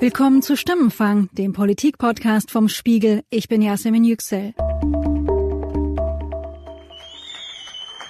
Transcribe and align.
Willkommen 0.00 0.42
zu 0.42 0.56
Stimmenfang, 0.56 1.28
dem 1.32 1.52
Politik-Podcast 1.52 2.50
vom 2.50 2.68
Spiegel. 2.68 3.22
Ich 3.30 3.48
bin 3.48 3.62
Yasemin 3.62 4.02
Yüksel. 4.02 4.52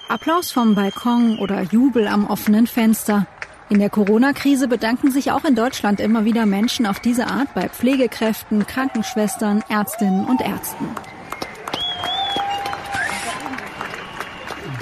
Applaus 0.09 0.51
vom 0.51 0.75
Balkon 0.75 1.39
oder 1.39 1.61
Jubel 1.63 2.09
am 2.09 2.27
offenen 2.27 2.67
Fenster. 2.67 3.27
In 3.69 3.79
der 3.79 3.91
Corona-Krise 3.91 4.67
bedanken 4.67 5.11
sich 5.11 5.31
auch 5.31 5.45
in 5.45 5.55
Deutschland 5.55 6.01
immer 6.01 6.25
wieder 6.25 6.47
Menschen 6.47 6.87
auf 6.87 7.01
diese 7.01 7.27
Art 7.27 7.55
bei 7.55 7.69
Pflegekräften, 7.69 8.67
Krankenschwestern, 8.67 9.63
Ärztinnen 9.69 10.25
und 10.25 10.41
Ärzten. 10.41 10.89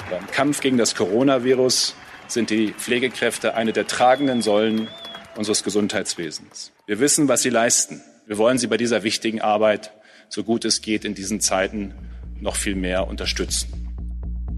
Beim 0.09 0.27
Kampf 0.31 0.61
gegen 0.61 0.77
das 0.77 0.95
Coronavirus 0.95 1.95
sind 2.27 2.49
die 2.49 2.71
Pflegekräfte 2.71 3.55
eine 3.55 3.73
der 3.73 3.87
tragenden 3.87 4.41
Säulen 4.41 4.87
unseres 5.35 5.63
Gesundheitswesens. 5.63 6.72
Wir 6.85 6.99
wissen, 6.99 7.29
was 7.29 7.41
sie 7.41 7.49
leisten. 7.49 8.01
Wir 8.27 8.37
wollen 8.37 8.57
sie 8.57 8.67
bei 8.67 8.75
dieser 8.75 9.03
wichtigen 9.03 9.39
Arbeit, 9.39 9.93
so 10.27 10.43
gut 10.43 10.65
es 10.65 10.81
geht, 10.81 11.05
in 11.05 11.15
diesen 11.15 11.39
Zeiten 11.39 11.93
noch 12.41 12.57
viel 12.57 12.75
mehr 12.75 13.07
unterstützen. 13.07 13.69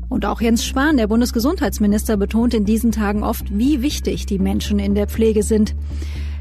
Und 0.10 0.26
auch 0.26 0.42
Jens 0.42 0.66
Spahn, 0.66 0.98
der 0.98 1.06
Bundesgesundheitsminister, 1.06 2.18
betont 2.18 2.56
in 2.56 2.66
diesen 2.66 2.92
Tagen 2.92 3.24
oft, 3.24 3.56
wie 3.56 3.84
wichtig 3.84 4.26
die 4.26 4.40
Menschen 4.40 4.80
in 4.80 4.96
der 4.96 5.08
Pflege 5.08 5.44
sind. 5.44 5.76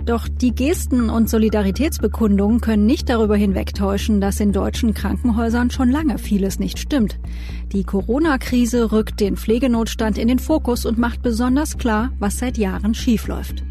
Doch 0.06 0.26
die 0.26 0.54
Gesten 0.54 1.10
und 1.10 1.28
Solidaritätsbekundungen 1.28 2.62
können 2.62 2.86
nicht 2.86 3.10
darüber 3.10 3.36
hinwegtäuschen, 3.36 4.22
dass 4.22 4.40
in 4.40 4.52
deutschen 4.52 4.94
Krankenhäusern 4.94 5.70
schon 5.70 5.90
lange 5.90 6.16
vieles 6.16 6.58
nicht 6.58 6.78
stimmt. 6.78 7.18
Die 7.72 7.84
Corona-Krise 7.84 8.90
rückt 8.90 9.20
den 9.20 9.36
Pflegenotstand 9.36 10.16
in 10.16 10.28
den 10.28 10.38
Fokus 10.38 10.86
und 10.86 10.96
macht 10.96 11.20
besonders 11.20 11.76
klar, 11.76 12.10
was 12.18 12.38
seit 12.38 12.56
Jahren 12.56 12.94
schiefläuft. 12.94 13.64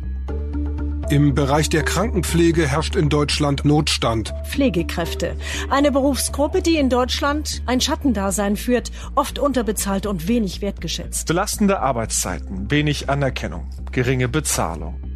Im 1.10 1.36
Bereich 1.36 1.70
der 1.70 1.84
Krankenpflege 1.84 2.68
herrscht 2.68 2.96
in 2.96 3.10
Deutschland 3.10 3.66
Notstand. 3.66 4.34
Pflegekräfte. 4.50 5.36
Eine 5.70 5.92
Berufsgruppe, 5.92 6.62
die 6.62 6.78
in 6.78 6.90
Deutschland 6.90 7.62
ein 7.66 7.82
Schattendasein 7.82 8.56
führt, 8.56 8.92
oft 9.16 9.38
unterbezahlt 9.38 10.06
und 10.06 10.28
wenig 10.28 10.62
wertgeschätzt. 10.62 11.28
Belastende 11.28 11.80
Arbeitszeiten, 11.80 12.72
wenig 12.72 13.10
Anerkennung, 13.10 13.68
geringe 13.92 14.30
Bezahlung. 14.30 15.13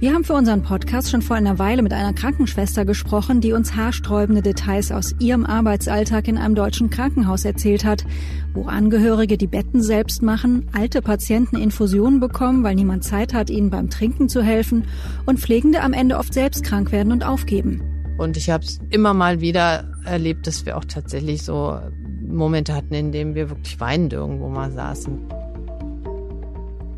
Wir 0.00 0.14
haben 0.14 0.24
für 0.24 0.32
unseren 0.32 0.62
Podcast 0.62 1.10
schon 1.10 1.20
vor 1.20 1.36
einer 1.36 1.58
Weile 1.58 1.82
mit 1.82 1.92
einer 1.92 2.14
Krankenschwester 2.14 2.86
gesprochen, 2.86 3.42
die 3.42 3.52
uns 3.52 3.76
haarsträubende 3.76 4.40
Details 4.40 4.92
aus 4.92 5.14
ihrem 5.18 5.44
Arbeitsalltag 5.44 6.26
in 6.26 6.38
einem 6.38 6.54
deutschen 6.54 6.88
Krankenhaus 6.88 7.44
erzählt 7.44 7.84
hat, 7.84 8.06
wo 8.54 8.64
Angehörige 8.64 9.36
die 9.36 9.46
Betten 9.46 9.82
selbst 9.82 10.22
machen, 10.22 10.70
alte 10.72 11.02
Patienten 11.02 11.58
Infusionen 11.58 12.18
bekommen, 12.18 12.64
weil 12.64 12.76
niemand 12.76 13.04
Zeit 13.04 13.34
hat, 13.34 13.50
ihnen 13.50 13.68
beim 13.68 13.90
Trinken 13.90 14.30
zu 14.30 14.42
helfen 14.42 14.86
und 15.26 15.38
Pflegende 15.38 15.82
am 15.82 15.92
Ende 15.92 16.16
oft 16.16 16.32
selbst 16.32 16.64
krank 16.64 16.92
werden 16.92 17.12
und 17.12 17.22
aufgeben. 17.22 17.82
Und 18.16 18.38
ich 18.38 18.48
habe 18.48 18.64
es 18.64 18.78
immer 18.88 19.12
mal 19.12 19.42
wieder 19.42 19.84
erlebt, 20.06 20.46
dass 20.46 20.64
wir 20.64 20.78
auch 20.78 20.86
tatsächlich 20.86 21.42
so 21.42 21.78
Momente 22.26 22.74
hatten, 22.74 22.94
in 22.94 23.12
denen 23.12 23.34
wir 23.34 23.50
wirklich 23.50 23.78
weinend 23.80 24.14
irgendwo 24.14 24.48
mal 24.48 24.72
saßen. 24.72 25.28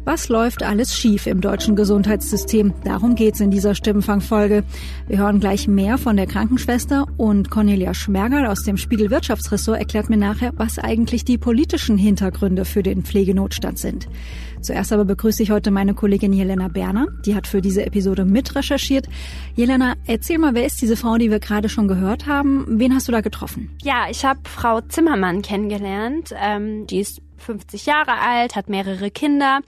Was 0.04 0.28
läuft 0.28 0.64
alles 0.64 0.96
schief 0.98 1.28
im 1.28 1.40
deutschen 1.40 1.76
Gesundheitssystem? 1.76 2.74
Darum 2.82 3.14
geht's 3.14 3.38
in 3.38 3.52
dieser 3.52 3.76
Stimmenfangfolge. 3.76 4.64
Wir 5.06 5.18
hören 5.18 5.38
gleich 5.38 5.68
mehr 5.68 5.96
von 5.96 6.16
der 6.16 6.26
Krankenschwester 6.26 7.06
und 7.18 7.52
Cornelia 7.52 7.94
Schmergerl 7.94 8.46
aus 8.46 8.64
dem 8.64 8.78
Spiegel 8.78 9.12
Wirtschaftsressort 9.12 9.78
erklärt 9.78 10.10
mir 10.10 10.16
nachher, 10.16 10.54
was 10.56 10.80
eigentlich 10.80 11.24
die 11.24 11.38
politischen 11.38 11.98
Hintergründe 11.98 12.64
für 12.64 12.82
den 12.82 13.04
Pflegenotstand 13.04 13.78
sind. 13.78 14.08
Zuerst 14.60 14.92
aber 14.92 15.04
begrüße 15.04 15.40
ich 15.40 15.52
heute 15.52 15.70
meine 15.70 15.94
Kollegin 15.94 16.32
Jelena 16.32 16.66
Berner. 16.66 17.06
Die 17.24 17.36
hat 17.36 17.46
für 17.46 17.60
diese 17.60 17.86
Episode 17.86 18.24
mit 18.24 18.56
recherchiert. 18.56 19.08
Jelena, 19.54 19.94
erzähl 20.06 20.38
mal, 20.38 20.54
wer 20.54 20.66
ist 20.66 20.82
diese 20.82 20.96
Frau, 20.96 21.16
die 21.16 21.30
wir 21.30 21.38
gerade 21.38 21.68
schon 21.68 21.86
gehört 21.86 22.26
haben? 22.26 22.64
Wen 22.68 22.92
hast 22.92 23.06
du 23.06 23.12
da 23.12 23.20
getroffen? 23.20 23.70
Ja, 23.82 24.06
ich 24.10 24.24
habe 24.24 24.40
Frau 24.44 24.80
Zimmermann 24.80 25.42
kennengelernt. 25.42 26.34
Ähm, 26.36 26.88
die 26.88 26.98
ist 26.98 27.22
50 27.42 27.86
Jahre 27.86 28.18
alt, 28.18 28.56
hat 28.56 28.68
mehrere 28.68 29.10
Kinder 29.10 29.60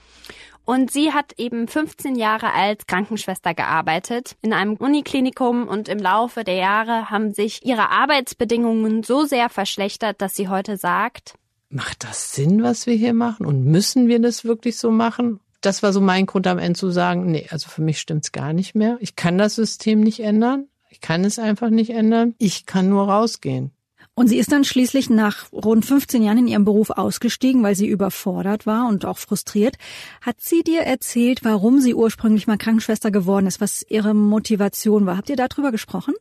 und 0.64 0.90
sie 0.90 1.12
hat 1.12 1.34
eben 1.36 1.68
15 1.68 2.16
Jahre 2.16 2.52
als 2.52 2.86
Krankenschwester 2.86 3.54
gearbeitet 3.54 4.36
in 4.40 4.52
einem 4.52 4.74
Uniklinikum 4.74 5.68
und 5.68 5.88
im 5.88 5.98
Laufe 5.98 6.42
der 6.42 6.54
Jahre 6.54 7.10
haben 7.10 7.34
sich 7.34 7.64
ihre 7.64 7.90
Arbeitsbedingungen 7.90 9.02
so 9.02 9.24
sehr 9.24 9.50
verschlechtert, 9.50 10.22
dass 10.22 10.34
sie 10.34 10.48
heute 10.48 10.76
sagt, 10.76 11.34
macht 11.68 12.04
das 12.04 12.32
Sinn, 12.32 12.62
was 12.62 12.86
wir 12.86 12.94
hier 12.94 13.12
machen 13.12 13.44
und 13.44 13.64
müssen 13.64 14.08
wir 14.08 14.20
das 14.20 14.44
wirklich 14.44 14.78
so 14.78 14.90
machen? 14.90 15.40
Das 15.60 15.82
war 15.82 15.92
so 15.92 16.00
mein 16.00 16.26
Grund 16.26 16.46
am 16.46 16.58
Ende 16.58 16.78
zu 16.78 16.90
sagen, 16.90 17.30
nee, 17.30 17.46
also 17.50 17.68
für 17.68 17.82
mich 17.82 18.00
stimmt's 18.00 18.32
gar 18.32 18.52
nicht 18.52 18.74
mehr. 18.74 18.96
Ich 19.00 19.16
kann 19.16 19.38
das 19.38 19.56
System 19.56 20.00
nicht 20.00 20.20
ändern. 20.20 20.68
Ich 20.90 21.00
kann 21.00 21.24
es 21.24 21.38
einfach 21.38 21.70
nicht 21.70 21.90
ändern. 21.90 22.34
Ich 22.38 22.66
kann 22.66 22.88
nur 22.88 23.08
rausgehen. 23.08 23.72
Und 24.16 24.28
sie 24.28 24.38
ist 24.38 24.52
dann 24.52 24.64
schließlich 24.64 25.10
nach 25.10 25.52
rund 25.52 25.84
15 25.84 26.22
Jahren 26.22 26.38
in 26.38 26.46
ihrem 26.46 26.64
Beruf 26.64 26.90
ausgestiegen, 26.90 27.64
weil 27.64 27.74
sie 27.74 27.88
überfordert 27.88 28.64
war 28.64 28.88
und 28.88 29.04
auch 29.04 29.18
frustriert. 29.18 29.76
Hat 30.20 30.40
sie 30.40 30.62
dir 30.62 30.82
erzählt, 30.82 31.44
warum 31.44 31.80
sie 31.80 31.94
ursprünglich 31.94 32.46
mal 32.46 32.56
Krankenschwester 32.56 33.10
geworden 33.10 33.46
ist, 33.46 33.60
was 33.60 33.84
ihre 33.88 34.14
Motivation 34.14 35.04
war? 35.04 35.16
Habt 35.16 35.30
ihr 35.30 35.36
darüber 35.36 35.72
gesprochen? 35.72 36.14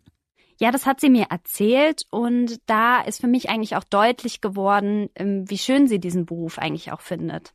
Ja, 0.59 0.71
das 0.71 0.85
hat 0.85 1.01
sie 1.01 1.09
mir 1.09 1.27
erzählt 1.29 2.03
und 2.09 2.59
da 2.67 3.01
ist 3.01 3.21
für 3.21 3.27
mich 3.27 3.49
eigentlich 3.49 3.75
auch 3.75 3.83
deutlich 3.83 4.41
geworden, 4.41 5.09
ähm, 5.15 5.49
wie 5.49 5.57
schön 5.57 5.87
sie 5.87 5.99
diesen 5.99 6.25
Beruf 6.25 6.57
eigentlich 6.57 6.91
auch 6.91 7.01
findet. 7.01 7.53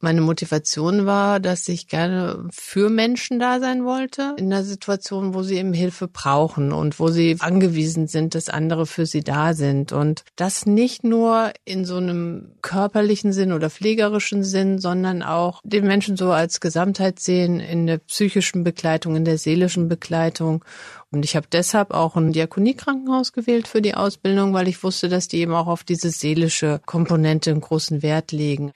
Meine 0.00 0.22
Motivation 0.22 1.04
war, 1.04 1.40
dass 1.40 1.68
ich 1.68 1.86
gerne 1.86 2.48
für 2.50 2.88
Menschen 2.88 3.38
da 3.38 3.60
sein 3.60 3.84
wollte, 3.84 4.34
in 4.38 4.52
einer 4.52 4.64
Situation, 4.64 5.34
wo 5.34 5.42
sie 5.42 5.56
eben 5.56 5.74
Hilfe 5.74 6.08
brauchen 6.08 6.72
und 6.72 6.98
wo 6.98 7.08
sie 7.08 7.36
angewiesen 7.38 8.06
sind, 8.06 8.34
dass 8.34 8.48
andere 8.48 8.86
für 8.86 9.04
sie 9.04 9.20
da 9.20 9.52
sind. 9.52 9.92
Und 9.92 10.24
das 10.36 10.64
nicht 10.64 11.04
nur 11.04 11.52
in 11.64 11.84
so 11.84 11.96
einem 11.96 12.52
körperlichen 12.62 13.32
Sinn 13.34 13.52
oder 13.52 13.68
pflegerischen 13.68 14.42
Sinn, 14.42 14.78
sondern 14.78 15.22
auch 15.22 15.60
den 15.64 15.86
Menschen 15.86 16.16
so 16.16 16.32
als 16.32 16.60
Gesamtheit 16.60 17.20
sehen, 17.20 17.60
in 17.60 17.86
der 17.86 17.98
psychischen 17.98 18.64
Begleitung, 18.64 19.16
in 19.16 19.26
der 19.26 19.36
seelischen 19.36 19.88
Begleitung 19.88 20.64
und 21.12 21.24
ich 21.24 21.34
habe 21.34 21.48
deshalb 21.50 21.90
auch 21.92 22.14
ein 22.14 22.32
Diakoniekrankenhaus 22.32 23.32
gewählt 23.32 23.66
für 23.66 23.82
die 23.82 23.94
Ausbildung, 23.94 24.54
weil 24.54 24.68
ich 24.68 24.82
wusste, 24.84 25.08
dass 25.08 25.26
die 25.26 25.38
eben 25.38 25.54
auch 25.54 25.66
auf 25.66 25.82
diese 25.82 26.10
seelische 26.10 26.80
Komponente 26.86 27.50
einen 27.50 27.60
großen 27.60 28.02
Wert 28.02 28.30
legen. 28.30 28.72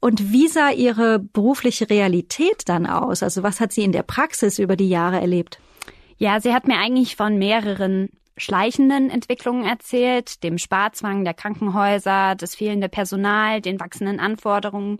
Und 0.00 0.32
wie 0.32 0.48
sah 0.48 0.70
Ihre 0.70 1.20
berufliche 1.20 1.88
Realität 1.88 2.62
dann 2.68 2.86
aus? 2.86 3.22
Also 3.22 3.44
was 3.44 3.60
hat 3.60 3.72
sie 3.72 3.84
in 3.84 3.92
der 3.92 4.02
Praxis 4.02 4.58
über 4.58 4.74
die 4.74 4.88
Jahre 4.88 5.20
erlebt? 5.20 5.60
Ja, 6.18 6.40
sie 6.40 6.52
hat 6.52 6.66
mir 6.66 6.76
eigentlich 6.76 7.14
von 7.14 7.38
mehreren 7.38 8.08
schleichenden 8.36 9.08
Entwicklungen 9.08 9.64
erzählt, 9.64 10.42
dem 10.42 10.58
Sparzwang 10.58 11.24
der 11.24 11.34
Krankenhäuser, 11.34 12.34
das 12.34 12.56
fehlende 12.56 12.88
Personal, 12.88 13.60
den 13.60 13.78
wachsenden 13.78 14.18
Anforderungen, 14.18 14.98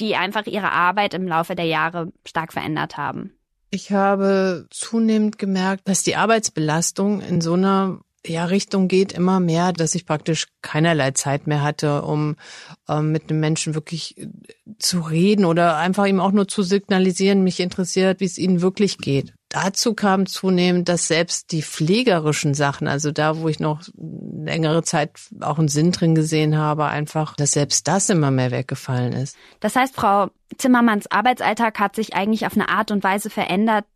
die 0.00 0.16
einfach 0.16 0.46
ihre 0.46 0.72
Arbeit 0.72 1.14
im 1.14 1.28
Laufe 1.28 1.54
der 1.54 1.66
Jahre 1.66 2.12
stark 2.24 2.52
verändert 2.52 2.96
haben. 2.96 3.35
Ich 3.70 3.92
habe 3.92 4.66
zunehmend 4.70 5.38
gemerkt, 5.38 5.88
dass 5.88 6.02
die 6.02 6.16
Arbeitsbelastung 6.16 7.20
in 7.20 7.40
so 7.40 7.54
einer 7.54 8.00
ja, 8.28 8.44
Richtung 8.44 8.88
geht 8.88 9.12
immer 9.12 9.40
mehr, 9.40 9.72
dass 9.72 9.94
ich 9.94 10.06
praktisch 10.06 10.48
keinerlei 10.62 11.12
Zeit 11.12 11.46
mehr 11.46 11.62
hatte, 11.62 12.02
um 12.02 12.36
ähm, 12.88 13.12
mit 13.12 13.30
einem 13.30 13.40
Menschen 13.40 13.74
wirklich 13.74 14.18
äh, 14.18 14.28
zu 14.78 15.00
reden 15.00 15.44
oder 15.44 15.76
einfach 15.76 16.06
ihm 16.06 16.20
auch 16.20 16.32
nur 16.32 16.48
zu 16.48 16.62
signalisieren, 16.62 17.44
mich 17.44 17.60
interessiert, 17.60 18.20
wie 18.20 18.24
es 18.24 18.38
ihnen 18.38 18.62
wirklich 18.62 18.98
geht. 18.98 19.34
Dazu 19.56 19.94
kam 19.94 20.26
zunehmend, 20.26 20.86
dass 20.86 21.08
selbst 21.08 21.50
die 21.50 21.62
pflegerischen 21.62 22.52
Sachen, 22.52 22.86
also 22.86 23.10
da, 23.10 23.38
wo 23.38 23.48
ich 23.48 23.58
noch 23.58 23.80
längere 23.96 24.82
Zeit 24.82 25.12
auch 25.40 25.58
einen 25.58 25.68
Sinn 25.68 25.92
drin 25.92 26.14
gesehen 26.14 26.58
habe, 26.58 26.84
einfach, 26.84 27.34
dass 27.36 27.52
selbst 27.52 27.88
das 27.88 28.10
immer 28.10 28.30
mehr 28.30 28.50
weggefallen 28.50 29.14
ist. 29.14 29.34
Das 29.60 29.74
heißt, 29.74 29.94
Frau 29.94 30.28
Zimmermanns 30.58 31.10
Arbeitsalltag 31.10 31.80
hat 31.80 31.96
sich 31.96 32.14
eigentlich 32.14 32.44
auf 32.44 32.52
eine 32.52 32.68
Art 32.68 32.90
und 32.90 33.02
Weise 33.02 33.30
verändert, 33.30 33.86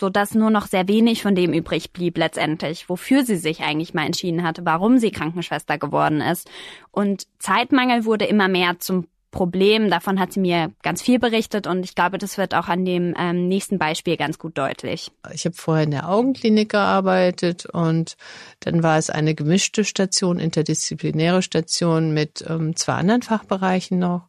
so 0.00 0.10
dass 0.10 0.34
nur 0.34 0.50
noch 0.50 0.66
sehr 0.66 0.88
wenig 0.88 1.22
von 1.22 1.36
dem 1.36 1.52
übrig 1.52 1.92
blieb 1.92 2.18
letztendlich, 2.18 2.88
wofür 2.88 3.24
sie 3.24 3.36
sich 3.36 3.60
eigentlich 3.60 3.94
mal 3.94 4.06
entschieden 4.06 4.42
hatte, 4.42 4.64
warum 4.64 4.98
sie 4.98 5.12
Krankenschwester 5.12 5.78
geworden 5.78 6.22
ist. 6.22 6.50
Und 6.90 7.28
Zeitmangel 7.38 8.04
wurde 8.04 8.24
immer 8.24 8.48
mehr 8.48 8.80
zum 8.80 9.06
Problem. 9.34 9.90
Davon 9.90 10.18
hat 10.18 10.32
sie 10.32 10.40
mir 10.40 10.72
ganz 10.82 11.02
viel 11.02 11.18
berichtet 11.18 11.66
und 11.66 11.84
ich 11.84 11.94
glaube, 11.94 12.18
das 12.18 12.38
wird 12.38 12.54
auch 12.54 12.68
an 12.68 12.84
dem 12.84 13.14
ähm, 13.18 13.48
nächsten 13.48 13.78
Beispiel 13.78 14.16
ganz 14.16 14.38
gut 14.38 14.56
deutlich. 14.56 15.10
Ich 15.32 15.44
habe 15.44 15.56
vorher 15.56 15.84
in 15.84 15.90
der 15.90 16.08
Augenklinik 16.08 16.70
gearbeitet 16.70 17.66
und 17.66 18.16
dann 18.60 18.82
war 18.82 18.96
es 18.96 19.10
eine 19.10 19.34
gemischte 19.34 19.84
Station, 19.84 20.38
interdisziplinäre 20.38 21.42
Station 21.42 22.14
mit 22.14 22.44
ähm, 22.48 22.76
zwei 22.76 22.94
anderen 22.94 23.22
Fachbereichen 23.22 23.98
noch 23.98 24.28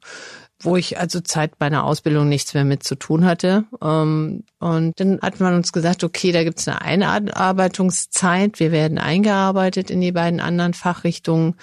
wo 0.62 0.78
ich 0.78 0.98
also 1.00 1.20
Zeit 1.20 1.60
meiner 1.60 1.84
Ausbildung 1.84 2.30
nichts 2.30 2.54
mehr 2.54 2.66
mit 2.66 2.84
zu 2.84 2.96
tun 2.96 3.26
hatte. 3.26 3.66
Ähm, 3.82 4.44
und 4.60 5.00
dann 5.00 5.20
hat 5.22 5.40
man 5.40 5.54
uns 5.54 5.72
gesagt, 5.72 6.04
okay, 6.04 6.32
da 6.32 6.44
gibt 6.44 6.60
es 6.60 6.68
eine 6.68 6.82
Einarbeitungszeit. 6.82 8.60
Wir 8.60 8.72
werden 8.72 8.98
eingearbeitet 8.98 9.90
in 9.90 10.02
die 10.02 10.14
beiden 10.14 10.40
anderen 10.40 10.74
Fachrichtungen 10.74 11.56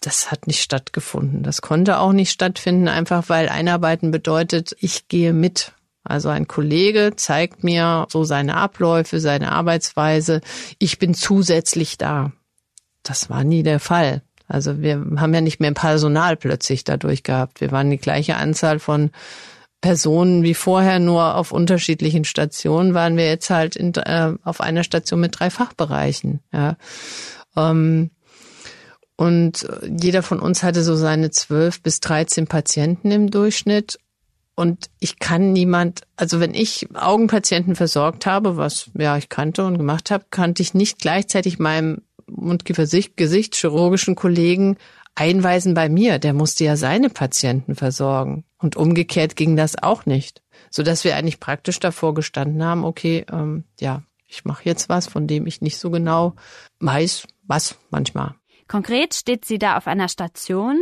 das 0.00 0.30
hat 0.30 0.46
nicht 0.46 0.62
stattgefunden. 0.62 1.42
Das 1.42 1.62
konnte 1.62 1.98
auch 1.98 2.12
nicht 2.12 2.30
stattfinden, 2.30 2.88
einfach 2.88 3.28
weil 3.28 3.48
Einarbeiten 3.48 4.10
bedeutet, 4.10 4.74
ich 4.80 5.08
gehe 5.08 5.32
mit 5.32 5.72
Also 6.02 6.30
ein 6.30 6.48
Kollege 6.48 7.12
zeigt 7.16 7.62
mir 7.62 8.06
so 8.08 8.24
seine 8.24 8.56
Abläufe, 8.56 9.20
seine 9.20 9.52
Arbeitsweise. 9.52 10.40
Ich 10.78 10.98
bin 10.98 11.14
zusätzlich 11.14 11.98
da. 11.98 12.32
Das 13.02 13.28
war 13.28 13.44
nie 13.44 13.62
der 13.62 13.80
Fall. 13.80 14.22
Also 14.48 14.80
wir 14.80 15.04
haben 15.16 15.34
ja 15.34 15.40
nicht 15.40 15.60
mehr 15.60 15.72
Personal 15.72 16.36
plötzlich 16.36 16.84
dadurch 16.84 17.22
gehabt. 17.22 17.60
Wir 17.60 17.70
waren 17.70 17.90
die 17.90 17.98
gleiche 17.98 18.36
Anzahl 18.36 18.78
von 18.78 19.10
Personen 19.80 20.42
wie 20.42 20.54
vorher, 20.54 20.98
nur 20.98 21.36
auf 21.36 21.52
unterschiedlichen 21.52 22.24
Stationen 22.24 22.92
waren 22.92 23.16
wir 23.16 23.26
jetzt 23.26 23.48
halt 23.48 23.76
in, 23.76 23.94
äh, 23.94 24.34
auf 24.42 24.60
einer 24.60 24.84
Station 24.84 25.20
mit 25.20 25.38
drei 25.38 25.50
Fachbereichen. 25.50 26.40
Ja. 26.52 26.76
Ähm, 27.56 28.10
und 29.20 29.68
jeder 29.86 30.22
von 30.22 30.40
uns 30.40 30.62
hatte 30.62 30.82
so 30.82 30.96
seine 30.96 31.30
zwölf 31.30 31.82
bis 31.82 32.00
dreizehn 32.00 32.46
Patienten 32.46 33.10
im 33.10 33.30
Durchschnitt. 33.30 33.98
Und 34.54 34.88
ich 34.98 35.18
kann 35.18 35.52
niemand, 35.52 36.04
also 36.16 36.40
wenn 36.40 36.54
ich 36.54 36.88
Augenpatienten 36.94 37.76
versorgt 37.76 38.24
habe, 38.24 38.56
was 38.56 38.90
ja 38.96 39.18
ich 39.18 39.28
kannte 39.28 39.66
und 39.66 39.76
gemacht 39.76 40.10
habe, 40.10 40.24
kannte 40.30 40.62
ich 40.62 40.72
nicht 40.72 41.00
gleichzeitig 41.00 41.58
meinem 41.58 42.00
Mundkiefer-Gesichtschirurgischen 42.28 44.14
Kollegen 44.14 44.78
einweisen 45.14 45.74
bei 45.74 45.90
mir. 45.90 46.18
Der 46.18 46.32
musste 46.32 46.64
ja 46.64 46.78
seine 46.78 47.10
Patienten 47.10 47.74
versorgen. 47.74 48.46
Und 48.56 48.76
umgekehrt 48.76 49.36
ging 49.36 49.54
das 49.54 49.76
auch 49.82 50.06
nicht. 50.06 50.40
So 50.70 50.82
dass 50.82 51.04
wir 51.04 51.14
eigentlich 51.14 51.40
praktisch 51.40 51.78
davor 51.78 52.14
gestanden 52.14 52.64
haben, 52.64 52.86
okay, 52.86 53.26
ähm, 53.30 53.64
ja, 53.78 54.02
ich 54.26 54.46
mache 54.46 54.64
jetzt 54.64 54.88
was, 54.88 55.08
von 55.08 55.26
dem 55.26 55.46
ich 55.46 55.60
nicht 55.60 55.76
so 55.76 55.90
genau 55.90 56.36
weiß, 56.78 57.26
was 57.42 57.76
manchmal. 57.90 58.39
Konkret 58.70 59.14
steht 59.14 59.44
sie 59.44 59.58
da 59.58 59.76
auf 59.76 59.88
einer 59.88 60.08
Station, 60.08 60.78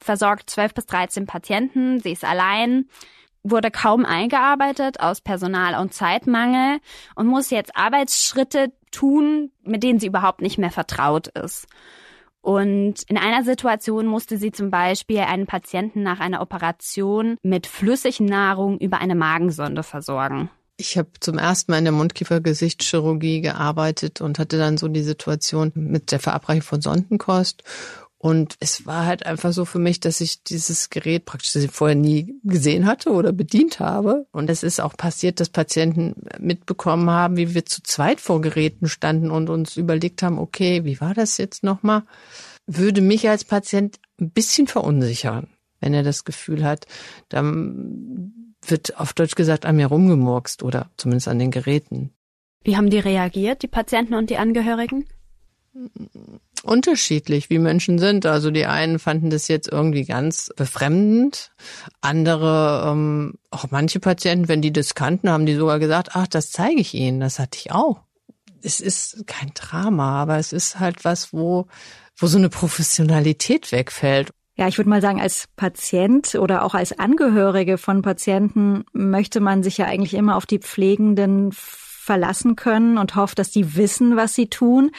versorgt 0.00 0.50
12 0.50 0.74
bis 0.74 0.86
13 0.86 1.26
Patienten, 1.26 2.00
sie 2.00 2.10
ist 2.10 2.24
allein, 2.24 2.88
wurde 3.44 3.70
kaum 3.70 4.04
eingearbeitet 4.04 4.98
aus 4.98 5.20
Personal- 5.20 5.80
und 5.80 5.94
Zeitmangel 5.94 6.80
und 7.14 7.28
muss 7.28 7.50
jetzt 7.50 7.76
Arbeitsschritte 7.76 8.72
tun, 8.90 9.52
mit 9.62 9.84
denen 9.84 10.00
sie 10.00 10.08
überhaupt 10.08 10.40
nicht 10.40 10.58
mehr 10.58 10.72
vertraut 10.72 11.28
ist. 11.28 11.68
Und 12.40 13.02
in 13.06 13.16
einer 13.16 13.44
Situation 13.44 14.06
musste 14.06 14.36
sie 14.36 14.50
zum 14.50 14.72
Beispiel 14.72 15.20
einen 15.20 15.46
Patienten 15.46 16.02
nach 16.02 16.18
einer 16.18 16.40
Operation 16.40 17.36
mit 17.44 17.68
Flüssignahrung 17.68 18.78
über 18.78 18.98
eine 18.98 19.14
Magensonde 19.14 19.84
versorgen. 19.84 20.50
Ich 20.80 20.96
habe 20.96 21.10
zum 21.20 21.38
ersten 21.38 21.72
Mal 21.72 21.78
in 21.78 21.84
der 21.84 21.92
Mundkiefer-Gesichtschirurgie 21.92 23.40
gearbeitet 23.40 24.20
und 24.20 24.38
hatte 24.38 24.58
dann 24.58 24.78
so 24.78 24.88
die 24.88 25.02
Situation 25.02 25.72
mit 25.74 26.12
der 26.12 26.20
Verabreichung 26.20 26.62
von 26.62 26.80
Sondenkost 26.80 27.64
und 28.20 28.56
es 28.58 28.84
war 28.84 29.06
halt 29.06 29.24
einfach 29.26 29.52
so 29.52 29.64
für 29.64 29.78
mich, 29.78 30.00
dass 30.00 30.20
ich 30.20 30.42
dieses 30.42 30.90
Gerät 30.90 31.24
praktisch 31.24 31.68
vorher 31.70 31.94
nie 31.94 32.34
gesehen 32.42 32.84
hatte 32.84 33.10
oder 33.10 33.32
bedient 33.32 33.78
habe. 33.78 34.26
Und 34.32 34.50
es 34.50 34.64
ist 34.64 34.80
auch 34.80 34.96
passiert, 34.96 35.38
dass 35.38 35.48
Patienten 35.50 36.16
mitbekommen 36.40 37.08
haben, 37.08 37.36
wie 37.36 37.54
wir 37.54 37.64
zu 37.64 37.80
zweit 37.80 38.20
vor 38.20 38.40
Geräten 38.40 38.88
standen 38.88 39.30
und 39.30 39.48
uns 39.48 39.76
überlegt 39.76 40.24
haben, 40.24 40.38
okay, 40.38 40.84
wie 40.84 41.00
war 41.00 41.14
das 41.14 41.38
jetzt 41.38 41.62
nochmal? 41.62 42.02
Würde 42.66 43.02
mich 43.02 43.28
als 43.28 43.44
Patient 43.44 44.00
ein 44.20 44.30
bisschen 44.30 44.66
verunsichern, 44.66 45.46
wenn 45.80 45.94
er 45.94 46.02
das 46.02 46.24
Gefühl 46.24 46.64
hat, 46.64 46.86
dann 47.28 48.32
wird 48.70 48.98
auf 48.98 49.12
Deutsch 49.12 49.34
gesagt 49.34 49.66
an 49.66 49.76
mir 49.76 49.86
rumgemurkst 49.86 50.62
oder 50.62 50.90
zumindest 50.96 51.28
an 51.28 51.38
den 51.38 51.50
Geräten. 51.50 52.12
Wie 52.64 52.76
haben 52.76 52.90
die 52.90 52.98
reagiert, 52.98 53.62
die 53.62 53.68
Patienten 53.68 54.14
und 54.14 54.30
die 54.30 54.36
Angehörigen? 54.36 55.06
unterschiedlich, 56.62 57.50
wie 57.50 57.58
Menschen 57.58 57.98
sind. 57.98 58.26
Also 58.26 58.50
die 58.50 58.66
einen 58.66 58.98
fanden 58.98 59.30
das 59.30 59.48
jetzt 59.48 59.68
irgendwie 59.68 60.04
ganz 60.04 60.50
befremdend, 60.56 61.52
andere, 62.00 62.90
ähm, 62.90 63.34
auch 63.50 63.70
manche 63.70 64.00
Patienten, 64.00 64.48
wenn 64.48 64.62
die 64.62 64.72
das 64.72 64.94
kannten, 64.94 65.30
haben 65.30 65.46
die 65.46 65.54
sogar 65.54 65.78
gesagt, 65.78 66.10
ach, 66.14 66.26
das 66.26 66.50
zeige 66.50 66.80
ich 66.80 66.94
Ihnen, 66.94 67.20
das 67.20 67.38
hatte 67.38 67.58
ich 67.58 67.72
auch. 67.72 68.00
Es 68.60 68.80
ist 68.80 69.26
kein 69.26 69.52
Drama, 69.54 70.20
aber 70.22 70.38
es 70.38 70.52
ist 70.52 70.80
halt 70.80 71.04
was, 71.04 71.32
wo, 71.32 71.66
wo 72.16 72.26
so 72.26 72.38
eine 72.38 72.48
Professionalität 72.48 73.70
wegfällt. 73.70 74.30
Ja, 74.58 74.66
ich 74.66 74.76
würde 74.76 74.90
mal 74.90 75.00
sagen, 75.00 75.20
als 75.20 75.46
Patient 75.54 76.34
oder 76.34 76.64
auch 76.64 76.74
als 76.74 76.98
Angehörige 76.98 77.78
von 77.78 78.02
Patienten 78.02 78.84
möchte 78.92 79.38
man 79.38 79.62
sich 79.62 79.78
ja 79.78 79.86
eigentlich 79.86 80.14
immer 80.14 80.34
auf 80.34 80.46
die 80.46 80.58
Pflegenden 80.58 81.52
verlassen 81.52 82.56
können 82.56 82.98
und 82.98 83.14
hofft, 83.14 83.38
dass 83.38 83.52
die 83.52 83.76
wissen, 83.76 84.16
was 84.16 84.34
sie 84.34 84.48
tun. 84.48 84.90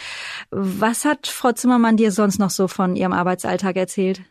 Was 0.49 1.03
hat 1.03 1.27
Frau 1.27 1.51
Zimmermann 1.51 1.97
dir 1.97 2.13
sonst 2.13 2.39
noch 2.39 2.51
so 2.51 2.69
von 2.69 2.95
ihrem 2.95 3.11
Arbeitsalltag 3.11 3.75
erzählt? 3.75 4.21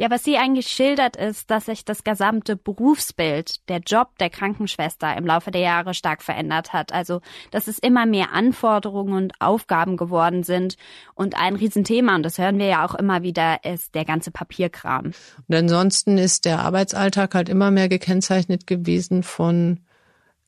Ja, 0.00 0.10
was 0.10 0.24
sie 0.24 0.38
eigentlich 0.38 0.68
schildert, 0.68 1.16
ist, 1.16 1.50
dass 1.50 1.66
sich 1.66 1.84
das 1.84 2.04
gesamte 2.04 2.56
Berufsbild, 2.56 3.68
der 3.68 3.80
Job 3.80 4.16
der 4.18 4.30
Krankenschwester 4.30 5.14
im 5.14 5.26
Laufe 5.26 5.50
der 5.50 5.60
Jahre 5.60 5.92
stark 5.92 6.22
verändert 6.22 6.72
hat. 6.72 6.90
Also, 6.90 7.20
dass 7.50 7.66
es 7.66 7.78
immer 7.78 8.06
mehr 8.06 8.32
Anforderungen 8.32 9.12
und 9.12 9.32
Aufgaben 9.40 9.98
geworden 9.98 10.42
sind. 10.42 10.78
Und 11.14 11.36
ein 11.36 11.54
Riesenthema, 11.54 12.14
und 12.14 12.22
das 12.22 12.38
hören 12.38 12.58
wir 12.58 12.64
ja 12.64 12.86
auch 12.86 12.94
immer 12.94 13.22
wieder, 13.22 13.62
ist 13.62 13.94
der 13.94 14.06
ganze 14.06 14.30
Papierkram. 14.30 15.12
Und 15.48 15.54
ansonsten 15.54 16.16
ist 16.16 16.46
der 16.46 16.60
Arbeitsalltag 16.60 17.34
halt 17.34 17.50
immer 17.50 17.70
mehr 17.70 17.90
gekennzeichnet 17.90 18.66
gewesen 18.66 19.22
von 19.22 19.80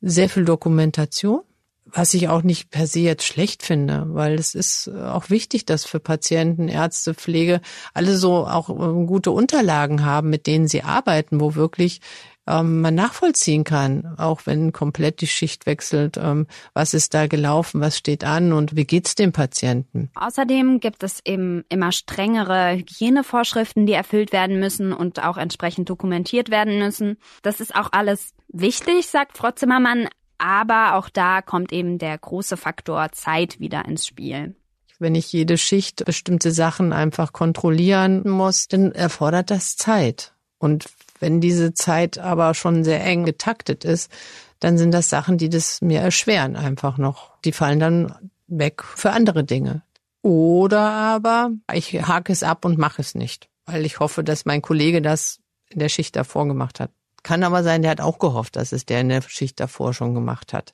sehr 0.01 0.31
viel 0.31 0.47
Dokumentation 0.47 1.43
was 1.93 2.15
ich 2.15 2.29
auch 2.29 2.43
nicht 2.43 2.71
per 2.71 2.87
se 2.87 3.01
jetzt 3.01 3.25
schlecht 3.25 3.63
finde, 3.63 4.07
weil 4.09 4.35
es 4.35 4.55
ist 4.55 4.89
auch 4.89 5.31
wichtig, 5.31 5.67
dass 5.67 5.85
für 5.85 6.01
Patienten, 6.01 6.69
Ärzte, 6.69 7.15
Pflege 7.15 7.61
alle 7.95 8.17
so 8.17 8.47
auch 8.47 8.71
äh, 8.71 9.07
gute 9.07 9.31
Unterlagen 9.31 10.05
haben, 10.05 10.31
mit 10.31 10.47
denen 10.47 10.69
sie 10.69 10.83
arbeiten, 10.83 11.41
wo 11.41 11.55
wirklich 11.55 12.01
ähm, 12.47 12.81
man 12.81 12.95
nachvollziehen 12.95 13.65
kann, 13.65 14.15
auch 14.19 14.43
wenn 14.47 14.73
komplett 14.73 15.21
die 15.21 15.27
Schicht 15.27 15.67
wechselt, 15.67 16.17
ähm, 16.17 16.47
was 16.75 16.95
ist 16.95 17.15
da 17.15 17.27
gelaufen, 17.27 17.81
was 17.81 17.97
steht 17.97 18.25
an 18.25 18.53
und 18.53 18.75
wie 18.75 18.85
geht's 18.85 19.15
dem 19.15 19.33
Patienten. 19.33 20.11
Außerdem 20.15 20.81
gibt 20.81 21.03
es 21.03 21.21
eben 21.25 21.65
immer 21.69 21.93
strengere 21.93 22.73
Hygienevorschriften, 22.77 23.87
die 23.87 23.93
erfüllt 23.93 24.33
werden 24.33 24.59
müssen 24.59 24.93
und 24.93 25.23
auch 25.23 25.37
entsprechend 25.37 25.89
dokumentiert 25.89 26.51
werden 26.51 26.79
müssen. 26.79 27.19
Das 27.43 27.61
ist 27.61 27.75
auch 27.75 27.91
alles 27.93 28.35
wichtig, 28.49 29.07
sagt 29.07 29.39
Frau 29.39 29.53
Zimmermann, 29.53 30.09
aber 30.43 30.97
auch 30.97 31.09
da 31.09 31.41
kommt 31.41 31.73
eben 31.73 31.99
der 31.99 32.19
große 32.19 32.57
Faktor 32.57 33.13
Zeit 33.13 33.61
wieder 33.61 33.85
ins 33.85 34.07
Spiel. 34.07 34.57
Wenn 34.99 35.15
ich 35.15 35.33
jede 35.33 35.57
Schicht 35.57 36.05
bestimmte 36.05 36.51
Sachen 36.51 36.93
einfach 36.93 37.33
kontrollieren 37.33 38.29
muss, 38.29 38.67
dann 38.67 38.93
erfordert 38.93 39.51
das 39.51 39.77
Zeit. 39.77 40.35
Und 40.59 40.87
wenn 41.21 41.41
diese 41.41 41.75
Zeit 41.75 42.19
aber 42.19 42.55
schon 42.55 42.83
sehr 42.83 43.05
eng 43.05 43.25
getaktet 43.25 43.85
ist, 43.85 44.11
dann 44.59 44.79
sind 44.79 44.93
das 44.93 45.09
Sachen, 45.09 45.39
die 45.39 45.49
das 45.49 45.81
mir 45.81 46.01
erschweren 46.01 46.57
einfach 46.57 46.99
noch. 46.99 47.39
Die 47.45 47.53
fallen 47.53 47.79
dann 47.79 48.31
weg 48.49 48.83
für 48.83 49.13
andere 49.13 49.45
Dinge. 49.45 49.83
Oder 50.23 50.91
aber 50.91 51.51
ich 51.73 51.93
hake 52.07 52.33
es 52.33 52.43
ab 52.43 52.65
und 52.65 52.79
mache 52.79 53.03
es 53.03 53.15
nicht, 53.15 53.49
weil 53.67 53.87
ich 53.87 54.01
hoffe, 54.01 54.25
dass 54.25 54.45
mein 54.45 54.63
Kollege 54.63 55.03
das 55.03 55.39
in 55.69 55.79
der 55.79 55.89
Schicht 55.89 56.17
davor 56.17 56.47
gemacht 56.47 56.81
hat. 56.81 56.91
Kann 57.23 57.45
aber 57.45 57.63
sein, 57.63 57.83
der 57.83 57.91
hat 57.91 58.01
auch 58.01 58.19
gehofft, 58.19 58.57
dass 58.57 58.73
es 58.73 58.85
der 58.87 59.01
in 59.01 59.09
der 59.09 59.23
Schicht 59.23 59.61
davor 59.61 59.95
schon 59.95 60.15
gemacht 60.15 60.53
hat. 60.53 60.73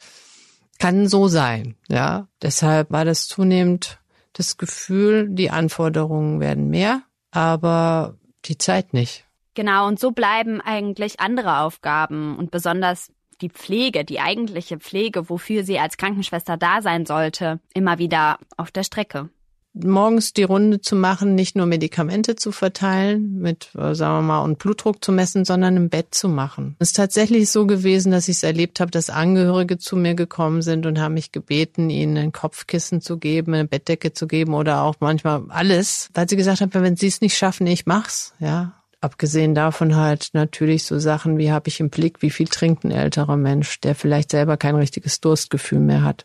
Kann 0.79 1.09
so 1.09 1.29
sein, 1.29 1.77
ja. 1.89 2.29
Deshalb 2.41 2.91
war 2.91 3.05
das 3.05 3.27
zunehmend 3.27 3.99
das 4.33 4.57
Gefühl, 4.57 5.29
die 5.31 5.51
Anforderungen 5.51 6.41
werden 6.41 6.71
mehr, 6.71 7.03
aber 7.31 8.17
die 8.45 8.57
Zeit 8.57 8.95
nicht. 8.95 9.25
Genau, 9.55 9.89
und 9.89 9.99
so 9.99 10.13
bleiben 10.13 10.61
eigentlich 10.61 11.19
andere 11.19 11.59
Aufgaben 11.59 12.37
und 12.39 12.53
besonders 12.53 13.13
die 13.41 13.51
Pflege, 13.51 14.05
die 14.05 14.21
eigentliche 14.21 14.79
Pflege, 14.79 15.29
wofür 15.29 15.65
sie 15.65 15.79
als 15.79 15.97
Krankenschwester 15.97 16.57
da 16.57 16.81
sein 16.83 17.07
sollte, 17.07 17.61
immer 17.75 17.99
wieder 17.99 18.39
auf 18.57 18.71
der 18.71 18.85
Strecke 18.85 19.31
morgens 19.75 20.33
die 20.33 20.43
Runde 20.43 20.81
zu 20.81 20.97
machen, 20.97 21.35
nicht 21.35 21.57
nur 21.57 21.67
Medikamente 21.67 22.37
zu 22.37 22.53
verteilen, 22.53 23.39
mit, 23.39 23.71
äh, 23.77 23.95
sagen 23.95 24.19
wir 24.19 24.23
mal, 24.23 24.41
und 24.41 24.59
Blutdruck 24.59 25.05
zu 25.05 25.13
messen, 25.13 25.45
sondern 25.45 25.77
im 25.77 25.89
Bett 25.89 26.15
zu 26.15 26.29
machen. 26.29 26.77
Es 26.79 26.89
ist 26.89 26.97
tatsächlich 26.97 27.51
so 27.51 27.67
gewesen, 27.67 28.13
dass 28.13 28.29
ich 28.29 28.37
es 28.37 28.43
erlebt 28.43 28.81
habe, 28.81 28.91
dass 28.91 29.11
Angehörige 29.11 29.79
zu 29.79 29.97
mir 29.97 30.15
gekommen 30.15 30.63
sind 30.63 30.87
und 30.87 30.99
haben 30.99 31.15
mich 31.15 31.33
gebeten, 31.33 31.91
ihnen 31.91 32.17
ein 32.17 32.33
Kopfkissen 32.33 33.01
zu 33.01 33.19
geben, 33.19 33.55
eine 33.55 33.67
Bettdecke 33.67 34.13
zu 34.13 34.27
geben 34.27 34.55
oder 34.55 34.83
auch 34.83 34.97
manchmal 35.01 35.45
alles, 35.49 36.11
weil 36.15 36.29
sie 36.29 36.37
gesagt 36.37 36.61
haben, 36.61 36.73
wenn 36.73 36.97
sie 36.97 37.09
es 37.09 37.21
nicht 37.21 37.37
schaffen, 37.37 37.67
ich 37.67 37.87
mach's, 37.87 38.35
ja. 38.39 38.75
Abgesehen 39.01 39.55
davon 39.55 39.95
halt 39.95 40.31
natürlich 40.33 40.85
so 40.85 40.99
Sachen 40.99 41.39
wie 41.39 41.53
habe 41.53 41.69
ich 41.69 41.79
im 41.79 41.89
Blick, 41.89 42.21
wie 42.21 42.31
viel 42.31 42.49
trinkt 42.49 42.83
ein 42.83 42.91
älterer 42.91 43.37
Mensch, 43.37 43.81
der 43.81 43.95
vielleicht 43.95 44.33
selber 44.33 44.57
kein 44.57 44.75
richtiges 44.75 45.21
Durstgefühl 45.21 45.79
mehr 45.79 46.03
hat 46.03 46.25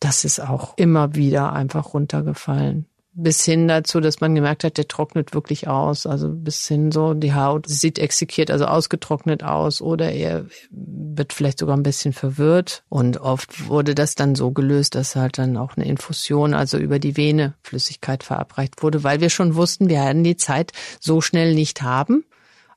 das 0.00 0.24
ist 0.24 0.40
auch 0.40 0.76
immer 0.76 1.14
wieder 1.14 1.52
einfach 1.52 1.94
runtergefallen. 1.94 2.86
Bis 3.20 3.44
hin 3.44 3.66
dazu, 3.66 3.98
dass 3.98 4.20
man 4.20 4.36
gemerkt 4.36 4.62
hat, 4.62 4.76
der 4.76 4.86
trocknet 4.86 5.34
wirklich 5.34 5.66
aus. 5.66 6.06
Also 6.06 6.28
bis 6.28 6.68
hin 6.68 6.92
so, 6.92 7.14
die 7.14 7.34
Haut 7.34 7.66
sieht 7.66 7.98
exekiert, 7.98 8.48
also 8.48 8.66
ausgetrocknet 8.66 9.42
aus 9.42 9.80
oder 9.80 10.12
er 10.12 10.46
wird 10.70 11.32
vielleicht 11.32 11.58
sogar 11.58 11.76
ein 11.76 11.82
bisschen 11.82 12.12
verwirrt. 12.12 12.84
Und 12.88 13.20
oft 13.20 13.66
wurde 13.66 13.96
das 13.96 14.14
dann 14.14 14.36
so 14.36 14.52
gelöst, 14.52 14.94
dass 14.94 15.16
halt 15.16 15.38
dann 15.38 15.56
auch 15.56 15.76
eine 15.76 15.86
Infusion, 15.86 16.54
also 16.54 16.78
über 16.78 17.00
die 17.00 17.16
Vene 17.16 17.54
Flüssigkeit 17.62 18.22
verabreicht 18.22 18.84
wurde, 18.84 19.02
weil 19.02 19.20
wir 19.20 19.30
schon 19.30 19.56
wussten, 19.56 19.88
wir 19.88 19.96
werden 19.96 20.22
die 20.22 20.36
Zeit 20.36 20.70
so 21.00 21.20
schnell 21.20 21.54
nicht 21.54 21.82
haben. 21.82 22.24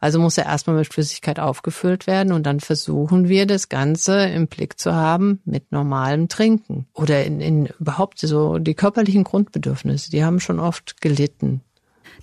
Also 0.02 0.20
muss 0.20 0.38
er 0.38 0.48
erstmal 0.48 0.76
mit 0.76 0.92
Flüssigkeit 0.92 1.40
aufgefüllt 1.40 2.08
werden 2.08 2.34
und 2.34 2.44
dann 2.48 2.60
versuchen 2.60 3.30
wir 3.30 3.46
das 3.46 3.70
Ganze 3.70 4.26
im 4.26 4.48
Blick 4.48 4.80
zu 4.80 4.96
haben 4.96 5.42
mit 5.46 5.72
normalem 5.72 6.28
Trinken. 6.28 6.88
Oder 6.94 7.24
in, 7.24 7.40
in 7.40 7.68
überhaupt 7.80 8.18
so 8.18 8.58
die 8.58 8.74
körperlichen 8.74 9.24
Grundbedürfnisse, 9.24 10.10
die 10.10 10.26
haben 10.26 10.40
schon 10.40 10.60
oft 10.60 11.02
gelitten. 11.02 11.62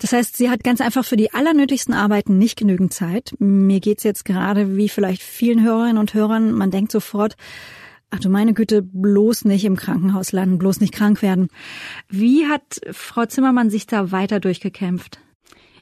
Das 0.01 0.13
heißt, 0.13 0.37
sie 0.37 0.51
hat 0.51 0.65
ganz 0.65 0.81
einfach 0.81 1.05
für 1.05 1.17
die 1.17 1.33
allernötigsten 1.33 1.95
Arbeiten 1.95 2.37
nicht 2.37 2.59
genügend 2.59 2.93
Zeit. 2.93 3.35
Mir 3.39 3.79
geht's 3.79 4.03
jetzt 4.03 4.25
gerade 4.25 4.77
wie 4.77 4.89
vielleicht 4.89 5.23
vielen 5.23 5.63
Hörerinnen 5.63 5.99
und 5.99 6.15
Hörern, 6.15 6.53
man 6.53 6.73
denkt 6.73 6.91
sofort, 6.91 7.37
ach 8.11 8.19
du 8.19 8.29
meine 8.29 8.55
Güte, 8.55 8.83
bloß 8.83 9.45
nicht 9.45 9.65
im 9.65 9.77
Krankenhaus 9.77 10.33
landen, 10.33 10.59
bloß 10.59 10.81
nicht 10.81 10.93
krank 10.95 11.23
werden. 11.23 11.49
Wie 12.09 12.47
hat 12.47 12.81
Frau 12.91 13.25
Zimmermann 13.27 13.71
sich 13.71 13.87
da 13.87 14.11
weiter 14.11 14.41
durchgekämpft? 14.41 15.21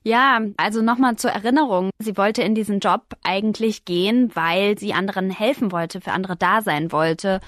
Ja, 0.06 0.40
also 0.56 0.82
nochmal 0.82 1.16
zur 1.16 1.32
Erinnerung. 1.32 1.90
Sie 1.98 2.16
wollte 2.16 2.40
in 2.42 2.54
diesen 2.54 2.78
Job 2.78 3.16
eigentlich 3.24 3.84
gehen, 3.84 4.30
weil 4.34 4.78
sie 4.78 4.92
anderen 4.92 5.30
helfen 5.30 5.72
wollte, 5.72 6.00
für 6.00 6.12
andere 6.12 6.36
da 6.36 6.62
sein 6.62 6.92
wollte. 6.92 7.40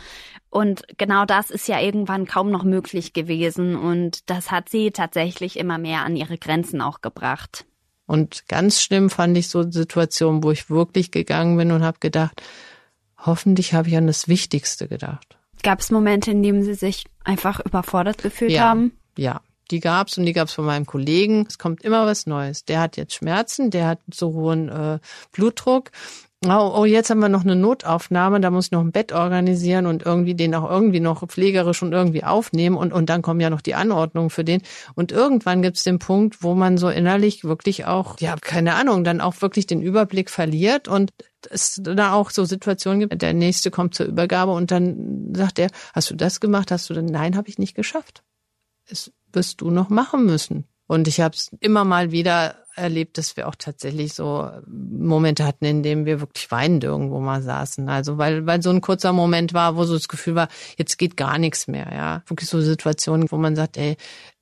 Und 0.50 0.82
genau 0.98 1.24
das 1.24 1.52
ist 1.52 1.68
ja 1.68 1.80
irgendwann 1.80 2.26
kaum 2.26 2.50
noch 2.50 2.64
möglich 2.64 3.12
gewesen. 3.12 3.76
Und 3.76 4.28
das 4.28 4.50
hat 4.50 4.70
sie 4.70 4.90
tatsächlich 4.90 5.56
immer 5.56 5.78
mehr 5.78 6.04
an 6.04 6.16
ihre 6.16 6.36
Grenzen 6.36 6.80
auch 6.80 7.00
gebracht. 7.00 7.64
Und 8.06 8.48
ganz 8.48 8.82
schlimm 8.82 9.08
fand 9.08 9.38
ich 9.38 9.50
so 9.50 9.70
Situationen, 9.70 10.42
wo 10.42 10.50
ich 10.50 10.68
wirklich 10.68 11.12
gegangen 11.12 11.56
bin 11.58 11.70
und 11.70 11.84
habe 11.84 12.00
gedacht, 12.00 12.42
hoffentlich 13.18 13.72
habe 13.72 13.86
ich 13.86 13.96
an 13.96 14.08
das 14.08 14.26
Wichtigste 14.26 14.88
gedacht. 14.88 15.38
Gab 15.62 15.78
es 15.78 15.92
Momente, 15.92 16.32
in 16.32 16.42
denen 16.42 16.64
Sie 16.64 16.74
sich 16.74 17.04
einfach 17.22 17.64
überfordert 17.64 18.20
gefühlt 18.20 18.50
ja, 18.50 18.62
haben? 18.62 18.98
Ja, 19.16 19.42
die 19.70 19.80
gab's 19.80 20.18
und 20.18 20.24
die 20.24 20.32
gab's 20.32 20.52
von 20.52 20.64
meinem 20.64 20.86
Kollegen. 20.86 21.46
Es 21.48 21.58
kommt 21.58 21.82
immer 21.82 22.06
was 22.06 22.26
Neues. 22.26 22.64
Der 22.64 22.80
hat 22.80 22.96
jetzt 22.96 23.14
Schmerzen, 23.14 23.70
der 23.70 23.86
hat 23.86 24.00
so 24.12 24.32
hohen 24.32 24.68
äh, 24.68 24.98
Blutdruck. 25.32 25.90
Oh, 26.46 26.72
oh, 26.76 26.84
jetzt 26.84 27.10
haben 27.10 27.18
wir 27.18 27.28
noch 27.28 27.42
eine 27.42 27.56
Notaufnahme, 27.56 28.40
da 28.40 28.52
muss 28.52 28.66
ich 28.66 28.70
noch 28.70 28.80
ein 28.80 28.92
Bett 28.92 29.12
organisieren 29.12 29.86
und 29.86 30.06
irgendwie 30.06 30.36
den 30.36 30.54
auch 30.54 30.70
irgendwie 30.70 31.00
noch 31.00 31.26
pflegerisch 31.26 31.82
und 31.82 31.92
irgendwie 31.92 32.22
aufnehmen 32.22 32.76
und, 32.76 32.92
und 32.92 33.10
dann 33.10 33.22
kommen 33.22 33.40
ja 33.40 33.50
noch 33.50 33.60
die 33.60 33.74
Anordnungen 33.74 34.30
für 34.30 34.44
den. 34.44 34.62
Und 34.94 35.10
irgendwann 35.10 35.62
gibt's 35.62 35.82
den 35.82 35.98
Punkt, 35.98 36.40
wo 36.44 36.54
man 36.54 36.78
so 36.78 36.90
innerlich 36.90 37.42
wirklich 37.42 37.86
auch, 37.86 38.20
ja, 38.20 38.36
keine 38.40 38.76
Ahnung, 38.76 39.02
dann 39.02 39.20
auch 39.20 39.42
wirklich 39.42 39.66
den 39.66 39.82
Überblick 39.82 40.30
verliert 40.30 40.86
und 40.86 41.12
es 41.50 41.80
da 41.82 42.12
auch 42.12 42.30
so 42.30 42.44
Situationen 42.44 43.00
gibt, 43.00 43.20
der 43.20 43.34
nächste 43.34 43.72
kommt 43.72 43.96
zur 43.96 44.06
Übergabe 44.06 44.52
und 44.52 44.70
dann 44.70 45.32
sagt 45.34 45.58
er, 45.58 45.70
hast 45.92 46.10
du 46.10 46.14
das 46.14 46.38
gemacht? 46.38 46.70
Hast 46.70 46.88
du 46.88 46.94
dann? 46.94 47.06
Nein, 47.06 47.36
habe 47.36 47.48
ich 47.48 47.58
nicht 47.58 47.74
geschafft. 47.74 48.22
Es 48.88 49.12
wirst 49.32 49.60
du 49.60 49.70
noch 49.70 49.88
machen 49.88 50.26
müssen. 50.26 50.64
Und 50.86 51.06
ich 51.06 51.20
habe 51.20 51.34
es 51.34 51.50
immer 51.60 51.84
mal 51.84 52.12
wieder 52.12 52.56
erlebt, 52.74 53.18
dass 53.18 53.36
wir 53.36 53.48
auch 53.48 53.56
tatsächlich 53.56 54.14
so 54.14 54.50
Momente 54.66 55.44
hatten, 55.44 55.64
in 55.66 55.82
denen 55.82 56.06
wir 56.06 56.20
wirklich 56.20 56.50
weinend 56.50 56.84
irgendwo 56.84 57.20
mal 57.20 57.42
saßen. 57.42 57.88
Also 57.88 58.16
weil 58.16 58.46
weil 58.46 58.62
so 58.62 58.70
ein 58.70 58.80
kurzer 58.80 59.12
Moment 59.12 59.52
war, 59.52 59.76
wo 59.76 59.84
so 59.84 59.94
das 59.94 60.08
Gefühl 60.08 60.34
war, 60.34 60.48
jetzt 60.76 60.96
geht 60.96 61.16
gar 61.16 61.38
nichts 61.38 61.66
mehr. 61.66 61.90
Ja, 61.92 62.22
wirklich 62.26 62.48
so 62.48 62.60
Situationen, 62.60 63.30
wo 63.30 63.36
man 63.36 63.54
sagt, 63.56 63.76
ey, 63.76 63.96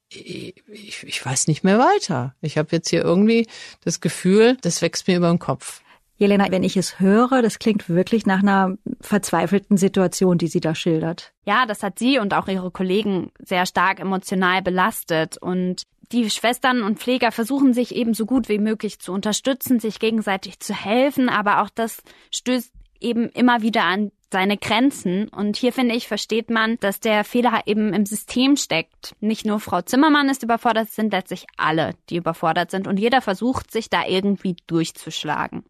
ich, 0.08 1.02
ich 1.02 1.26
weiß 1.26 1.48
nicht 1.48 1.64
mehr 1.64 1.78
weiter. 1.78 2.34
Ich 2.40 2.58
habe 2.58 2.68
jetzt 2.70 2.90
hier 2.90 3.02
irgendwie 3.02 3.48
das 3.80 4.00
Gefühl, 4.00 4.56
das 4.60 4.82
wächst 4.82 5.08
mir 5.08 5.16
über 5.16 5.30
den 5.30 5.40
Kopf. 5.40 5.82
Jelena, 6.18 6.50
wenn 6.50 6.62
ich 6.62 6.76
es 6.76 6.98
höre, 6.98 7.42
das 7.42 7.58
klingt 7.58 7.88
wirklich 7.88 8.24
nach 8.24 8.40
einer 8.40 8.76
verzweifelten 9.00 9.76
Situation, 9.76 10.38
die 10.38 10.48
sie 10.48 10.60
da 10.60 10.74
schildert. 10.74 11.32
Ja, 11.44 11.66
das 11.66 11.82
hat 11.82 11.98
sie 11.98 12.18
und 12.18 12.32
auch 12.32 12.48
ihre 12.48 12.70
Kollegen 12.70 13.30
sehr 13.38 13.66
stark 13.66 14.00
emotional 14.00 14.62
belastet. 14.62 15.36
Und 15.36 15.82
die 16.12 16.30
Schwestern 16.30 16.82
und 16.82 16.98
Pfleger 16.98 17.32
versuchen 17.32 17.74
sich 17.74 17.94
eben 17.94 18.14
so 18.14 18.24
gut 18.24 18.48
wie 18.48 18.58
möglich 18.58 18.98
zu 18.98 19.12
unterstützen, 19.12 19.78
sich 19.78 19.98
gegenseitig 19.98 20.60
zu 20.60 20.72
helfen, 20.72 21.28
aber 21.28 21.62
auch 21.62 21.70
das 21.74 22.02
stößt 22.32 22.72
eben 23.00 23.28
immer 23.28 23.60
wieder 23.60 23.84
an 23.84 24.10
seine 24.32 24.56
Grenzen. 24.56 25.28
Und 25.28 25.56
hier 25.56 25.72
finde 25.72 25.94
ich, 25.94 26.08
versteht 26.08 26.50
man, 26.50 26.78
dass 26.80 26.98
der 26.98 27.24
Fehler 27.24 27.62
eben 27.66 27.92
im 27.92 28.06
System 28.06 28.56
steckt. 28.56 29.14
Nicht 29.20 29.44
nur 29.44 29.60
Frau 29.60 29.82
Zimmermann 29.82 30.28
ist 30.28 30.42
überfordert, 30.42 30.88
es 30.88 30.94
sind 30.94 31.12
letztlich 31.12 31.46
alle, 31.56 31.92
die 32.08 32.16
überfordert 32.16 32.70
sind. 32.70 32.86
Und 32.86 32.98
jeder 32.98 33.20
versucht, 33.20 33.70
sich 33.70 33.90
da 33.90 34.06
irgendwie 34.06 34.56
durchzuschlagen. 34.66 35.64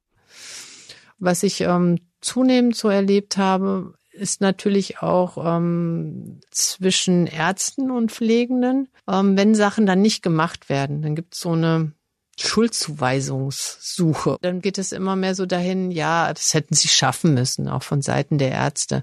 Was 1.19 1.43
ich 1.43 1.63
ähm, 1.63 1.99
zunehmend 2.21 2.77
so 2.77 2.89
erlebt 2.89 3.37
habe, 3.37 3.95
ist 4.13 4.41
natürlich 4.41 4.99
auch 5.03 5.39
ähm, 5.45 6.41
zwischen 6.51 7.27
Ärzten 7.27 7.91
und 7.91 8.13
Pflegenden, 8.13 8.89
ähm, 9.09 9.37
wenn 9.37 9.55
Sachen 9.55 9.87
dann 9.87 10.03
nicht 10.03 10.23
gemacht 10.23 10.69
werden, 10.69 11.03
dann 11.03 11.15
gibt 11.15 11.35
es 11.35 11.41
so 11.41 11.53
eine 11.53 11.93
Schuldzuweisungssuche. 12.39 14.37
Dann 14.43 14.61
geht 14.61 14.79
es 14.79 14.93
immer 14.93 15.17
mehr 15.17 15.35
so 15.35 15.47
dahin, 15.47 15.91
ja, 15.91 16.33
das 16.33 16.53
hätten 16.55 16.75
sie 16.75 16.89
schaffen 16.89 17.35
müssen, 17.35 17.69
auch 17.69 17.83
von 17.83 18.03
Seiten 18.03 18.37
der 18.39 18.51
Ärzte. 18.51 19.03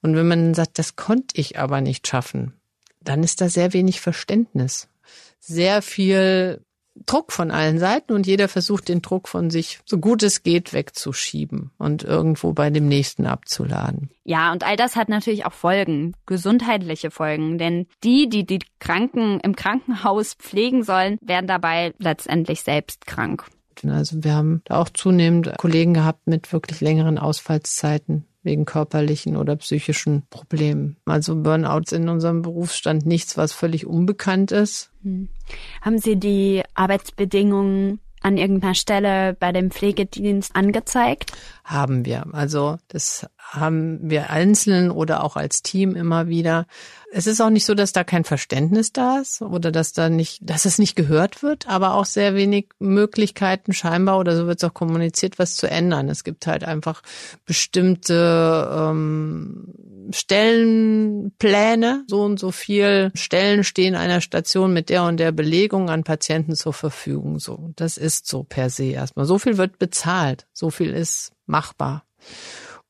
Und 0.00 0.14
wenn 0.14 0.28
man 0.28 0.54
sagt, 0.54 0.78
das 0.78 0.94
konnte 0.94 1.40
ich 1.40 1.58
aber 1.58 1.80
nicht 1.80 2.06
schaffen, 2.06 2.52
dann 3.02 3.22
ist 3.24 3.40
da 3.40 3.48
sehr 3.48 3.72
wenig 3.72 4.00
Verständnis. 4.00 4.88
Sehr 5.40 5.82
viel 5.82 6.60
Druck 7.06 7.32
von 7.32 7.50
allen 7.50 7.78
Seiten 7.78 8.12
und 8.12 8.26
jeder 8.26 8.48
versucht 8.48 8.88
den 8.88 9.02
Druck 9.02 9.28
von 9.28 9.50
sich 9.50 9.80
so 9.84 9.98
gut 9.98 10.22
es 10.22 10.42
geht 10.42 10.72
wegzuschieben 10.72 11.70
und 11.78 12.04
irgendwo 12.04 12.52
bei 12.52 12.70
dem 12.70 12.88
nächsten 12.88 13.26
abzuladen. 13.26 14.10
Ja, 14.24 14.52
und 14.52 14.64
all 14.64 14.76
das 14.76 14.96
hat 14.96 15.08
natürlich 15.08 15.46
auch 15.46 15.52
Folgen, 15.52 16.14
gesundheitliche 16.26 17.10
Folgen, 17.10 17.58
denn 17.58 17.86
die, 18.04 18.28
die 18.28 18.44
die 18.44 18.60
Kranken 18.78 19.40
im 19.40 19.56
Krankenhaus 19.56 20.34
pflegen 20.34 20.82
sollen, 20.82 21.18
werden 21.22 21.46
dabei 21.46 21.94
letztendlich 21.98 22.62
selbst 22.62 23.06
krank. 23.06 23.44
Also 23.86 24.22
wir 24.22 24.34
haben 24.34 24.62
da 24.64 24.80
auch 24.80 24.88
zunehmend 24.88 25.52
Kollegen 25.56 25.94
gehabt 25.94 26.26
mit 26.26 26.52
wirklich 26.52 26.80
längeren 26.80 27.18
Ausfallszeiten 27.18 28.27
wegen 28.42 28.64
körperlichen 28.64 29.36
oder 29.36 29.56
psychischen 29.56 30.22
Problemen. 30.30 30.96
Also 31.04 31.36
Burnouts 31.36 31.92
in 31.92 32.08
unserem 32.08 32.42
Berufsstand 32.42 33.06
nichts, 33.06 33.36
was 33.36 33.52
völlig 33.52 33.86
unbekannt 33.86 34.52
ist. 34.52 34.90
Hm. 35.02 35.28
Haben 35.80 35.98
Sie 35.98 36.16
die 36.16 36.62
Arbeitsbedingungen 36.74 38.00
an 38.22 38.36
irgendeiner 38.36 38.74
Stelle 38.74 39.34
bei 39.38 39.52
dem 39.52 39.70
Pflegedienst 39.70 40.54
angezeigt? 40.54 41.32
Haben 41.64 42.04
wir. 42.04 42.26
Also 42.32 42.78
das 42.88 43.26
haben 43.38 44.10
wir 44.10 44.30
einzeln 44.30 44.90
oder 44.90 45.24
auch 45.24 45.36
als 45.36 45.62
Team 45.62 45.94
immer 45.94 46.28
wieder. 46.28 46.66
Es 47.10 47.26
ist 47.26 47.40
auch 47.40 47.50
nicht 47.50 47.64
so, 47.64 47.74
dass 47.74 47.92
da 47.92 48.04
kein 48.04 48.24
Verständnis 48.24 48.92
da 48.92 49.18
ist 49.18 49.40
oder 49.40 49.72
dass 49.72 49.92
da 49.92 50.10
nicht, 50.10 50.40
dass 50.42 50.66
es 50.66 50.78
nicht 50.78 50.94
gehört 50.94 51.42
wird, 51.42 51.66
aber 51.66 51.94
auch 51.94 52.04
sehr 52.04 52.34
wenig 52.34 52.68
Möglichkeiten 52.78 53.72
scheinbar 53.72 54.18
oder 54.18 54.36
so 54.36 54.46
wird 54.46 54.62
es 54.62 54.68
auch 54.68 54.74
kommuniziert, 54.74 55.38
was 55.38 55.56
zu 55.56 55.70
ändern. 55.70 56.08
Es 56.08 56.24
gibt 56.24 56.46
halt 56.46 56.64
einfach 56.64 57.02
bestimmte 57.46 58.68
ähm, 58.70 59.74
Stellenpläne. 60.10 62.04
So 62.06 62.22
und 62.22 62.38
so 62.38 62.50
viel 62.50 63.10
Stellen 63.14 63.64
stehen 63.64 63.94
einer 63.94 64.20
Station 64.20 64.72
mit 64.72 64.88
der 64.88 65.04
und 65.04 65.18
der 65.18 65.32
Belegung 65.32 65.90
an 65.90 66.04
Patienten 66.04 66.54
zur 66.54 66.72
Verfügung. 66.72 67.38
So, 67.38 67.70
das 67.76 67.96
ist 67.96 68.26
so 68.26 68.44
per 68.44 68.70
se 68.70 68.84
erstmal. 68.84 69.26
So 69.26 69.38
viel 69.38 69.56
wird 69.56 69.78
bezahlt, 69.78 70.46
so 70.52 70.70
viel 70.70 70.90
ist 70.90 71.32
machbar 71.46 72.04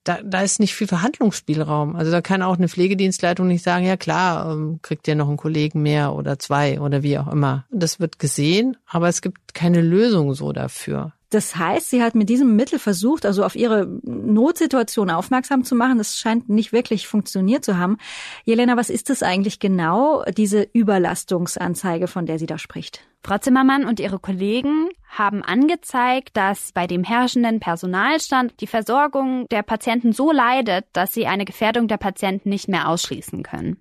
da, 0.09 0.21
da 0.25 0.41
ist 0.41 0.59
nicht 0.59 0.75
viel 0.75 0.87
Verhandlungsspielraum. 0.87 1.95
Also 1.95 2.11
da 2.11 2.23
kann 2.23 2.43
auch 2.43 2.57
eine 2.57 2.69
Pflegedienstleitung 2.69 3.47
nicht 3.47 3.63
sagen, 3.63 3.85
ja 3.85 3.97
klar, 3.97 4.51
ähm, 4.53 4.81
kriegt 4.81 5.07
ihr 5.07 5.15
noch 5.15 5.29
einen 5.29 5.37
Kollegen 5.37 5.83
mehr 5.83 6.15
oder 6.15 6.39
zwei 6.39 6.81
oder 6.81 7.03
wie 7.03 7.19
auch 7.19 7.31
immer. 7.31 7.67
Das 7.71 8.01
wird 8.01 8.19
gesehen, 8.19 8.77
aber 8.87 9.09
es 9.09 9.21
gibt 9.21 9.55
keine 9.55 9.83
Lösung 9.83 10.33
so 10.35 10.53
dafür. 10.53 11.13
Das 11.31 11.57
heißt, 11.57 11.91
sie 11.91 12.03
hat 12.03 12.15
mit 12.15 12.31
diesem 12.31 12.57
Mittel 12.57 12.79
versucht, 12.79 13.27
also 13.27 13.45
auf 13.45 13.55
ihre 13.55 13.87
Notsituation 14.03 15.11
aufmerksam 15.11 15.63
zu 15.63 15.75
machen. 15.75 15.99
Das 15.99 16.19
scheint 16.19 16.49
nicht 16.49 16.73
wirklich 16.73 17.07
funktioniert 17.07 17.65
zu 17.65 17.77
haben. 17.77 17.99
Jelena, 18.45 18.77
was 18.77 18.89
ist 18.89 19.11
das 19.11 19.23
eigentlich 19.23 19.61
genau, 19.61 20.25
diese 20.37 20.67
Überlastungsanzeige, 20.73 22.07
von 22.07 22.25
der 22.25 22.39
sie 22.39 22.47
da 22.47 22.57
spricht? 22.57 23.07
Frau 23.23 23.37
Zimmermann 23.37 23.85
und 23.85 24.01
ihre 24.01 24.19
Kollegen 24.19 24.89
haben 25.09 25.43
angezeigt, 25.43 26.37
dass 26.37 26.73
bei 26.73 26.87
dem 26.87 27.05
herrschenden 27.05 27.61
Personalstand 27.61 28.61
die 28.61 28.67
Versorgung 28.67 29.47
der 29.49 29.63
Patienten 29.63 30.13
so 30.13 30.33
leidet, 30.33 30.87
dass 30.95 31.13
sie 31.13 31.27
eine 31.27 31.45
Gefährdung 31.45 31.89
der 31.89 31.99
Patienten 31.99 32.49
nicht 32.49 32.69
mehr 32.69 32.89
ausschließen 32.89 33.43
können. 33.43 33.77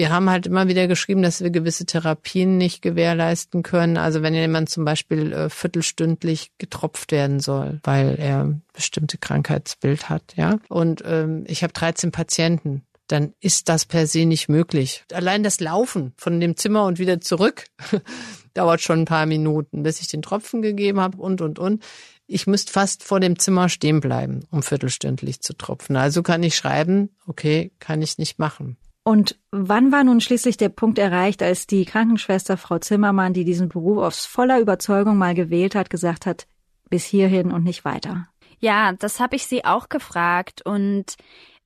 Wir 0.00 0.08
haben 0.08 0.30
halt 0.30 0.46
immer 0.46 0.66
wieder 0.66 0.88
geschrieben, 0.88 1.20
dass 1.20 1.42
wir 1.42 1.50
gewisse 1.50 1.84
Therapien 1.84 2.56
nicht 2.56 2.80
gewährleisten 2.80 3.62
können. 3.62 3.98
Also 3.98 4.22
wenn 4.22 4.32
jemand 4.32 4.70
zum 4.70 4.86
Beispiel 4.86 5.30
äh, 5.30 5.50
viertelstündlich 5.50 6.52
getropft 6.56 7.12
werden 7.12 7.38
soll, 7.38 7.80
weil 7.82 8.14
er 8.18 8.58
bestimmte 8.72 9.18
Krankheitsbild 9.18 10.08
hat, 10.08 10.22
ja. 10.36 10.58
Und 10.70 11.02
ähm, 11.04 11.44
ich 11.46 11.62
habe 11.62 11.74
13 11.74 12.12
Patienten 12.12 12.82
dann 13.08 13.34
ist 13.40 13.68
das 13.68 13.84
per 13.84 14.06
se 14.06 14.24
nicht 14.24 14.48
möglich. 14.48 15.04
Allein 15.12 15.42
das 15.42 15.60
Laufen 15.60 16.14
von 16.16 16.40
dem 16.40 16.56
Zimmer 16.56 16.84
und 16.84 16.98
wieder 16.98 17.20
zurück 17.20 17.66
dauert 18.54 18.80
schon 18.80 19.00
ein 19.00 19.04
paar 19.04 19.26
Minuten, 19.26 19.82
bis 19.82 20.00
ich 20.00 20.06
den 20.06 20.22
Tropfen 20.22 20.62
gegeben 20.62 21.00
habe 21.00 21.18
und, 21.18 21.42
und, 21.42 21.58
und. 21.58 21.82
Ich 22.26 22.46
müsste 22.46 22.72
fast 22.72 23.02
vor 23.02 23.20
dem 23.20 23.38
Zimmer 23.38 23.68
stehen 23.68 24.00
bleiben, 24.00 24.46
um 24.50 24.62
viertelstündlich 24.62 25.42
zu 25.42 25.52
tropfen. 25.52 25.96
Also 25.96 26.22
kann 26.22 26.42
ich 26.42 26.54
schreiben, 26.54 27.10
okay, 27.26 27.72
kann 27.80 28.00
ich 28.00 28.16
nicht 28.16 28.38
machen. 28.38 28.78
Und 29.02 29.38
wann 29.50 29.92
war 29.92 30.04
nun 30.04 30.20
schließlich 30.20 30.56
der 30.56 30.68
Punkt 30.68 30.98
erreicht, 30.98 31.42
als 31.42 31.66
die 31.66 31.84
Krankenschwester 31.84 32.56
Frau 32.56 32.78
Zimmermann, 32.78 33.32
die 33.32 33.44
diesen 33.44 33.68
Beruf 33.68 33.98
aus 33.98 34.26
voller 34.26 34.60
Überzeugung 34.60 35.16
mal 35.16 35.34
gewählt 35.34 35.74
hat, 35.74 35.90
gesagt 35.90 36.26
hat, 36.26 36.46
bis 36.90 37.04
hierhin 37.04 37.50
und 37.50 37.64
nicht 37.64 37.84
weiter. 37.84 38.28
Ja, 38.58 38.92
das 38.92 39.20
habe 39.20 39.36
ich 39.36 39.46
sie 39.46 39.64
auch 39.64 39.88
gefragt 39.88 40.60
und 40.62 41.16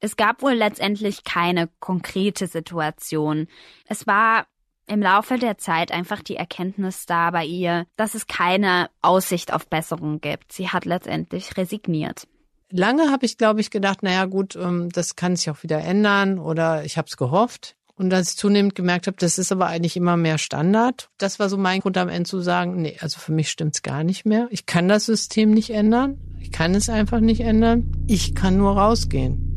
es 0.00 0.16
gab 0.16 0.42
wohl 0.42 0.52
letztendlich 0.52 1.24
keine 1.24 1.68
konkrete 1.80 2.46
Situation. 2.46 3.48
Es 3.86 4.06
war 4.06 4.46
im 4.86 5.00
Laufe 5.00 5.38
der 5.38 5.58
Zeit 5.58 5.90
einfach 5.90 6.22
die 6.22 6.36
Erkenntnis 6.36 7.06
da 7.06 7.30
bei 7.30 7.44
ihr, 7.44 7.86
dass 7.96 8.14
es 8.14 8.26
keine 8.26 8.90
Aussicht 9.02 9.52
auf 9.52 9.66
Besserung 9.66 10.20
gibt. 10.20 10.52
Sie 10.52 10.68
hat 10.68 10.84
letztendlich 10.84 11.56
resigniert. 11.56 12.28
Lange 12.76 13.12
habe 13.12 13.24
ich, 13.24 13.38
glaube 13.38 13.60
ich, 13.60 13.70
gedacht, 13.70 14.02
naja 14.02 14.24
gut, 14.24 14.56
ähm, 14.56 14.88
das 14.90 15.14
kann 15.14 15.36
sich 15.36 15.48
auch 15.48 15.62
wieder 15.62 15.78
ändern 15.78 16.40
oder 16.40 16.84
ich 16.84 16.98
habe 16.98 17.06
es 17.06 17.16
gehofft. 17.16 17.76
Und 17.94 18.12
als 18.12 18.30
ich 18.30 18.36
zunehmend 18.36 18.74
gemerkt 18.74 19.06
habe, 19.06 19.16
das 19.16 19.38
ist 19.38 19.52
aber 19.52 19.66
eigentlich 19.68 19.96
immer 19.96 20.16
mehr 20.16 20.38
Standard, 20.38 21.08
das 21.16 21.38
war 21.38 21.48
so 21.48 21.56
mein 21.56 21.78
Grund 21.78 21.96
am 21.96 22.08
Ende 22.08 22.28
zu 22.28 22.40
sagen, 22.40 22.82
nee, 22.82 22.96
also 23.00 23.20
für 23.20 23.30
mich 23.30 23.48
stimmt's 23.48 23.82
gar 23.82 24.02
nicht 24.02 24.26
mehr. 24.26 24.48
Ich 24.50 24.66
kann 24.66 24.88
das 24.88 25.06
System 25.06 25.52
nicht 25.52 25.70
ändern. 25.70 26.18
Ich 26.40 26.50
kann 26.50 26.74
es 26.74 26.88
einfach 26.88 27.20
nicht 27.20 27.42
ändern. 27.42 27.92
Ich 28.08 28.34
kann 28.34 28.56
nur 28.56 28.76
rausgehen. 28.76 29.53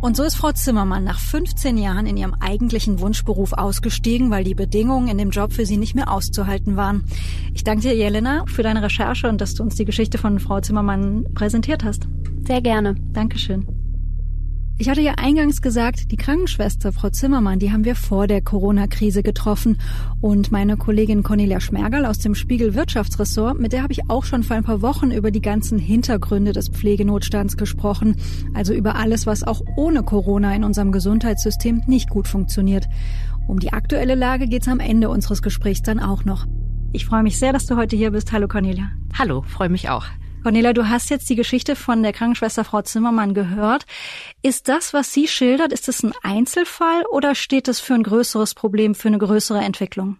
Und 0.00 0.16
so 0.16 0.22
ist 0.22 0.36
Frau 0.36 0.52
Zimmermann 0.52 1.02
nach 1.04 1.18
15 1.18 1.76
Jahren 1.76 2.06
in 2.06 2.16
ihrem 2.16 2.34
eigentlichen 2.34 3.00
Wunschberuf 3.00 3.52
ausgestiegen, 3.52 4.30
weil 4.30 4.44
die 4.44 4.54
Bedingungen 4.54 5.08
in 5.08 5.18
dem 5.18 5.30
Job 5.30 5.52
für 5.52 5.66
sie 5.66 5.76
nicht 5.76 5.94
mehr 5.94 6.10
auszuhalten 6.10 6.76
waren. 6.76 7.04
Ich 7.52 7.64
danke 7.64 7.82
dir, 7.82 7.96
Jelena, 7.96 8.44
für 8.46 8.62
deine 8.62 8.82
Recherche 8.82 9.28
und 9.28 9.40
dass 9.40 9.54
du 9.54 9.64
uns 9.64 9.74
die 9.74 9.84
Geschichte 9.84 10.18
von 10.18 10.38
Frau 10.38 10.60
Zimmermann 10.60 11.26
präsentiert 11.34 11.82
hast. 11.82 12.06
Sehr 12.46 12.60
gerne. 12.60 12.94
Dankeschön. 13.12 13.77
Ich 14.80 14.88
hatte 14.88 15.00
ja 15.00 15.14
eingangs 15.16 15.60
gesagt, 15.60 16.12
die 16.12 16.16
Krankenschwester 16.16 16.92
Frau 16.92 17.10
Zimmermann, 17.10 17.58
die 17.58 17.72
haben 17.72 17.84
wir 17.84 17.96
vor 17.96 18.28
der 18.28 18.40
Corona-Krise 18.40 19.24
getroffen. 19.24 19.76
Und 20.20 20.52
meine 20.52 20.76
Kollegin 20.76 21.24
Cornelia 21.24 21.58
Schmergal 21.58 22.06
aus 22.06 22.20
dem 22.20 22.36
Spiegel 22.36 22.76
Wirtschaftsressort, 22.76 23.58
mit 23.58 23.72
der 23.72 23.82
habe 23.82 23.92
ich 23.92 24.08
auch 24.08 24.22
schon 24.22 24.44
vor 24.44 24.54
ein 24.54 24.62
paar 24.62 24.80
Wochen 24.80 25.10
über 25.10 25.32
die 25.32 25.40
ganzen 25.40 25.80
Hintergründe 25.80 26.52
des 26.52 26.68
Pflegenotstands 26.68 27.56
gesprochen. 27.56 28.14
Also 28.54 28.72
über 28.72 28.94
alles, 28.94 29.26
was 29.26 29.42
auch 29.42 29.62
ohne 29.76 30.04
Corona 30.04 30.54
in 30.54 30.62
unserem 30.62 30.92
Gesundheitssystem 30.92 31.82
nicht 31.88 32.08
gut 32.08 32.28
funktioniert. 32.28 32.86
Um 33.48 33.58
die 33.58 33.72
aktuelle 33.72 34.14
Lage 34.14 34.46
geht's 34.46 34.68
am 34.68 34.78
Ende 34.78 35.08
unseres 35.08 35.42
Gesprächs 35.42 35.82
dann 35.82 35.98
auch 35.98 36.24
noch. 36.24 36.46
Ich 36.92 37.04
freue 37.04 37.24
mich 37.24 37.36
sehr, 37.40 37.52
dass 37.52 37.66
du 37.66 37.74
heute 37.74 37.96
hier 37.96 38.12
bist. 38.12 38.30
Hallo 38.30 38.46
Cornelia. 38.46 38.92
Hallo, 39.18 39.42
freue 39.42 39.70
mich 39.70 39.88
auch. 39.88 40.06
Cornelia, 40.42 40.72
du 40.72 40.88
hast 40.88 41.10
jetzt 41.10 41.28
die 41.28 41.36
Geschichte 41.36 41.74
von 41.74 42.02
der 42.02 42.12
Krankenschwester 42.12 42.64
Frau 42.64 42.82
Zimmermann 42.82 43.34
gehört. 43.34 43.84
Ist 44.42 44.68
das, 44.68 44.94
was 44.94 45.12
sie 45.12 45.26
schildert, 45.26 45.72
ist 45.72 45.88
es 45.88 46.02
ein 46.02 46.12
Einzelfall 46.22 47.04
oder 47.10 47.34
steht 47.34 47.68
es 47.68 47.80
für 47.80 47.94
ein 47.94 48.04
größeres 48.04 48.54
Problem, 48.54 48.94
für 48.94 49.08
eine 49.08 49.18
größere 49.18 49.58
Entwicklung? 49.58 50.16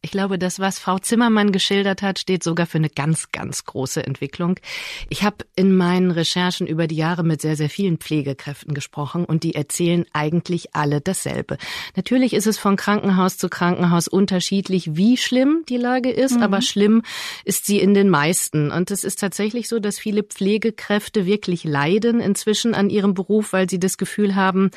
Ich 0.00 0.12
glaube, 0.12 0.38
das, 0.38 0.60
was 0.60 0.78
Frau 0.78 0.98
Zimmermann 0.98 1.50
geschildert 1.50 2.02
hat, 2.02 2.20
steht 2.20 2.44
sogar 2.44 2.66
für 2.66 2.78
eine 2.78 2.88
ganz, 2.88 3.32
ganz 3.32 3.64
große 3.64 4.06
Entwicklung. 4.06 4.60
Ich 5.08 5.24
habe 5.24 5.44
in 5.56 5.74
meinen 5.74 6.12
Recherchen 6.12 6.68
über 6.68 6.86
die 6.86 6.96
Jahre 6.96 7.24
mit 7.24 7.40
sehr, 7.40 7.56
sehr 7.56 7.68
vielen 7.68 7.98
Pflegekräften 7.98 8.74
gesprochen 8.74 9.24
und 9.24 9.42
die 9.42 9.56
erzählen 9.56 10.06
eigentlich 10.12 10.76
alle 10.76 11.00
dasselbe. 11.00 11.58
Natürlich 11.96 12.32
ist 12.32 12.46
es 12.46 12.58
von 12.58 12.76
Krankenhaus 12.76 13.38
zu 13.38 13.48
Krankenhaus 13.48 14.06
unterschiedlich, 14.06 14.96
wie 14.96 15.16
schlimm 15.16 15.64
die 15.68 15.76
Lage 15.76 16.10
ist, 16.10 16.36
mhm. 16.36 16.42
aber 16.42 16.62
schlimm 16.62 17.02
ist 17.44 17.66
sie 17.66 17.80
in 17.80 17.92
den 17.92 18.08
meisten. 18.08 18.70
Und 18.70 18.92
es 18.92 19.02
ist 19.02 19.18
tatsächlich 19.18 19.68
so, 19.68 19.80
dass 19.80 19.98
viele 19.98 20.22
Pflegekräfte 20.22 21.26
wirklich 21.26 21.64
leiden 21.64 22.20
inzwischen 22.20 22.74
an 22.74 22.88
ihrem 22.88 23.14
Beruf, 23.14 23.52
weil 23.52 23.68
sie 23.68 23.80
das 23.80 23.98
Gefühl 23.98 24.36
haben, 24.36 24.70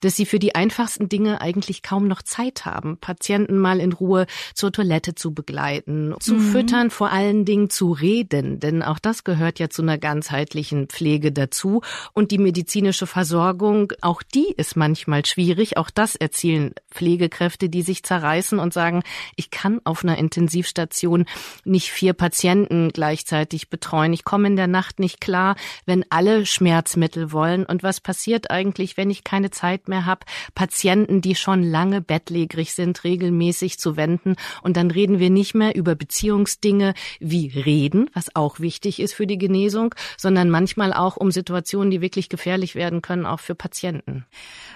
dass 0.00 0.14
sie 0.14 0.26
für 0.26 0.38
die 0.38 0.54
einfachsten 0.54 1.08
Dinge 1.08 1.40
eigentlich 1.40 1.82
kaum 1.82 2.06
noch 2.06 2.22
Zeit 2.22 2.64
haben, 2.64 2.96
Patienten 2.98 3.58
mal 3.58 3.80
in 3.80 3.92
Ruhe 3.92 4.26
zu 4.54 4.67
zur 4.68 4.72
Toilette 4.84 5.14
zu 5.14 5.32
begleiten, 5.32 6.14
zu 6.20 6.34
mhm. 6.34 6.52
füttern, 6.52 6.90
vor 6.90 7.10
allen 7.10 7.46
Dingen 7.46 7.70
zu 7.70 7.92
reden, 7.92 8.60
denn 8.60 8.82
auch 8.82 8.98
das 8.98 9.24
gehört 9.24 9.58
ja 9.58 9.70
zu 9.70 9.80
einer 9.80 9.96
ganzheitlichen 9.96 10.88
Pflege 10.88 11.32
dazu. 11.32 11.80
Und 12.12 12.32
die 12.32 12.38
medizinische 12.38 13.06
Versorgung, 13.06 13.92
auch 14.02 14.22
die 14.22 14.52
ist 14.56 14.76
manchmal 14.76 15.24
schwierig. 15.24 15.78
Auch 15.78 15.88
das 15.88 16.16
erzielen 16.16 16.74
Pflegekräfte, 16.90 17.70
die 17.70 17.80
sich 17.80 18.02
zerreißen 18.02 18.58
und 18.58 18.74
sagen, 18.74 19.02
ich 19.36 19.50
kann 19.50 19.80
auf 19.84 20.04
einer 20.04 20.18
Intensivstation 20.18 21.24
nicht 21.64 21.90
vier 21.90 22.12
Patienten 22.12 22.90
gleichzeitig 22.90 23.70
betreuen. 23.70 24.12
Ich 24.12 24.24
komme 24.24 24.48
in 24.48 24.56
der 24.56 24.66
Nacht 24.66 24.98
nicht 24.98 25.20
klar, 25.20 25.56
wenn 25.86 26.04
alle 26.10 26.44
Schmerzmittel 26.44 27.32
wollen. 27.32 27.64
Und 27.64 27.82
was 27.82 28.00
passiert 28.00 28.50
eigentlich, 28.50 28.98
wenn 28.98 29.08
ich 29.08 29.24
keine 29.24 29.50
Zeit 29.50 29.88
mehr 29.88 30.04
habe, 30.04 30.26
Patienten, 30.54 31.22
die 31.22 31.34
schon 31.34 31.62
lange 31.62 32.02
bettlägerig 32.02 32.74
sind, 32.74 33.02
regelmäßig 33.04 33.78
zu 33.78 33.96
wenden 33.96 34.36
und 34.62 34.76
dann 34.76 34.90
reden 34.90 35.18
wir 35.18 35.30
nicht 35.30 35.54
mehr 35.54 35.74
über 35.74 35.94
Beziehungsdinge 35.94 36.94
wie 37.20 37.48
Reden, 37.48 38.10
was 38.14 38.34
auch 38.34 38.60
wichtig 38.60 39.00
ist 39.00 39.14
für 39.14 39.26
die 39.26 39.38
Genesung, 39.38 39.94
sondern 40.16 40.50
manchmal 40.50 40.92
auch 40.92 41.16
um 41.16 41.30
Situationen, 41.30 41.90
die 41.90 42.00
wirklich 42.00 42.28
gefährlich 42.28 42.74
werden 42.74 43.02
können, 43.02 43.26
auch 43.26 43.40
für 43.40 43.54
Patienten. 43.54 44.24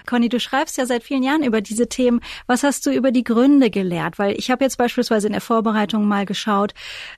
Conny, 0.05 0.29
du 0.29 0.39
schreibst 0.39 0.77
ja 0.77 0.85
seit 0.85 1.03
vielen 1.03 1.23
Jahren 1.23 1.43
über 1.43 1.61
diese 1.61 1.87
Themen. 1.87 2.19
Was 2.47 2.63
hast 2.63 2.85
du 2.85 2.91
über 2.91 3.11
die 3.11 3.23
Gründe 3.23 3.69
gelehrt? 3.69 4.19
Weil 4.19 4.37
ich 4.37 4.51
habe 4.51 4.63
jetzt 4.63 4.77
beispielsweise 4.77 5.27
in 5.27 5.33
der 5.33 5.41
Vorbereitung 5.41 6.07
mal 6.07 6.25
geschaut, 6.25 6.73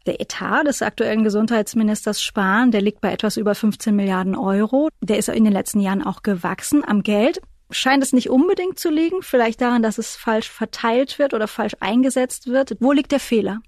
der 0.05 0.21
Etat 0.21 0.63
des 0.65 0.81
aktuellen 0.81 1.23
Gesundheitsministers 1.23 2.21
Spahn, 2.21 2.71
der 2.71 2.81
liegt 2.81 3.01
bei 3.01 3.11
etwas 3.11 3.37
über 3.37 3.55
15 3.55 3.95
Milliarden 3.95 4.35
Euro. 4.35 4.89
Der 5.01 5.17
ist 5.17 5.29
in 5.29 5.43
den 5.43 5.53
letzten 5.53 5.79
Jahren 5.79 6.03
auch 6.03 6.23
gewachsen 6.23 6.83
am 6.85 7.03
Geld 7.03 7.41
scheint 7.71 8.03
es 8.03 8.13
nicht 8.13 8.29
unbedingt 8.29 8.79
zu 8.79 8.89
liegen, 8.89 9.21
vielleicht 9.21 9.61
daran, 9.61 9.81
dass 9.81 9.97
es 9.97 10.15
falsch 10.15 10.49
verteilt 10.49 11.19
wird 11.19 11.33
oder 11.33 11.47
falsch 11.47 11.75
eingesetzt 11.79 12.47
wird. 12.47 12.77
Wo 12.79 12.91
liegt 12.91 13.11
der 13.11 13.19
Fehler? 13.19 13.61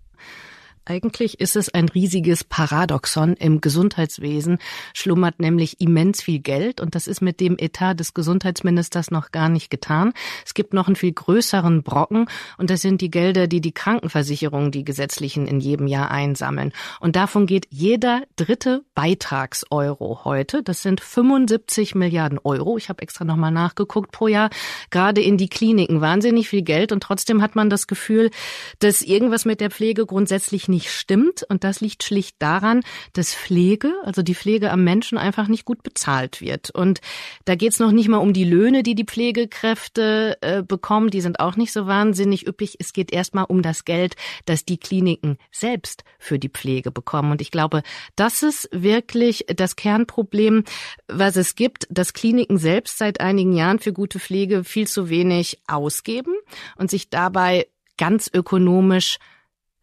Eigentlich 0.89 1.41
ist 1.41 1.57
es 1.57 1.67
ein 1.67 1.89
riesiges 1.89 2.45
Paradoxon. 2.45 3.33
Im 3.33 3.59
Gesundheitswesen 3.59 4.57
schlummert 4.93 5.37
nämlich 5.37 5.81
immens 5.81 6.21
viel 6.21 6.39
Geld 6.39 6.79
und 6.79 6.95
das 6.95 7.07
ist 7.07 7.19
mit 7.19 7.41
dem 7.41 7.57
Etat 7.59 7.95
des 7.95 8.13
Gesundheitsministers 8.13 9.11
noch 9.11 9.31
gar 9.31 9.49
nicht 9.49 9.69
getan. 9.69 10.13
Es 10.45 10.53
gibt 10.53 10.73
noch 10.73 10.87
einen 10.87 10.95
viel 10.95 11.11
größeren 11.11 11.83
Brocken 11.83 12.29
und 12.57 12.69
das 12.69 12.81
sind 12.81 13.01
die 13.01 13.11
Gelder, 13.11 13.47
die 13.47 13.59
die 13.59 13.73
Krankenversicherungen, 13.73 14.71
die 14.71 14.85
gesetzlichen, 14.85 15.45
in 15.45 15.59
jedem 15.59 15.87
Jahr 15.87 16.09
einsammeln. 16.09 16.71
Und 17.01 17.17
davon 17.17 17.47
geht 17.47 17.67
jeder 17.69 18.21
dritte 18.37 18.85
Beitragseuro 18.95 20.21
heute, 20.23 20.63
das 20.63 20.83
sind 20.83 21.01
75 21.01 21.95
Milliarden 21.95 22.39
Euro, 22.45 22.77
ich 22.77 22.87
habe 22.87 23.01
extra 23.01 23.25
nochmal 23.25 23.51
nachgeguckt 23.51 24.13
pro 24.13 24.29
Jahr, 24.29 24.49
gerade 24.89 25.19
in 25.19 25.35
die 25.35 25.49
Kliniken 25.49 25.99
wahnsinnig 25.99 26.47
viel 26.47 26.61
Geld 26.61 26.93
und 26.93 27.03
trotzdem 27.03 27.41
hat 27.41 27.57
man 27.57 27.69
das 27.69 27.87
Gefühl, 27.87 28.31
dass 28.79 29.01
irgendwas 29.01 29.43
mit 29.43 29.59
der 29.59 29.69
Pflege 29.69 30.05
grundsätzlich 30.05 30.69
nicht 30.69 30.76
nicht 30.77 30.91
stimmt. 30.91 31.43
Und 31.49 31.63
das 31.63 31.81
liegt 31.81 32.03
schlicht 32.03 32.35
daran, 32.37 32.83
dass 33.13 33.33
Pflege, 33.33 33.93
also 34.03 34.21
die 34.21 34.35
Pflege 34.35 34.69
am 34.69 34.83
Menschen, 34.83 35.17
einfach 35.17 35.47
nicht 35.47 35.65
gut 35.65 35.81
bezahlt 35.81 36.39
wird. 36.39 36.69
Und 36.69 37.01
da 37.45 37.55
geht 37.55 37.73
es 37.73 37.79
noch 37.79 37.91
nicht 37.91 38.09
mal 38.09 38.17
um 38.17 38.31
die 38.31 38.43
Löhne, 38.43 38.83
die 38.83 38.93
die 38.93 39.05
Pflegekräfte 39.05 40.37
äh, 40.41 40.61
bekommen. 40.61 41.09
Die 41.09 41.21
sind 41.21 41.39
auch 41.39 41.55
nicht 41.55 41.73
so 41.73 41.87
wahnsinnig 41.87 42.47
üppig. 42.47 42.75
Es 42.77 42.93
geht 42.93 43.11
erstmal 43.11 43.45
um 43.45 43.63
das 43.63 43.85
Geld, 43.85 44.15
das 44.45 44.65
die 44.65 44.77
Kliniken 44.77 45.39
selbst 45.51 46.03
für 46.19 46.37
die 46.37 46.49
Pflege 46.49 46.91
bekommen. 46.91 47.31
Und 47.31 47.41
ich 47.41 47.49
glaube, 47.49 47.81
das 48.15 48.43
ist 48.43 48.69
wirklich 48.71 49.45
das 49.47 49.75
Kernproblem, 49.75 50.63
was 51.07 51.37
es 51.37 51.55
gibt, 51.55 51.87
dass 51.89 52.13
Kliniken 52.13 52.59
selbst 52.59 52.99
seit 52.99 53.19
einigen 53.19 53.53
Jahren 53.53 53.79
für 53.79 53.93
gute 53.93 54.19
Pflege 54.19 54.63
viel 54.63 54.85
zu 54.85 55.09
wenig 55.09 55.59
ausgeben 55.67 56.35
und 56.75 56.91
sich 56.91 57.09
dabei 57.09 57.65
ganz 57.97 58.29
ökonomisch 58.31 59.17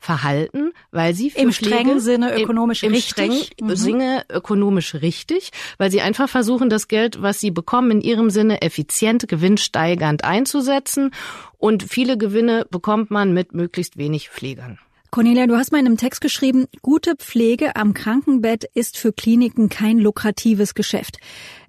verhalten, 0.05 0.73
weil 0.91 1.15
sie 1.15 1.31
für 1.31 1.41
im 1.41 1.53
strengen 1.53 1.99
Sinne 1.99 2.39
ökonomisch 2.39 2.83
im, 2.83 2.91
im 2.91 2.95
richtig, 2.95 3.11
strengen 3.11 3.43
mhm. 3.61 3.75
Sinne 3.77 4.25
ökonomisch 4.29 4.95
richtig, 4.97 5.51
weil 5.79 5.91
sie 5.91 6.03
einfach 6.03 6.29
versuchen, 6.29 6.69
das 6.69 6.89
Geld, 6.89 7.23
was 7.23 7.41
sie 7.41 7.51
bekommen, 7.51 7.91
in 7.91 8.01
ihrem 8.03 8.29
Sinne 8.29 8.61
effizient, 8.61 9.27
gewinnsteigernd 9.29 10.25
einzusetzen. 10.25 11.11
Und 11.57 11.83
viele 11.83 12.19
Gewinne 12.19 12.67
bekommt 12.71 13.11
man 13.11 13.33
mit 13.33 13.55
möglichst 13.55 13.97
wenig 13.97 14.29
Pflegern. 14.29 14.79
Cornelia, 15.15 15.47
du 15.47 15.57
hast 15.57 15.71
mal 15.71 15.79
in 15.79 15.87
einem 15.87 15.97
Text 15.97 16.21
geschrieben, 16.21 16.67
gute 16.83 17.15
Pflege 17.15 17.77
am 17.77 17.95
Krankenbett 17.95 18.65
ist 18.75 18.99
für 18.99 19.13
Kliniken 19.13 19.69
kein 19.69 19.99
lukratives 19.99 20.75
Geschäft. 20.75 21.19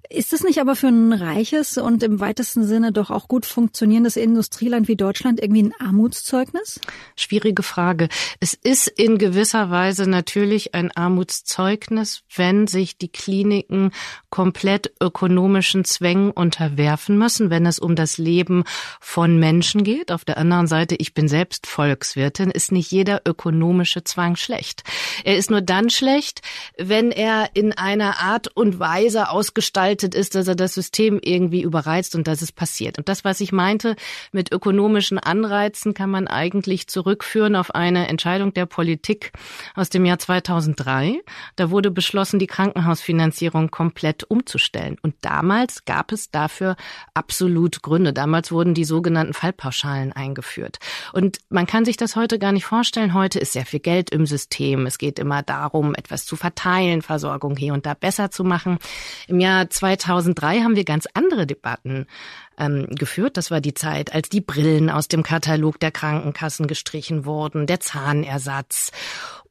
Ist 0.08 0.32
es 0.32 0.44
nicht 0.44 0.60
aber 0.60 0.76
für 0.76 0.88
ein 0.88 1.12
reiches 1.12 1.78
und 1.78 2.02
im 2.02 2.20
weitesten 2.20 2.64
Sinne 2.64 2.92
doch 2.92 3.10
auch 3.10 3.28
gut 3.28 3.44
funktionierendes 3.44 4.16
Industrieland 4.16 4.88
wie 4.88 4.96
Deutschland 4.96 5.40
irgendwie 5.40 5.64
ein 5.64 5.74
Armutszeugnis? 5.80 6.80
Schwierige 7.16 7.62
Frage. 7.62 8.08
Es 8.38 8.54
ist 8.54 8.86
in 8.86 9.18
gewisser 9.18 9.70
Weise 9.70 10.08
natürlich 10.08 10.74
ein 10.74 10.92
Armutszeugnis, 10.92 12.22
wenn 12.34 12.66
sich 12.66 12.98
die 12.98 13.08
Kliniken 13.08 13.90
komplett 14.30 14.92
ökonomischen 15.02 15.84
Zwängen 15.84 16.30
unterwerfen 16.30 17.18
müssen, 17.18 17.50
wenn 17.50 17.66
es 17.66 17.78
um 17.78 17.96
das 17.96 18.16
Leben 18.16 18.64
von 19.00 19.38
Menschen 19.38 19.82
geht. 19.82 20.12
Auf 20.12 20.24
der 20.24 20.38
anderen 20.38 20.68
Seite, 20.68 20.94
ich 20.96 21.14
bin 21.14 21.26
selbst 21.26 21.66
Volkswirtin, 21.66 22.50
ist 22.50 22.70
nicht 22.70 22.92
jeder 22.92 23.22
ökonomische 23.26 24.04
Zwang 24.04 24.36
schlecht. 24.36 24.84
Er 25.24 25.36
ist 25.36 25.50
nur 25.50 25.62
dann 25.62 25.90
schlecht, 25.90 26.42
wenn 26.78 27.10
er 27.10 27.50
in 27.54 27.72
einer 27.72 28.20
Art 28.20 28.48
und 28.54 28.78
Weise 28.78 29.30
ausgestaltet 29.30 29.95
veraltet 29.96 30.14
ist, 30.14 30.34
dass 30.34 30.46
er 30.46 30.54
das 30.54 30.74
System 30.74 31.18
irgendwie 31.22 31.62
überreizt 31.62 32.14
und 32.14 32.26
dass 32.26 32.42
es 32.42 32.52
passiert. 32.52 32.98
Und 32.98 33.08
das, 33.08 33.24
was 33.24 33.40
ich 33.40 33.52
meinte 33.52 33.96
mit 34.30 34.52
ökonomischen 34.52 35.18
Anreizen, 35.18 35.94
kann 35.94 36.10
man 36.10 36.28
eigentlich 36.28 36.86
zurückführen 36.86 37.56
auf 37.56 37.74
eine 37.74 38.08
Entscheidung 38.08 38.52
der 38.52 38.66
Politik 38.66 39.32
aus 39.74 39.88
dem 39.88 40.04
Jahr 40.04 40.18
2003. 40.18 41.22
Da 41.56 41.70
wurde 41.70 41.90
beschlossen, 41.90 42.38
die 42.38 42.46
Krankenhausfinanzierung 42.46 43.70
komplett 43.70 44.24
umzustellen. 44.24 44.98
Und 45.00 45.14
damals 45.22 45.86
gab 45.86 46.12
es 46.12 46.30
dafür 46.30 46.76
absolut 47.14 47.82
Gründe. 47.82 48.12
Damals 48.12 48.52
wurden 48.52 48.74
die 48.74 48.84
sogenannten 48.84 49.32
Fallpauschalen 49.32 50.12
eingeführt. 50.12 50.78
Und 51.14 51.38
man 51.48 51.66
kann 51.66 51.86
sich 51.86 51.96
das 51.96 52.16
heute 52.16 52.38
gar 52.38 52.52
nicht 52.52 52.66
vorstellen. 52.66 53.14
Heute 53.14 53.38
ist 53.38 53.54
sehr 53.54 53.66
viel 53.66 53.80
Geld 53.80 54.10
im 54.10 54.26
System. 54.26 54.84
Es 54.84 54.98
geht 54.98 55.18
immer 55.18 55.42
darum, 55.42 55.94
etwas 55.94 56.26
zu 56.26 56.36
verteilen, 56.36 57.00
Versorgung 57.00 57.56
hier 57.56 57.72
und 57.72 57.86
da 57.86 57.94
besser 57.94 58.30
zu 58.30 58.44
machen. 58.44 58.78
Im 59.26 59.40
Jahr 59.40 59.70
2003 59.70 59.85
haben 60.60 60.76
wir 60.76 60.84
ganz 60.84 61.06
andere 61.14 61.46
Debatten 61.46 62.06
ähm, 62.58 62.86
geführt. 62.90 63.36
Das 63.36 63.50
war 63.50 63.60
die 63.60 63.74
Zeit, 63.74 64.14
als 64.14 64.28
die 64.28 64.40
Brillen 64.40 64.90
aus 64.90 65.08
dem 65.08 65.22
Katalog 65.22 65.80
der 65.80 65.90
Krankenkassen 65.90 66.66
gestrichen 66.66 67.24
wurden, 67.24 67.66
der 67.66 67.80
Zahnersatz 67.80 68.92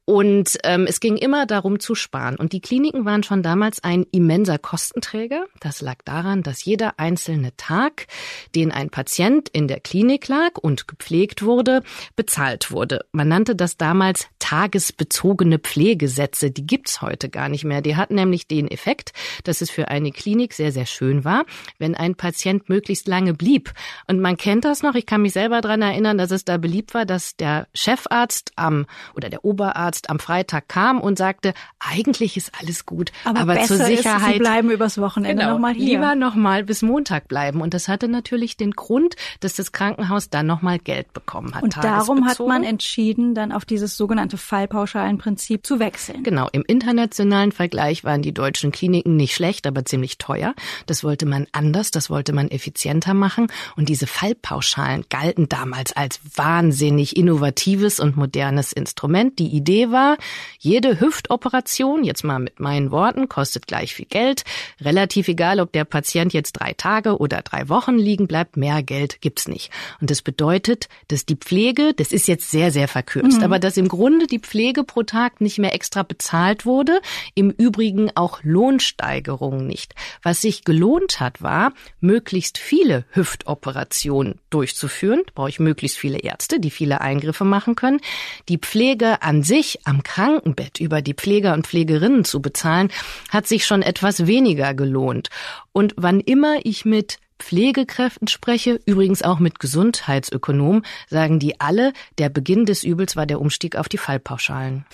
und 0.08 0.56
ähm, 0.62 0.86
es 0.88 1.00
ging 1.00 1.16
immer 1.16 1.46
darum 1.46 1.80
zu 1.80 1.96
sparen. 1.96 2.36
Und 2.36 2.52
die 2.52 2.60
Kliniken 2.60 3.04
waren 3.04 3.24
schon 3.24 3.42
damals 3.42 3.82
ein 3.82 4.06
immenser 4.12 4.56
Kostenträger. 4.56 5.46
Das 5.58 5.80
lag 5.80 5.96
daran, 6.04 6.44
dass 6.44 6.64
jeder 6.64 7.00
einzelne 7.00 7.56
Tag, 7.56 8.06
den 8.54 8.70
ein 8.70 8.88
Patient 8.88 9.48
in 9.48 9.66
der 9.66 9.80
Klinik 9.80 10.28
lag 10.28 10.58
und 10.62 10.86
gepflegt 10.86 11.42
wurde, 11.42 11.82
bezahlt 12.14 12.70
wurde. 12.70 13.04
Man 13.10 13.26
nannte 13.26 13.56
das 13.56 13.78
damals 13.78 14.28
tagesbezogene 14.38 15.58
Pflegesätze. 15.58 16.52
Die 16.52 16.64
gibt's 16.64 17.02
heute 17.02 17.28
gar 17.28 17.48
nicht 17.48 17.64
mehr. 17.64 17.80
Die 17.82 17.96
hatten 17.96 18.14
nämlich 18.14 18.46
den 18.46 18.68
Effekt, 18.68 19.12
dass 19.42 19.60
es 19.60 19.72
für 19.72 19.88
eine 19.88 20.12
Klinik 20.12 20.52
sehr, 20.52 20.70
sehr 20.70 20.86
schön 20.86 21.24
war, 21.24 21.44
wenn 21.80 21.96
ein 21.96 22.14
Patient 22.14 22.68
möglichst 22.68 23.08
lange 23.08 23.34
blieb. 23.34 23.72
Und 24.06 24.20
man 24.20 24.36
kennt 24.36 24.64
das 24.64 24.84
noch. 24.84 24.94
Ich 24.94 25.04
kann 25.04 25.22
mich 25.22 25.32
selber 25.32 25.62
dran 25.62 25.82
erinnern, 25.82 26.16
dass 26.16 26.30
es 26.30 26.44
da 26.44 26.58
beliebt 26.58 26.94
war, 26.94 27.04
dass 27.04 27.34
der 27.34 27.66
Chefarzt 27.74 28.52
am 28.54 28.86
oder 29.16 29.30
der 29.30 29.44
Oberarzt 29.44 29.95
Arzt 29.96 30.10
am 30.10 30.18
Freitag 30.18 30.68
kam 30.68 31.00
und 31.00 31.16
sagte, 31.16 31.54
eigentlich 31.78 32.36
ist 32.36 32.52
alles 32.60 32.84
gut, 32.84 33.12
aber, 33.24 33.40
aber 33.40 33.62
zur 33.62 33.78
Sicherheit 33.78 34.28
ist, 34.28 34.32
Sie 34.34 34.38
bleiben 34.38 34.70
übers 34.70 34.98
Wochenende 34.98 35.42
genau, 35.42 35.54
nochmal 35.54 35.74
hier. 35.74 35.96
Lieber 35.98 36.14
nochmal 36.14 36.64
bis 36.64 36.82
Montag 36.82 37.28
bleiben. 37.28 37.60
Und 37.60 37.72
das 37.72 37.88
hatte 37.88 38.08
natürlich 38.08 38.56
den 38.56 38.72
Grund, 38.72 39.16
dass 39.40 39.54
das 39.54 39.72
Krankenhaus 39.72 40.28
dann 40.28 40.46
nochmal 40.46 40.78
Geld 40.78 41.12
bekommen 41.12 41.54
hat. 41.54 41.62
Und 41.62 41.76
darum 41.76 42.26
hat 42.26 42.38
man 42.40 42.62
entschieden, 42.62 43.34
dann 43.34 43.52
auf 43.52 43.64
dieses 43.64 43.96
sogenannte 43.96 44.36
Fallpauschalenprinzip 44.36 45.66
zu 45.66 45.78
wechseln. 45.78 46.22
Genau. 46.22 46.48
Im 46.52 46.64
internationalen 46.66 47.52
Vergleich 47.52 48.04
waren 48.04 48.22
die 48.22 48.32
deutschen 48.32 48.72
Kliniken 48.72 49.16
nicht 49.16 49.34
schlecht, 49.34 49.66
aber 49.66 49.84
ziemlich 49.84 50.18
teuer. 50.18 50.54
Das 50.86 51.04
wollte 51.04 51.26
man 51.26 51.46
anders, 51.52 51.90
das 51.90 52.10
wollte 52.10 52.32
man 52.32 52.48
effizienter 52.50 53.14
machen. 53.14 53.46
Und 53.76 53.88
diese 53.88 54.06
Fallpauschalen 54.06 55.04
galten 55.08 55.48
damals 55.48 55.94
als 55.94 56.20
wahnsinnig 56.34 57.16
innovatives 57.16 58.00
und 58.00 58.16
modernes 58.16 58.72
Instrument. 58.72 59.38
Die 59.38 59.48
Idee 59.48 59.85
war, 59.90 60.16
jede 60.58 61.00
Hüftoperation, 61.00 62.04
jetzt 62.04 62.24
mal 62.24 62.38
mit 62.38 62.60
meinen 62.60 62.90
Worten, 62.90 63.28
kostet 63.28 63.66
gleich 63.66 63.94
viel 63.94 64.06
Geld. 64.06 64.44
Relativ 64.80 65.28
egal, 65.28 65.60
ob 65.60 65.72
der 65.72 65.84
Patient 65.84 66.32
jetzt 66.32 66.52
drei 66.52 66.72
Tage 66.72 67.18
oder 67.18 67.42
drei 67.42 67.68
Wochen 67.68 67.96
liegen 67.98 68.26
bleibt, 68.26 68.56
mehr 68.56 68.82
Geld 68.82 69.20
gibt's 69.20 69.48
nicht. 69.48 69.70
Und 70.00 70.10
das 70.10 70.22
bedeutet, 70.22 70.88
dass 71.08 71.26
die 71.26 71.36
Pflege, 71.36 71.92
das 71.94 72.12
ist 72.12 72.28
jetzt 72.28 72.50
sehr, 72.50 72.70
sehr 72.70 72.88
verkürzt, 72.88 73.38
mhm. 73.38 73.44
aber 73.44 73.58
dass 73.58 73.76
im 73.76 73.88
Grunde 73.88 74.26
die 74.26 74.38
Pflege 74.38 74.84
pro 74.84 75.02
Tag 75.02 75.40
nicht 75.40 75.58
mehr 75.58 75.74
extra 75.74 76.02
bezahlt 76.02 76.66
wurde, 76.66 77.00
im 77.34 77.50
Übrigen 77.50 78.10
auch 78.14 78.40
Lohnsteigerungen 78.42 79.66
nicht. 79.66 79.94
Was 80.22 80.42
sich 80.42 80.64
gelohnt 80.64 81.20
hat, 81.20 81.42
war, 81.42 81.72
möglichst 82.00 82.58
viele 82.58 83.04
Hüftoperationen 83.10 84.40
durchzuführen. 84.50 85.22
Da 85.26 85.32
brauche 85.34 85.48
ich 85.48 85.60
möglichst 85.60 85.98
viele 85.98 86.18
Ärzte, 86.18 86.60
die 86.60 86.70
viele 86.70 87.00
Eingriffe 87.00 87.44
machen 87.44 87.76
können. 87.76 88.00
Die 88.48 88.58
Pflege 88.58 89.22
an 89.22 89.42
sich 89.42 89.75
am 89.84 90.02
Krankenbett 90.02 90.80
über 90.80 91.02
die 91.02 91.14
Pfleger 91.14 91.54
und 91.54 91.66
Pflegerinnen 91.66 92.24
zu 92.24 92.40
bezahlen, 92.40 92.90
hat 93.30 93.46
sich 93.46 93.66
schon 93.66 93.82
etwas 93.82 94.26
weniger 94.26 94.74
gelohnt. 94.74 95.30
Und 95.72 95.94
wann 95.96 96.20
immer 96.20 96.58
ich 96.64 96.84
mit 96.84 97.18
Pflegekräften 97.38 98.28
spreche, 98.28 98.80
übrigens 98.86 99.22
auch 99.22 99.38
mit 99.38 99.58
Gesundheitsökonomen, 99.58 100.84
sagen 101.08 101.38
die 101.38 101.60
alle, 101.60 101.92
der 102.18 102.28
Beginn 102.28 102.64
des 102.64 102.82
Übels 102.82 103.16
war 103.16 103.26
der 103.26 103.40
Umstieg 103.40 103.76
auf 103.76 103.88
die 103.88 103.98
Fallpauschalen. 103.98 104.86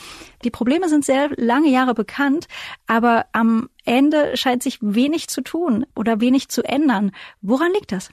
Die 0.45 0.51
Probleme 0.51 0.89
sind 0.89 1.05
sehr 1.05 1.31
lange 1.37 1.71
Jahre 1.71 1.95
bekannt, 1.95 2.49
aber 2.87 3.27
am 3.33 3.69
Ende 3.85 4.37
scheint 4.37 4.63
sich 4.63 4.79
wenig 4.81 5.29
zu 5.29 5.43
tun 5.43 5.87
oder 5.95 6.21
wenig 6.21 6.49
zu 6.49 6.63
ändern. 6.63 7.13
Woran 7.43 7.73
liegt 7.73 7.93
das? 7.93 8.11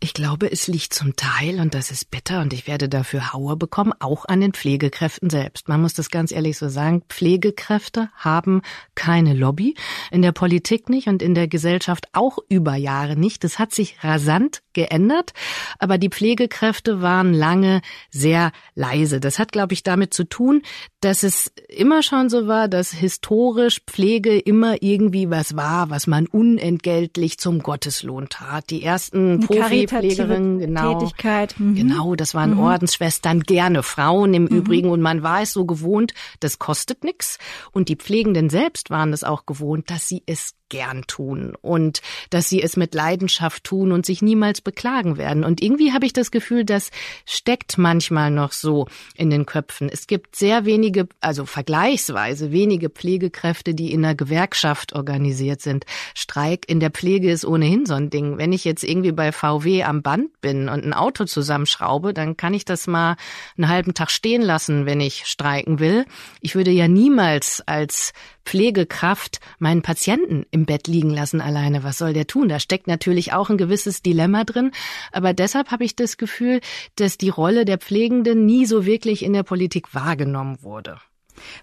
Ich 0.00 0.14
glaube, 0.14 0.50
es 0.52 0.68
liegt 0.68 0.94
zum 0.94 1.16
Teil, 1.16 1.58
und 1.58 1.74
das 1.74 1.90
ist 1.90 2.12
bitter, 2.12 2.40
und 2.40 2.52
ich 2.52 2.68
werde 2.68 2.88
dafür 2.88 3.32
Haue 3.32 3.56
bekommen, 3.56 3.92
auch 3.98 4.26
an 4.26 4.40
den 4.40 4.52
Pflegekräften 4.52 5.28
selbst. 5.28 5.68
Man 5.68 5.82
muss 5.82 5.92
das 5.92 6.08
ganz 6.08 6.30
ehrlich 6.30 6.56
so 6.56 6.68
sagen. 6.68 7.02
Pflegekräfte 7.08 8.08
haben 8.14 8.62
keine 8.94 9.34
Lobby, 9.34 9.74
in 10.12 10.22
der 10.22 10.30
Politik 10.30 10.88
nicht 10.88 11.08
und 11.08 11.20
in 11.20 11.34
der 11.34 11.48
Gesellschaft 11.48 12.06
auch 12.12 12.38
über 12.48 12.76
Jahre 12.76 13.16
nicht. 13.16 13.42
Das 13.42 13.58
hat 13.58 13.74
sich 13.74 13.96
rasant 14.04 14.62
geändert, 14.72 15.32
aber 15.80 15.98
die 15.98 16.10
Pflegekräfte 16.10 17.02
waren 17.02 17.34
lange 17.34 17.80
sehr 18.08 18.52
leise. 18.76 19.18
Das 19.18 19.40
hat, 19.40 19.50
glaube 19.50 19.72
ich, 19.72 19.82
damit 19.82 20.14
zu 20.14 20.22
tun, 20.22 20.62
dass 21.00 21.24
es 21.24 21.50
immer 21.68 22.04
schon 22.04 22.30
so 22.30 22.46
war, 22.46 22.68
dass 22.68 22.92
historisch 22.92 23.80
Pflege 23.84 24.38
immer 24.38 24.80
irgendwie 24.80 25.28
was 25.28 25.56
war, 25.56 25.90
was 25.90 26.06
man 26.06 26.28
unentgeltlich 26.28 27.38
zum 27.38 27.58
Gotteslohn 27.58 28.28
tat. 28.28 28.70
Die 28.70 28.84
ersten 28.84 29.40
Profipflegerinnen, 29.88 30.58
genau, 30.58 30.98
Tätigkeit. 30.98 31.54
Mhm. 31.58 31.74
genau, 31.74 32.14
das 32.14 32.34
waren 32.34 32.54
mhm. 32.54 32.60
Ordensschwestern, 32.60 33.40
gerne 33.40 33.82
Frauen 33.82 34.34
im 34.34 34.42
mhm. 34.44 34.48
Übrigen 34.48 34.90
und 34.90 35.00
man 35.00 35.22
war 35.22 35.42
es 35.42 35.52
so 35.52 35.64
gewohnt, 35.64 36.14
das 36.40 36.58
kostet 36.58 37.04
nichts 37.04 37.38
und 37.72 37.88
die 37.88 37.96
Pflegenden 37.96 38.50
selbst 38.50 38.90
waren 38.90 39.12
es 39.12 39.24
auch 39.24 39.46
gewohnt, 39.46 39.90
dass 39.90 40.08
sie 40.08 40.22
es 40.26 40.54
gern 40.68 41.04
tun 41.06 41.54
und 41.60 42.02
dass 42.30 42.48
sie 42.48 42.62
es 42.62 42.76
mit 42.76 42.94
Leidenschaft 42.94 43.64
tun 43.64 43.92
und 43.92 44.04
sich 44.04 44.22
niemals 44.22 44.60
beklagen 44.60 45.16
werden. 45.16 45.44
Und 45.44 45.62
irgendwie 45.62 45.92
habe 45.92 46.06
ich 46.06 46.12
das 46.12 46.30
Gefühl, 46.30 46.64
das 46.64 46.90
steckt 47.24 47.78
manchmal 47.78 48.30
noch 48.30 48.52
so 48.52 48.86
in 49.14 49.30
den 49.30 49.46
Köpfen. 49.46 49.88
Es 49.88 50.06
gibt 50.06 50.36
sehr 50.36 50.64
wenige, 50.64 51.08
also 51.20 51.46
vergleichsweise 51.46 52.52
wenige 52.52 52.90
Pflegekräfte, 52.90 53.74
die 53.74 53.92
in 53.92 54.04
einer 54.04 54.14
Gewerkschaft 54.14 54.92
organisiert 54.94 55.62
sind. 55.62 55.86
Streik 56.14 56.68
in 56.68 56.80
der 56.80 56.90
Pflege 56.90 57.30
ist 57.30 57.44
ohnehin 57.44 57.86
so 57.86 57.94
ein 57.94 58.10
Ding. 58.10 58.38
Wenn 58.38 58.52
ich 58.52 58.64
jetzt 58.64 58.84
irgendwie 58.84 59.12
bei 59.12 59.32
VW 59.32 59.77
am 59.84 60.02
Band 60.02 60.40
bin 60.40 60.68
und 60.68 60.84
ein 60.84 60.92
Auto 60.92 61.24
zusammenschraube, 61.24 62.14
dann 62.14 62.36
kann 62.36 62.54
ich 62.54 62.64
das 62.64 62.86
mal 62.86 63.16
einen 63.56 63.68
halben 63.68 63.94
Tag 63.94 64.10
stehen 64.10 64.42
lassen, 64.42 64.86
wenn 64.86 65.00
ich 65.00 65.26
streiken 65.26 65.78
will. 65.78 66.04
Ich 66.40 66.54
würde 66.54 66.70
ja 66.70 66.88
niemals 66.88 67.62
als 67.66 68.12
Pflegekraft 68.44 69.40
meinen 69.58 69.82
Patienten 69.82 70.46
im 70.50 70.64
Bett 70.64 70.88
liegen 70.88 71.10
lassen 71.10 71.40
alleine. 71.40 71.84
Was 71.84 71.98
soll 71.98 72.12
der 72.12 72.26
tun? 72.26 72.48
Da 72.48 72.60
steckt 72.60 72.86
natürlich 72.86 73.32
auch 73.32 73.50
ein 73.50 73.58
gewisses 73.58 74.02
Dilemma 74.02 74.44
drin. 74.44 74.72
Aber 75.12 75.34
deshalb 75.34 75.70
habe 75.70 75.84
ich 75.84 75.96
das 75.96 76.16
Gefühl, 76.16 76.60
dass 76.96 77.18
die 77.18 77.28
Rolle 77.28 77.64
der 77.64 77.78
Pflegenden 77.78 78.46
nie 78.46 78.64
so 78.64 78.86
wirklich 78.86 79.22
in 79.22 79.34
der 79.34 79.42
Politik 79.42 79.94
wahrgenommen 79.94 80.62
wurde. 80.62 80.98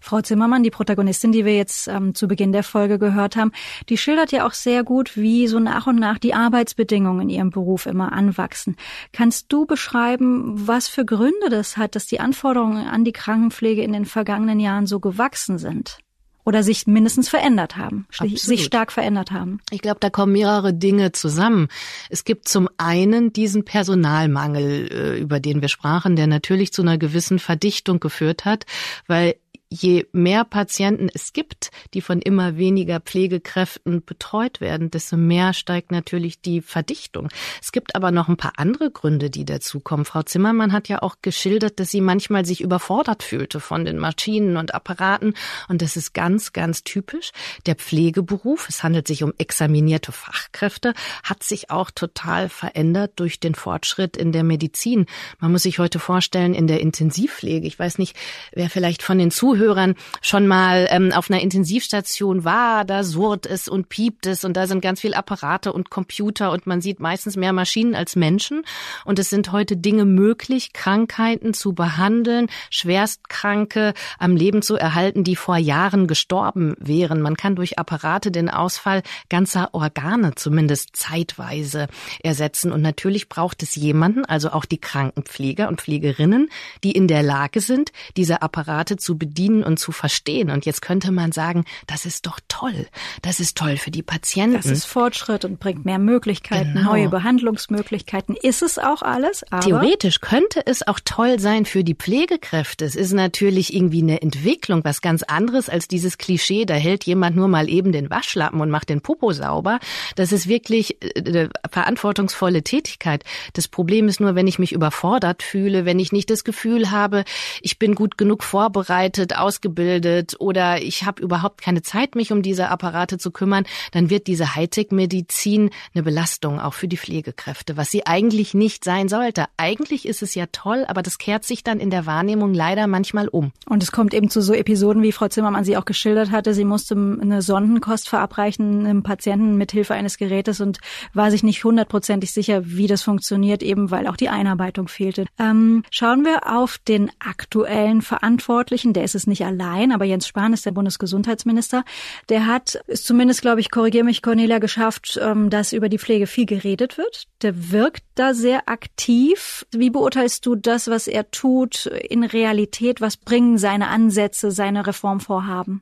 Frau 0.01 0.21
Zimmermann, 0.21 0.63
die 0.63 0.71
Protagonistin, 0.71 1.31
die 1.31 1.45
wir 1.45 1.55
jetzt 1.55 1.87
ähm, 1.87 2.15
zu 2.15 2.27
Beginn 2.27 2.51
der 2.51 2.63
Folge 2.63 2.99
gehört 2.99 3.35
haben, 3.35 3.51
die 3.89 3.97
schildert 3.97 4.31
ja 4.31 4.45
auch 4.45 4.53
sehr 4.53 4.83
gut, 4.83 5.17
wie 5.17 5.47
so 5.47 5.59
nach 5.59 5.87
und 5.87 5.99
nach 5.99 6.17
die 6.19 6.33
Arbeitsbedingungen 6.33 7.21
in 7.21 7.29
ihrem 7.29 7.49
Beruf 7.49 7.85
immer 7.85 8.13
anwachsen. 8.13 8.75
Kannst 9.11 9.51
du 9.51 9.65
beschreiben, 9.65 10.67
was 10.67 10.87
für 10.87 11.05
Gründe 11.05 11.49
das 11.49 11.77
hat, 11.77 11.95
dass 11.95 12.05
die 12.05 12.19
Anforderungen 12.19 12.87
an 12.87 13.03
die 13.03 13.13
Krankenpflege 13.13 13.81
in 13.81 13.93
den 13.93 14.05
vergangenen 14.05 14.59
Jahren 14.59 14.87
so 14.87 14.99
gewachsen 14.99 15.57
sind? 15.57 15.99
oder 16.45 16.63
sich 16.63 16.87
mindestens 16.87 17.27
verändert 17.27 17.75
haben, 17.75 18.05
Absolut. 18.09 18.39
sich 18.39 18.63
stark 18.63 18.91
verändert 18.91 19.31
haben. 19.31 19.59
Ich 19.71 19.81
glaube, 19.81 19.97
da 19.99 20.09
kommen 20.09 20.31
mehrere 20.31 20.73
Dinge 20.73 21.11
zusammen. 21.11 21.67
Es 22.09 22.23
gibt 22.23 22.47
zum 22.47 22.69
einen 22.77 23.33
diesen 23.33 23.65
Personalmangel, 23.65 24.91
äh, 24.91 25.19
über 25.19 25.39
den 25.39 25.61
wir 25.61 25.69
sprachen, 25.69 26.15
der 26.15 26.27
natürlich 26.27 26.71
zu 26.71 26.83
einer 26.83 26.97
gewissen 26.97 27.39
Verdichtung 27.39 27.99
geführt 27.99 28.45
hat, 28.45 28.65
weil 29.07 29.35
je 29.75 30.05
mehr 30.11 30.45
Patienten 30.45 31.09
es 31.13 31.33
gibt, 31.33 31.71
die 31.93 32.01
von 32.01 32.21
immer 32.21 32.57
weniger 32.57 32.99
Pflegekräften 32.99 34.03
betreut 34.05 34.61
werden, 34.61 34.89
desto 34.89 35.17
mehr 35.17 35.53
steigt 35.53 35.91
natürlich 35.91 36.41
die 36.41 36.61
Verdichtung. 36.61 37.29
Es 37.61 37.71
gibt 37.71 37.95
aber 37.95 38.11
noch 38.11 38.29
ein 38.29 38.37
paar 38.37 38.53
andere 38.57 38.89
Gründe, 38.89 39.29
die 39.29 39.45
dazukommen. 39.45 40.05
Frau 40.05 40.23
Zimmermann 40.23 40.71
hat 40.71 40.87
ja 40.87 41.01
auch 41.01 41.17
geschildert, 41.21 41.79
dass 41.79 41.91
sie 41.91 42.01
manchmal 42.01 42.45
sich 42.45 42.61
überfordert 42.61 43.23
fühlte 43.23 43.59
von 43.59 43.85
den 43.85 43.99
Maschinen 43.99 44.57
und 44.57 44.73
Apparaten. 44.73 45.33
Und 45.67 45.81
das 45.81 45.97
ist 45.97 46.13
ganz, 46.13 46.53
ganz 46.53 46.83
typisch. 46.83 47.31
Der 47.65 47.75
Pflegeberuf, 47.75 48.67
es 48.69 48.83
handelt 48.83 49.07
sich 49.07 49.23
um 49.23 49.33
examinierte 49.37 50.11
Fachkräfte, 50.11 50.93
hat 51.23 51.43
sich 51.43 51.69
auch 51.69 51.91
total 51.91 52.49
verändert 52.49 53.13
durch 53.17 53.39
den 53.39 53.55
Fortschritt 53.55 54.15
in 54.15 54.31
der 54.31 54.43
Medizin. 54.43 55.05
Man 55.39 55.51
muss 55.51 55.63
sich 55.63 55.79
heute 55.79 55.99
vorstellen, 55.99 56.53
in 56.53 56.67
der 56.67 56.79
Intensivpflege, 56.79 57.67
ich 57.67 57.77
weiß 57.77 57.97
nicht, 57.97 58.15
wer 58.53 58.69
vielleicht 58.69 59.03
von 59.03 59.17
den 59.17 59.31
Zuhörern 59.31 59.64
Zuhörern 59.65 59.95
schon 60.21 60.45
mal 60.45 60.87
ähm, 60.91 61.11
auf 61.11 61.31
einer 61.31 61.41
Intensivstation 61.41 62.43
war, 62.43 62.85
da 62.85 63.03
surrt 63.03 63.47
es 63.47 63.67
und 63.67 63.89
piept 63.89 64.27
es 64.27 64.45
und 64.45 64.55
da 64.55 64.67
sind 64.67 64.81
ganz 64.81 65.01
viel 65.01 65.15
Apparate 65.15 65.73
und 65.73 65.89
Computer 65.89 66.51
und 66.51 66.67
man 66.67 66.81
sieht 66.81 66.99
meistens 66.99 67.35
mehr 67.35 67.51
Maschinen 67.51 67.95
als 67.95 68.15
Menschen. 68.15 68.63
Und 69.05 69.17
es 69.17 69.31
sind 69.31 69.51
heute 69.51 69.75
Dinge 69.75 70.05
möglich, 70.05 70.71
Krankheiten 70.73 71.55
zu 71.55 71.73
behandeln, 71.73 72.47
Schwerstkranke 72.69 73.93
am 74.19 74.35
Leben 74.35 74.61
zu 74.61 74.75
erhalten, 74.75 75.23
die 75.23 75.35
vor 75.35 75.57
Jahren 75.57 76.05
gestorben 76.05 76.75
wären. 76.77 77.21
Man 77.21 77.35
kann 77.35 77.55
durch 77.55 77.79
Apparate 77.79 78.29
den 78.29 78.49
Ausfall 78.49 79.01
ganzer 79.29 79.73
Organe 79.73 80.35
zumindest 80.35 80.95
zeitweise 80.95 81.87
ersetzen. 82.23 82.71
Und 82.71 82.81
natürlich 82.81 83.29
braucht 83.29 83.63
es 83.63 83.73
jemanden, 83.75 84.25
also 84.25 84.51
auch 84.51 84.65
die 84.65 84.79
Krankenpfleger 84.79 85.67
und 85.67 85.81
Pflegerinnen, 85.81 86.49
die 86.83 86.91
in 86.91 87.07
der 87.07 87.23
Lage 87.23 87.61
sind, 87.61 87.91
diese 88.15 88.43
Apparate 88.43 88.97
zu 88.97 89.17
bedienen 89.17 89.44
und 89.53 89.77
zu 89.77 89.91
verstehen. 89.91 90.49
Und 90.49 90.65
jetzt 90.65 90.81
könnte 90.81 91.11
man 91.11 91.31
sagen, 91.31 91.65
das 91.87 92.05
ist 92.05 92.25
doch 92.25 92.39
toll. 92.47 92.87
Das 93.21 93.39
ist 93.39 93.57
toll 93.57 93.77
für 93.77 93.91
die 93.91 94.03
Patienten. 94.03 94.57
Das 94.57 94.65
ist 94.65 94.85
Fortschritt 94.85 95.45
und 95.45 95.59
bringt 95.59 95.85
mehr 95.85 95.99
Möglichkeiten, 95.99 96.73
genau. 96.73 96.91
neue 96.91 97.09
Behandlungsmöglichkeiten. 97.09 98.35
Ist 98.41 98.61
es 98.61 98.77
auch 98.77 99.01
alles? 99.01 99.43
Theoretisch 99.61 100.21
könnte 100.21 100.65
es 100.65 100.87
auch 100.87 100.99
toll 101.03 101.39
sein 101.39 101.65
für 101.65 101.83
die 101.83 101.95
Pflegekräfte. 101.95 102.85
Es 102.85 102.95
ist 102.95 103.13
natürlich 103.13 103.73
irgendwie 103.73 104.01
eine 104.01 104.21
Entwicklung, 104.21 104.83
was 104.83 105.01
ganz 105.01 105.23
anderes 105.23 105.69
als 105.69 105.87
dieses 105.87 106.17
Klischee, 106.17 106.65
da 106.65 106.73
hält 106.73 107.03
jemand 107.05 107.35
nur 107.35 107.47
mal 107.47 107.69
eben 107.69 107.91
den 107.91 108.09
Waschlappen 108.09 108.61
und 108.61 108.69
macht 108.69 108.89
den 108.89 109.01
Popo 109.01 109.31
sauber. 109.31 109.79
Das 110.15 110.31
ist 110.31 110.47
wirklich 110.47 110.97
eine 111.15 111.43
äh, 111.43 111.49
verantwortungsvolle 111.69 112.63
Tätigkeit. 112.63 113.23
Das 113.53 113.67
Problem 113.67 114.07
ist 114.07 114.19
nur, 114.19 114.35
wenn 114.35 114.47
ich 114.47 114.59
mich 114.59 114.71
überfordert 114.71 115.43
fühle, 115.43 115.85
wenn 115.85 115.99
ich 115.99 116.11
nicht 116.11 116.29
das 116.29 116.43
Gefühl 116.43 116.91
habe, 116.91 117.23
ich 117.61 117.79
bin 117.79 117.95
gut 117.95 118.17
genug 118.17 118.43
vorbereitet, 118.43 119.34
ausgebildet 119.35 120.35
oder 120.39 120.81
ich 120.81 121.05
habe 121.05 121.21
überhaupt 121.21 121.61
keine 121.61 121.81
Zeit, 121.81 122.15
mich 122.15 122.31
um 122.31 122.41
diese 122.41 122.69
Apparate 122.69 123.17
zu 123.17 123.31
kümmern, 123.31 123.65
dann 123.91 124.09
wird 124.09 124.27
diese 124.27 124.55
Hightech-Medizin 124.55 125.69
eine 125.93 126.03
Belastung 126.03 126.59
auch 126.59 126.73
für 126.73 126.87
die 126.87 126.97
Pflegekräfte, 126.97 127.77
was 127.77 127.91
sie 127.91 128.05
eigentlich 128.05 128.53
nicht 128.53 128.83
sein 128.83 129.09
sollte. 129.09 129.45
Eigentlich 129.57 130.07
ist 130.07 130.21
es 130.21 130.35
ja 130.35 130.45
toll, 130.51 130.85
aber 130.87 131.01
das 131.01 131.17
kehrt 131.17 131.43
sich 131.43 131.63
dann 131.63 131.79
in 131.79 131.89
der 131.89 132.05
Wahrnehmung 132.05 132.53
leider 132.53 132.87
manchmal 132.87 133.27
um. 133.27 133.51
Und 133.67 133.83
es 133.83 133.91
kommt 133.91 134.13
eben 134.13 134.29
zu 134.29 134.41
so 134.41 134.53
Episoden, 134.53 135.03
wie 135.03 135.11
Frau 135.11 135.27
Zimmermann 135.27 135.63
sie 135.63 135.77
auch 135.77 135.85
geschildert 135.85 136.31
hatte. 136.31 136.53
Sie 136.53 136.65
musste 136.65 136.95
eine 136.95 137.41
Sondenkost 137.41 138.09
verabreichen 138.09 138.85
einem 138.85 139.03
Patienten 139.03 139.57
mit 139.57 139.71
Hilfe 139.71 139.93
eines 139.93 140.17
Gerätes 140.17 140.61
und 140.61 140.79
war 141.13 141.31
sich 141.31 141.43
nicht 141.43 141.63
hundertprozentig 141.63 142.31
sicher, 142.31 142.61
wie 142.65 142.87
das 142.87 143.03
funktioniert, 143.03 143.63
eben 143.63 143.91
weil 143.91 144.07
auch 144.07 144.17
die 144.17 144.29
Einarbeitung 144.29 144.87
fehlte. 144.87 145.25
Ähm, 145.39 145.83
schauen 145.91 146.23
wir 146.23 146.55
auf 146.55 146.77
den 146.77 147.11
aktuellen 147.19 148.01
Verantwortlichen. 148.01 148.93
Der 148.93 149.03
ist 149.03 149.15
es 149.15 149.24
nicht 149.27 149.45
allein, 149.45 149.91
aber 149.91 150.05
Jens 150.05 150.27
Spahn 150.27 150.53
ist 150.53 150.65
der 150.65 150.71
Bundesgesundheitsminister. 150.71 151.83
Der 152.29 152.45
hat 152.45 152.79
es 152.87 153.03
zumindest, 153.03 153.41
glaube 153.41 153.59
ich, 153.59 153.71
korrigiere 153.71 154.03
mich, 154.03 154.21
Cornelia, 154.21 154.59
geschafft, 154.59 155.19
ähm, 155.21 155.49
dass 155.49 155.73
über 155.73 155.89
die 155.89 155.99
Pflege 155.99 156.27
viel 156.27 156.45
geredet 156.45 156.97
wird. 156.97 157.25
Der 157.41 157.71
wirkt 157.71 158.03
da 158.15 158.33
sehr 158.33 158.67
aktiv. 158.69 159.65
Wie 159.71 159.89
beurteilst 159.89 160.45
du 160.45 160.55
das, 160.55 160.87
was 160.87 161.07
er 161.07 161.31
tut, 161.31 161.85
in 161.85 162.23
Realität? 162.23 163.01
Was 163.01 163.17
bringen 163.17 163.57
seine 163.57 163.87
Ansätze, 163.87 164.51
seine 164.51 164.87
Reformvorhaben? 164.87 165.81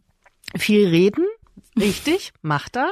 Viel 0.55 0.87
reden, 0.87 1.25
richtig, 1.79 2.33
macht 2.41 2.77
er. 2.77 2.91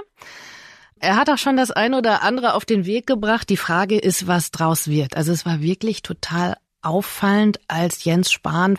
Er 1.00 1.16
hat 1.16 1.30
auch 1.32 1.40
schon 1.40 1.58
das 1.58 1.72
ein 1.72 1.96
oder 1.96 2.22
andere 2.22 2.54
auf 2.54 2.64
den 2.64 2.86
Weg 2.86 3.08
gebracht. 3.08 3.50
Die 3.50 3.58
Frage 3.58 3.98
ist, 3.98 4.28
was 4.28 4.52
draus 4.52 4.88
wird. 4.88 5.18
Also 5.18 5.32
es 5.32 5.48
war 5.48 5.60
wirklich 5.62 6.04
total 6.04 6.58
auffallend, 6.82 7.60
als 7.68 8.04
Jens 8.04 8.32
Spahn 8.32 8.78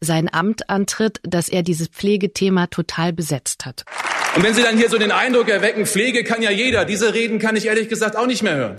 sein 0.00 0.32
Amt 0.32 0.70
antritt, 0.70 1.20
dass 1.22 1.48
er 1.48 1.62
dieses 1.62 1.88
Pflegethema 1.88 2.66
total 2.66 3.12
besetzt 3.12 3.66
hat. 3.66 3.84
Und 4.36 4.44
wenn 4.44 4.54
Sie 4.54 4.62
dann 4.62 4.76
hier 4.76 4.88
so 4.88 4.98
den 4.98 5.12
Eindruck 5.12 5.48
erwecken, 5.48 5.86
Pflege 5.86 6.22
kann 6.24 6.42
ja 6.42 6.50
jeder, 6.50 6.84
diese 6.84 7.14
Reden 7.14 7.38
kann 7.38 7.56
ich 7.56 7.66
ehrlich 7.66 7.88
gesagt 7.88 8.16
auch 8.16 8.26
nicht 8.26 8.42
mehr 8.42 8.54
hören. 8.54 8.76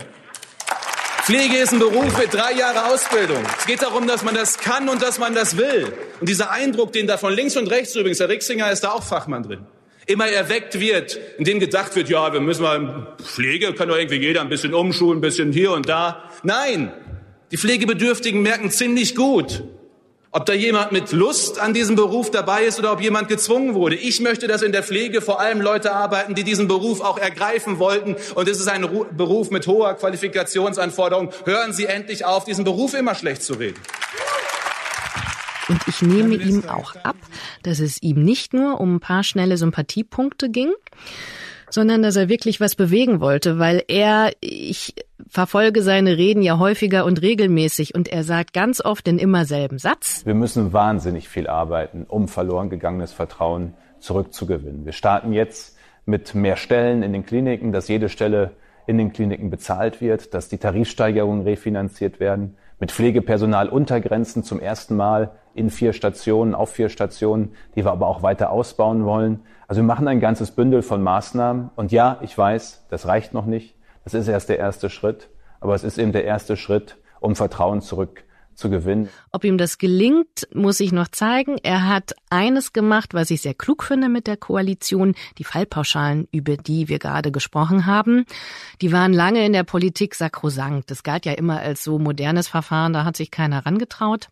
Pflege 1.24 1.56
ist 1.58 1.72
ein 1.72 1.78
Beruf 1.78 2.18
mit 2.18 2.34
drei 2.34 2.52
Jahre 2.52 2.92
Ausbildung. 2.92 3.44
Es 3.56 3.66
geht 3.66 3.80
darum, 3.80 4.08
dass 4.08 4.24
man 4.24 4.34
das 4.34 4.58
kann 4.58 4.88
und 4.88 5.02
dass 5.02 5.20
man 5.20 5.36
das 5.36 5.56
will. 5.56 5.92
Und 6.18 6.28
dieser 6.28 6.50
Eindruck, 6.50 6.92
den 6.92 7.06
da 7.06 7.16
von 7.16 7.32
links 7.32 7.56
und 7.56 7.70
rechts 7.70 7.94
übrigens, 7.94 8.18
Herr 8.18 8.28
Rixinger 8.28 8.72
ist 8.72 8.82
da 8.82 8.90
auch 8.90 9.04
Fachmann 9.04 9.44
drin, 9.44 9.60
immer 10.06 10.26
erweckt 10.26 10.80
wird, 10.80 11.16
in 11.38 11.44
dem 11.44 11.60
gedacht 11.60 11.94
wird, 11.94 12.08
ja, 12.08 12.32
wir 12.32 12.40
müssen 12.40 12.62
mal, 12.62 13.14
Pflege 13.22 13.72
kann 13.72 13.88
doch 13.88 13.96
irgendwie 13.96 14.16
jeder 14.16 14.40
ein 14.40 14.48
bisschen 14.48 14.74
umschulen, 14.74 15.18
ein 15.18 15.20
bisschen 15.20 15.52
hier 15.52 15.70
und 15.70 15.88
da. 15.88 16.24
Nein, 16.42 16.92
die 17.52 17.58
Pflegebedürftigen 17.58 18.40
merken 18.40 18.70
ziemlich 18.70 19.14
gut, 19.14 19.62
ob 20.30 20.46
da 20.46 20.54
jemand 20.54 20.90
mit 20.90 21.12
Lust 21.12 21.60
an 21.60 21.74
diesem 21.74 21.96
Beruf 21.96 22.30
dabei 22.30 22.64
ist 22.64 22.78
oder 22.78 22.90
ob 22.92 23.02
jemand 23.02 23.28
gezwungen 23.28 23.74
wurde. 23.74 23.94
Ich 23.94 24.22
möchte, 24.22 24.46
dass 24.46 24.62
in 24.62 24.72
der 24.72 24.82
Pflege 24.82 25.20
vor 25.20 25.38
allem 25.38 25.60
Leute 25.60 25.92
arbeiten, 25.92 26.34
die 26.34 26.44
diesen 26.44 26.66
Beruf 26.66 27.02
auch 27.02 27.18
ergreifen 27.18 27.78
wollten. 27.78 28.16
Und 28.34 28.48
es 28.48 28.58
ist 28.58 28.68
ein 28.68 28.88
Beruf 29.14 29.50
mit 29.50 29.66
hoher 29.66 29.92
Qualifikationsanforderung. 29.94 31.30
Hören 31.44 31.74
Sie 31.74 31.84
endlich 31.84 32.24
auf, 32.24 32.46
diesen 32.46 32.64
Beruf 32.64 32.94
immer 32.94 33.14
schlecht 33.14 33.42
zu 33.42 33.52
reden. 33.52 33.78
Und 35.68 35.80
ich 35.86 36.00
nehme 36.00 36.34
ihm 36.36 36.66
auch 36.66 36.96
ab, 36.96 37.16
dass 37.62 37.80
es 37.80 38.02
ihm 38.02 38.24
nicht 38.24 38.54
nur 38.54 38.80
um 38.80 38.96
ein 38.96 39.00
paar 39.00 39.24
schnelle 39.24 39.58
Sympathiepunkte 39.58 40.48
ging, 40.48 40.72
sondern 41.68 42.02
dass 42.02 42.16
er 42.16 42.28
wirklich 42.28 42.60
was 42.60 42.74
bewegen 42.74 43.20
wollte, 43.20 43.58
weil 43.58 43.84
er, 43.88 44.32
ich 44.40 44.94
verfolge 45.32 45.80
seine 45.80 46.18
Reden 46.18 46.42
ja 46.42 46.58
häufiger 46.58 47.06
und 47.06 47.22
regelmäßig 47.22 47.94
und 47.94 48.06
er 48.08 48.22
sagt 48.22 48.52
ganz 48.52 48.84
oft 48.84 49.06
den 49.06 49.18
immer 49.18 49.46
selben 49.46 49.78
Satz. 49.78 50.26
Wir 50.26 50.34
müssen 50.34 50.74
wahnsinnig 50.74 51.26
viel 51.26 51.46
arbeiten, 51.46 52.04
um 52.06 52.28
verloren 52.28 52.68
gegangenes 52.68 53.14
Vertrauen 53.14 53.72
zurückzugewinnen. 53.98 54.84
Wir 54.84 54.92
starten 54.92 55.32
jetzt 55.32 55.78
mit 56.04 56.34
mehr 56.34 56.56
Stellen 56.56 57.02
in 57.02 57.14
den 57.14 57.24
Kliniken, 57.24 57.72
dass 57.72 57.88
jede 57.88 58.10
Stelle 58.10 58.50
in 58.86 58.98
den 58.98 59.14
Kliniken 59.14 59.48
bezahlt 59.48 60.02
wird, 60.02 60.34
dass 60.34 60.50
die 60.50 60.58
Tarifsteigerungen 60.58 61.44
refinanziert 61.44 62.20
werden, 62.20 62.56
mit 62.78 62.92
Pflegepersonaluntergrenzen 62.92 64.44
zum 64.44 64.60
ersten 64.60 64.96
Mal 64.96 65.30
in 65.54 65.70
vier 65.70 65.94
Stationen, 65.94 66.54
auf 66.54 66.72
vier 66.72 66.90
Stationen, 66.90 67.54
die 67.74 67.86
wir 67.86 67.92
aber 67.92 68.06
auch 68.06 68.22
weiter 68.22 68.50
ausbauen 68.50 69.06
wollen. 69.06 69.40
Also 69.66 69.80
wir 69.80 69.86
machen 69.86 70.08
ein 70.08 70.20
ganzes 70.20 70.50
Bündel 70.50 70.82
von 70.82 71.02
Maßnahmen. 71.02 71.70
Und 71.74 71.90
ja, 71.90 72.18
ich 72.20 72.36
weiß, 72.36 72.84
das 72.90 73.06
reicht 73.06 73.32
noch 73.32 73.46
nicht. 73.46 73.76
Das 74.04 74.14
ist 74.14 74.28
erst 74.28 74.48
der 74.48 74.58
erste 74.58 74.90
Schritt. 74.90 75.28
Aber 75.60 75.74
es 75.74 75.84
ist 75.84 75.98
eben 75.98 76.12
der 76.12 76.24
erste 76.24 76.56
Schritt, 76.56 76.96
um 77.20 77.36
Vertrauen 77.36 77.80
zurück 77.80 78.24
zu 78.54 78.68
gewinnen. 78.68 79.08
Ob 79.30 79.44
ihm 79.44 79.58
das 79.58 79.78
gelingt, 79.78 80.48
muss 80.52 80.80
ich 80.80 80.92
noch 80.92 81.08
zeigen. 81.08 81.56
Er 81.62 81.88
hat 81.88 82.12
eines 82.30 82.72
gemacht, 82.72 83.14
was 83.14 83.30
ich 83.30 83.42
sehr 83.42 83.54
klug 83.54 83.82
finde 83.82 84.08
mit 84.08 84.26
der 84.26 84.36
Koalition, 84.36 85.14
die 85.38 85.44
Fallpauschalen, 85.44 86.28
über 86.32 86.56
die 86.56 86.88
wir 86.88 86.98
gerade 86.98 87.32
gesprochen 87.32 87.86
haben. 87.86 88.24
Die 88.80 88.92
waren 88.92 89.12
lange 89.12 89.44
in 89.46 89.52
der 89.52 89.64
Politik 89.64 90.14
sakrosankt. 90.14 90.90
Das 90.90 91.02
galt 91.02 91.24
ja 91.24 91.32
immer 91.32 91.60
als 91.60 91.82
so 91.84 91.98
modernes 91.98 92.48
Verfahren, 92.48 92.92
da 92.92 93.04
hat 93.04 93.16
sich 93.16 93.30
keiner 93.30 93.64
rangetraut. 93.64 94.28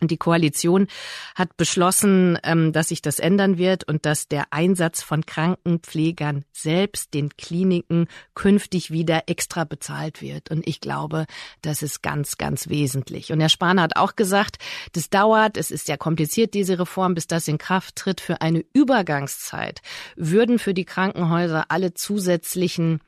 Und 0.00 0.10
die 0.10 0.16
Koalition 0.16 0.86
hat 1.34 1.56
beschlossen, 1.56 2.38
ähm, 2.44 2.72
dass 2.72 2.88
sich 2.88 3.02
das 3.02 3.18
ändern 3.18 3.58
wird 3.58 3.84
und 3.84 4.06
dass 4.06 4.28
der 4.28 4.52
Einsatz 4.52 5.02
von 5.02 5.26
Krankenpflegern 5.26 6.44
selbst 6.52 7.14
den 7.14 7.30
Kliniken 7.36 8.06
künftig 8.34 8.90
wieder 8.90 9.24
extra 9.26 9.64
bezahlt 9.64 10.22
wird. 10.22 10.50
Und 10.50 10.66
ich 10.66 10.80
glaube, 10.80 11.26
das 11.62 11.82
ist 11.82 12.02
ganz, 12.02 12.38
ganz 12.38 12.68
wesentlich. 12.68 13.32
Und 13.32 13.40
Herr 13.40 13.48
Spahn 13.48 13.80
hat 13.80 13.96
auch 13.96 14.16
gesagt, 14.16 14.58
das 14.92 15.10
dauert, 15.10 15.56
es 15.56 15.70
ist 15.70 15.86
sehr 15.86 15.98
kompliziert, 15.98 16.54
diese 16.54 16.78
Reform, 16.78 17.14
bis 17.14 17.26
das 17.26 17.48
in 17.48 17.58
Kraft 17.58 17.96
tritt. 17.96 18.20
Für 18.20 18.40
eine 18.40 18.64
Übergangszeit 18.72 19.80
würden 20.16 20.58
für 20.58 20.74
die 20.74 20.84
Krankenhäuser 20.84 21.66
alle 21.68 21.94
zusätzlichen 21.94 23.00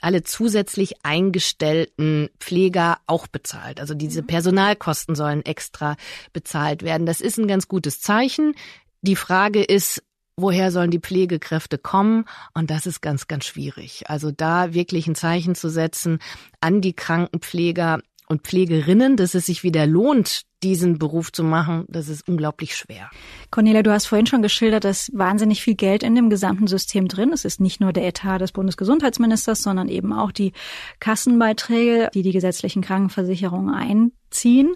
alle 0.00 0.22
zusätzlich 0.22 1.04
eingestellten 1.04 2.28
Pfleger 2.38 2.98
auch 3.06 3.26
bezahlt. 3.26 3.80
Also 3.80 3.94
diese 3.94 4.22
mhm. 4.22 4.26
Personalkosten 4.26 5.14
sollen 5.14 5.44
extra 5.44 5.96
bezahlt 6.32 6.82
werden. 6.82 7.06
Das 7.06 7.20
ist 7.20 7.38
ein 7.38 7.48
ganz 7.48 7.68
gutes 7.68 8.00
Zeichen. 8.00 8.54
Die 9.02 9.16
Frage 9.16 9.62
ist, 9.62 10.02
woher 10.36 10.70
sollen 10.70 10.90
die 10.90 11.00
Pflegekräfte 11.00 11.78
kommen? 11.78 12.24
Und 12.54 12.70
das 12.70 12.86
ist 12.86 13.00
ganz, 13.00 13.28
ganz 13.28 13.44
schwierig. 13.44 14.08
Also 14.08 14.30
da 14.30 14.74
wirklich 14.74 15.06
ein 15.06 15.14
Zeichen 15.14 15.54
zu 15.54 15.68
setzen 15.68 16.18
an 16.60 16.80
die 16.80 16.94
Krankenpfleger, 16.94 18.00
und 18.28 18.42
Pflegerinnen, 18.42 19.16
dass 19.16 19.34
es 19.34 19.46
sich 19.46 19.62
wieder 19.62 19.86
lohnt, 19.86 20.42
diesen 20.62 20.98
Beruf 20.98 21.30
zu 21.30 21.44
machen, 21.44 21.84
das 21.88 22.08
ist 22.08 22.26
unglaublich 22.26 22.74
schwer. 22.74 23.10
Cornelia, 23.50 23.82
du 23.82 23.92
hast 23.92 24.06
vorhin 24.06 24.26
schon 24.26 24.40
geschildert, 24.40 24.84
dass 24.84 25.10
wahnsinnig 25.12 25.62
viel 25.62 25.74
Geld 25.74 26.02
in 26.02 26.14
dem 26.14 26.30
gesamten 26.30 26.66
System 26.66 27.06
drin 27.06 27.32
ist. 27.32 27.44
Es 27.44 27.54
ist 27.54 27.60
nicht 27.60 27.80
nur 27.80 27.92
der 27.92 28.06
Etat 28.06 28.38
des 28.38 28.52
Bundesgesundheitsministers, 28.52 29.62
sondern 29.62 29.88
eben 29.88 30.12
auch 30.12 30.32
die 30.32 30.52
Kassenbeiträge, 31.00 32.10
die 32.14 32.22
die 32.22 32.32
gesetzlichen 32.32 32.82
Krankenversicherungen 32.82 33.74
einziehen. 33.74 34.74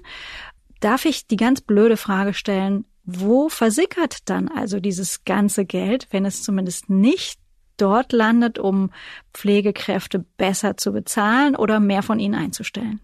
Darf 0.80 1.06
ich 1.06 1.26
die 1.26 1.36
ganz 1.36 1.62
blöde 1.62 1.96
Frage 1.96 2.34
stellen, 2.34 2.84
wo 3.04 3.48
versickert 3.48 4.28
dann 4.28 4.48
also 4.48 4.80
dieses 4.80 5.24
ganze 5.24 5.64
Geld, 5.64 6.08
wenn 6.10 6.26
es 6.26 6.42
zumindest 6.42 6.90
nicht 6.90 7.40
dort 7.78 8.12
landet, 8.12 8.58
um 8.58 8.90
Pflegekräfte 9.32 10.18
besser 10.36 10.76
zu 10.76 10.92
bezahlen 10.92 11.56
oder 11.56 11.80
mehr 11.80 12.02
von 12.02 12.20
ihnen 12.20 12.34
einzustellen? 12.34 13.00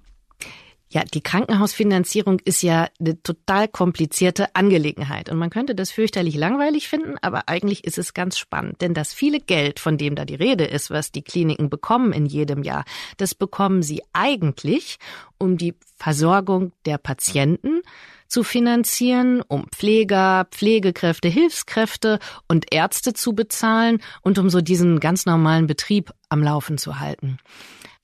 Ja, 0.95 1.03
die 1.03 1.23
Krankenhausfinanzierung 1.23 2.39
ist 2.45 2.63
ja 2.63 2.87
eine 3.01 3.21
total 3.21 3.67
komplizierte 3.67 4.55
Angelegenheit. 4.55 5.29
Und 5.29 5.39
man 5.39 5.51
könnte 5.51 5.75
das 5.75 5.91
fürchterlich 5.91 6.37
langweilig 6.37 6.89
finden, 6.89 7.17
aber 7.21 7.49
eigentlich 7.49 7.83
ist 7.83 7.99
es 7.99 8.15
ganz 8.15 8.39
spannend. 8.39 8.81
Denn 8.81 8.95
das 8.95 9.13
viele 9.13 9.41
Geld, 9.41 9.81
von 9.81 9.99
dem 9.99 10.15
da 10.15 10.25
die 10.25 10.37
Rede 10.37 10.63
ist, 10.63 10.91
was 10.91 11.11
die 11.11 11.23
Kliniken 11.23 11.69
bekommen 11.69 12.13
in 12.13 12.27
jedem 12.27 12.63
Jahr, 12.63 12.85
das 13.17 13.35
bekommen 13.35 13.83
sie 13.83 14.03
eigentlich, 14.13 14.99
um 15.37 15.59
die 15.59 15.75
Versorgung 15.97 16.71
der 16.87 16.99
Patienten 16.99 17.83
zu 18.29 18.45
finanzieren, 18.45 19.43
um 19.43 19.67
Pfleger, 19.73 20.47
Pflegekräfte, 20.53 21.27
Hilfskräfte 21.27 22.21
und 22.47 22.73
Ärzte 22.73 23.15
zu 23.15 23.33
bezahlen 23.33 24.01
und 24.23 24.39
um 24.39 24.49
so 24.49 24.61
diesen 24.61 25.01
ganz 25.01 25.27
normalen 25.27 25.67
Betrieb 25.67 26.13
am 26.29 26.41
Laufen 26.41 26.79
zu 26.79 27.01
halten. 27.01 27.39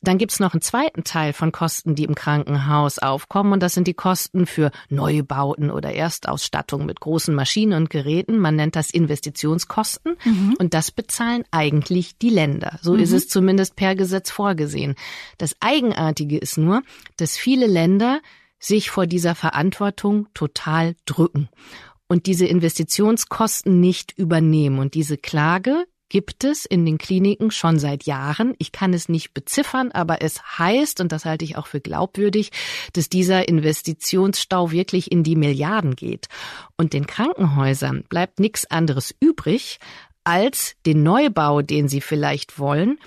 Dann 0.02 0.16
gibt's 0.16 0.40
noch 0.40 0.54
einen 0.54 0.62
zweiten 0.62 1.04
Teil 1.04 1.32
von 1.34 1.52
Kosten, 1.52 1.94
die 1.94 2.04
im 2.04 2.14
Krankenhaus 2.14 2.98
aufkommen, 2.98 3.52
und 3.52 3.62
das 3.62 3.74
sind 3.74 3.86
die 3.86 3.94
Kosten 3.94 4.46
für 4.46 4.70
Neubauten 4.88 5.70
oder 5.70 5.92
Erstausstattung 5.92 6.86
mit 6.86 7.00
großen 7.00 7.34
Maschinen 7.34 7.74
und 7.74 7.90
Geräten. 7.90 8.38
Man 8.38 8.56
nennt 8.56 8.76
das 8.76 8.90
Investitionskosten, 8.90 10.16
mhm. 10.24 10.56
und 10.58 10.72
das 10.72 10.90
bezahlen 10.90 11.44
eigentlich 11.50 12.16
die 12.16 12.30
Länder. 12.30 12.78
So 12.80 12.94
mhm. 12.94 13.00
ist 13.00 13.12
es 13.12 13.28
zumindest 13.28 13.76
per 13.76 13.94
Gesetz 13.94 14.30
vorgesehen. 14.30 14.94
Das 15.36 15.54
Eigenartige 15.60 16.38
ist 16.38 16.56
nur, 16.56 16.82
dass 17.18 17.36
viele 17.36 17.66
Länder 17.66 18.20
sich 18.58 18.90
vor 18.90 19.06
dieser 19.06 19.34
Verantwortung 19.34 20.28
total 20.34 20.94
drücken 21.06 21.48
und 22.08 22.26
diese 22.26 22.46
Investitionskosten 22.46 23.80
nicht 23.80 24.12
übernehmen. 24.18 24.78
Und 24.78 24.94
diese 24.94 25.16
Klage 25.16 25.84
gibt 26.10 26.44
es 26.44 26.66
in 26.66 26.84
den 26.84 26.98
Kliniken 26.98 27.50
schon 27.50 27.78
seit 27.78 28.04
Jahren. 28.04 28.54
Ich 28.58 28.72
kann 28.72 28.92
es 28.92 29.08
nicht 29.08 29.32
beziffern, 29.32 29.90
aber 29.92 30.20
es 30.20 30.58
heißt, 30.58 31.00
und 31.00 31.12
das 31.12 31.24
halte 31.24 31.46
ich 31.46 31.56
auch 31.56 31.66
für 31.66 31.80
glaubwürdig, 31.80 32.50
dass 32.92 33.08
dieser 33.08 33.48
Investitionsstau 33.48 34.70
wirklich 34.70 35.10
in 35.10 35.22
die 35.22 35.36
Milliarden 35.36 35.96
geht. 35.96 36.26
Und 36.76 36.92
den 36.92 37.06
Krankenhäusern 37.06 38.04
bleibt 38.08 38.40
nichts 38.40 38.70
anderes 38.70 39.14
übrig, 39.20 39.78
als 40.24 40.74
den 40.84 41.02
Neubau, 41.02 41.62
den 41.62 41.88
sie 41.88 42.02
vielleicht 42.02 42.58
wollen, 42.58 42.98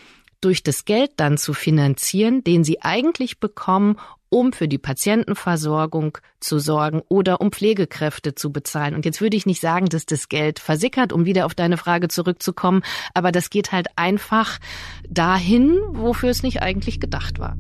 durch 0.42 0.64
das 0.64 0.86
Geld 0.86 1.12
dann 1.18 1.38
zu 1.38 1.54
finanzieren, 1.54 2.44
den 2.44 2.64
sie 2.64 2.82
eigentlich 2.82 3.40
bekommen, 3.40 3.98
um 4.34 4.52
für 4.52 4.68
die 4.68 4.80
Patientenversorgung 4.80 6.18
zu 6.40 6.58
sorgen 6.58 7.02
oder 7.08 7.40
um 7.40 7.52
Pflegekräfte 7.52 8.34
zu 8.34 8.52
bezahlen. 8.52 8.96
Und 8.96 9.06
jetzt 9.06 9.22
würde 9.22 9.38
ich 9.38 9.46
nicht 9.46 9.62
sagen, 9.62 9.86
dass 9.86 10.06
das 10.06 10.28
Geld 10.28 10.60
versickert, 10.60 11.14
um 11.14 11.26
wieder 11.26 11.46
auf 11.46 11.54
deine 11.54 11.78
Frage 11.78 12.08
zurückzukommen, 12.08 12.82
aber 13.14 13.32
das 13.32 13.52
geht 13.52 13.72
halt 13.72 13.88
einfach 13.96 14.60
dahin, 15.08 15.80
wofür 15.92 16.30
es 16.30 16.42
nicht 16.42 16.62
eigentlich 16.62 17.00
gedacht 17.00 17.40
war. 17.40 17.56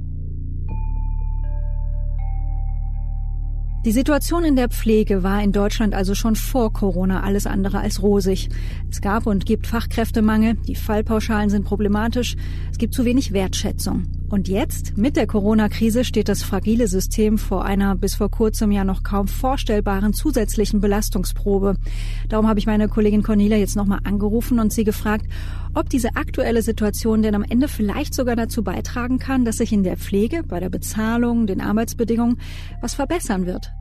Die 3.85 3.91
Situation 3.91 4.45
in 4.45 4.55
der 4.55 4.69
Pflege 4.69 5.23
war 5.23 5.43
in 5.43 5.51
Deutschland 5.51 5.93
also 5.93 6.15
schon 6.15 6.37
vor 6.37 6.71
Corona 6.71 7.23
alles 7.23 7.45
andere 7.45 7.79
als 7.79 8.01
rosig. 8.01 8.47
Es 8.89 9.01
gab 9.01 9.25
und 9.25 9.45
gibt 9.45 9.67
Fachkräftemangel, 9.67 10.53
die 10.53 10.75
Fallpauschalen 10.75 11.49
sind 11.49 11.65
problematisch, 11.65 12.37
es 12.71 12.77
gibt 12.77 12.93
zu 12.93 13.03
wenig 13.03 13.33
Wertschätzung. 13.33 14.03
Und 14.29 14.47
jetzt, 14.47 14.97
mit 14.97 15.17
der 15.17 15.27
Corona-Krise, 15.27 16.05
steht 16.05 16.29
das 16.29 16.43
fragile 16.43 16.87
System 16.87 17.37
vor 17.37 17.65
einer 17.65 17.95
bis 17.95 18.15
vor 18.15 18.31
kurzem 18.31 18.71
ja 18.71 18.85
noch 18.85 19.03
kaum 19.03 19.27
vorstellbaren 19.27 20.13
zusätzlichen 20.13 20.79
Belastungsprobe. 20.79 21.75
Darum 22.29 22.47
habe 22.47 22.59
ich 22.59 22.65
meine 22.65 22.87
Kollegin 22.87 23.21
Cornelia 23.21 23.57
jetzt 23.57 23.75
nochmal 23.75 23.99
angerufen 24.05 24.59
und 24.59 24.71
sie 24.71 24.85
gefragt, 24.85 25.25
ob 25.73 25.89
diese 25.89 26.15
aktuelle 26.15 26.61
Situation 26.61 27.21
denn 27.21 27.35
am 27.35 27.43
Ende 27.43 27.67
vielleicht 27.67 28.13
sogar 28.13 28.35
dazu 28.35 28.63
beitragen 28.63 29.19
kann, 29.19 29.45
dass 29.45 29.57
sich 29.57 29.71
in 29.71 29.83
der 29.83 29.97
Pflege, 29.97 30.43
bei 30.43 30.59
der 30.59 30.69
Bezahlung, 30.69 31.47
den 31.47 31.61
Arbeitsbedingungen 31.61 32.39
was 32.81 32.93
verbessern 32.93 33.45
wird. 33.45 33.71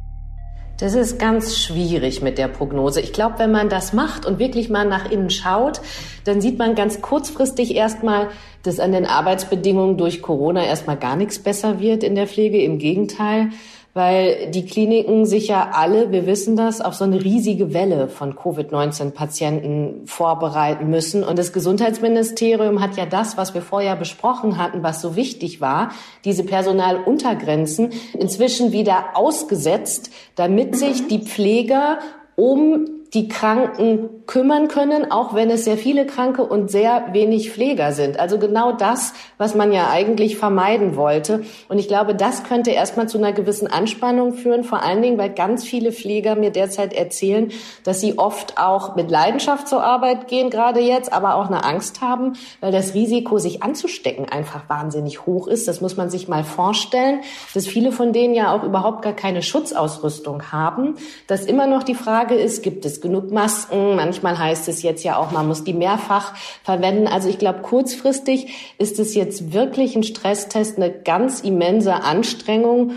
Das 0.78 0.94
ist 0.94 1.18
ganz 1.18 1.59
schwierig 1.59 2.22
mit 2.22 2.38
der 2.38 2.48
Prognose. 2.48 3.00
Ich 3.00 3.12
glaube, 3.12 3.38
wenn 3.38 3.52
man 3.52 3.68
das 3.68 3.92
macht 3.92 4.26
und 4.26 4.38
wirklich 4.38 4.68
mal 4.68 4.85
nach 4.85 5.11
innen 5.11 5.31
schaut, 5.31 5.81
dann 6.24 6.40
sieht 6.40 6.59
man 6.59 6.74
ganz 6.74 7.00
kurzfristig 7.00 7.76
erstmal, 7.76 8.31
dass 8.62 8.81
an 8.81 8.90
den 8.90 9.07
Arbeitsbedingungen 9.07 9.96
durch 9.96 10.22
Corona 10.22 10.64
erstmal 10.64 10.96
gar 10.96 11.14
nichts 11.14 11.38
besser 11.38 11.78
wird 11.78 12.02
in 12.02 12.14
der 12.14 12.26
Pflege. 12.26 12.61
Im 12.62 12.78
Gegenteil 12.78 13.50
weil 13.94 14.50
die 14.50 14.64
Kliniken 14.64 15.26
sich 15.26 15.48
ja 15.48 15.70
alle, 15.72 16.12
wir 16.12 16.26
wissen 16.26 16.57
das, 16.57 16.81
auf 16.81 16.94
so 16.94 17.05
eine 17.05 17.22
riesige 17.22 17.74
Welle 17.74 18.09
von 18.09 18.35
Covid-19-Patienten 18.35 20.07
vorbereiten 20.07 20.88
müssen. 20.88 21.22
Und 21.22 21.38
das 21.38 21.52
Gesundheitsministerium 21.52 22.81
hat 22.81 22.96
ja 22.96 23.05
das, 23.05 23.37
was 23.37 23.52
wir 23.52 23.61
vorher 23.61 23.96
besprochen 23.96 24.57
hatten, 24.57 24.83
was 24.83 25.02
so 25.02 25.14
wichtig 25.14 25.61
war, 25.61 25.90
diese 26.24 26.44
Personaluntergrenzen, 26.44 27.90
inzwischen 28.18 28.72
wieder 28.72 29.14
ausgesetzt, 29.14 30.11
damit 30.37 30.76
sich 30.76 31.09
die 31.09 31.20
Pfleger 31.20 31.98
um 32.35 33.01
die 33.14 33.29
Kranken 33.29 34.09
kümmern 34.27 34.68
können, 34.68 35.11
auch 35.12 35.35
wenn 35.35 35.51
es 35.51 35.64
sehr 35.64 35.77
viele 35.77 36.07
Kranke 36.07 36.42
und 36.44 36.70
sehr 36.70 37.09
wenig 37.12 37.51
Pfleger 37.51 37.92
sind. 37.92 38.18
Also 38.18 38.38
genau 38.38 38.72
das, 38.72 39.12
was 39.37 39.55
man 39.55 39.70
ja 39.70 39.90
eigentlich 39.90 40.38
vermeiden 40.38 40.96
wollte. 40.96 41.44
Und 41.68 41.79
ich 41.79 41.88
glaube, 41.88 42.14
das 42.14 42.44
könnte 42.44 42.70
erstmal 42.70 43.11
zu 43.11 43.18
einer 43.18 43.33
gewissen 43.33 43.66
Anspannung 43.66 44.33
führen, 44.33 44.64
vor 44.64 44.83
allen 44.83 45.03
Dingen, 45.03 45.18
weil 45.18 45.29
ganz 45.29 45.64
viele 45.64 45.92
Pfleger 45.92 46.37
mir 46.37 46.51
derzeit 46.51 46.94
erzählen, 46.94 47.53
dass 47.85 48.01
sie 48.01 48.16
oft 48.16 48.57
auch 48.57 48.96
mit 48.96 49.11
Leidenschaft 49.11 49.68
zur 49.68 49.85
Arbeit 49.85 50.29
gehen, 50.29 50.48
gerade 50.48 50.81
jetzt, 50.81 51.12
aber 51.12 51.35
auch 51.35 51.48
eine 51.48 51.64
Angst 51.64 52.01
haben, 52.01 52.33
weil 52.61 52.72
das 52.72 52.94
Risiko, 52.94 53.38
sich 53.38 53.62
anzustecken, 53.62 54.27
einfach 54.31 54.70
wahnsinnig 54.70 55.27
hoch 55.27 55.48
ist. 55.48 55.68
Das 55.68 55.83
muss 55.83 55.98
man 55.98 56.09
sich 56.09 56.29
mal 56.29 56.44
vorstellen, 56.44 57.20
dass 57.53 57.66
viele 57.66 57.92
von 57.92 58.14
denen 58.14 58.33
ja 58.33 58.55
auch 58.55 58.62
überhaupt 58.62 59.03
gar 59.03 59.12
keine 59.12 59.42
Schutzausrüstung 59.42 60.51
haben, 60.51 60.94
dass 61.27 61.44
immer 61.44 61.66
noch 61.66 61.83
die 61.83 61.94
Frage 61.94 62.37
ist, 62.37 62.62
gibt 62.62 62.87
es 62.87 63.01
genug 63.02 63.30
Masken? 63.30 63.96
Manchmal 63.96 64.38
heißt 64.38 64.68
es 64.68 64.82
jetzt 64.82 65.04
ja 65.04 65.16
auch, 65.16 65.30
man 65.30 65.46
muss 65.46 65.64
die 65.64 65.74
mehrfach 65.74 66.34
verwenden. 66.64 67.06
Also 67.06 67.28
ich 67.28 67.38
glaube, 67.38 67.60
kurzfristig 67.60 68.74
ist 68.78 68.98
es 68.98 69.14
jetzt 69.14 69.52
wirklich 69.52 69.94
ein 69.96 70.02
Stresstest, 70.02 70.78
eine 70.78 70.90
ganz 70.90 71.40
immense 71.40 71.94
Anstrengung 71.94 72.92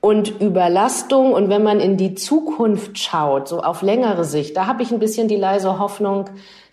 und 0.00 0.40
Überlastung. 0.40 1.32
Und 1.32 1.48
wenn 1.48 1.62
man 1.62 1.78
in 1.78 1.96
die 1.96 2.14
Zukunft 2.14 2.98
schaut, 2.98 3.48
so 3.48 3.60
auf 3.60 3.82
längere 3.82 4.24
Sicht, 4.24 4.56
da 4.56 4.66
habe 4.66 4.82
ich 4.82 4.90
ein 4.90 4.98
bisschen 4.98 5.28
die 5.28 5.36
leise 5.36 5.78
Hoffnung, 5.78 6.24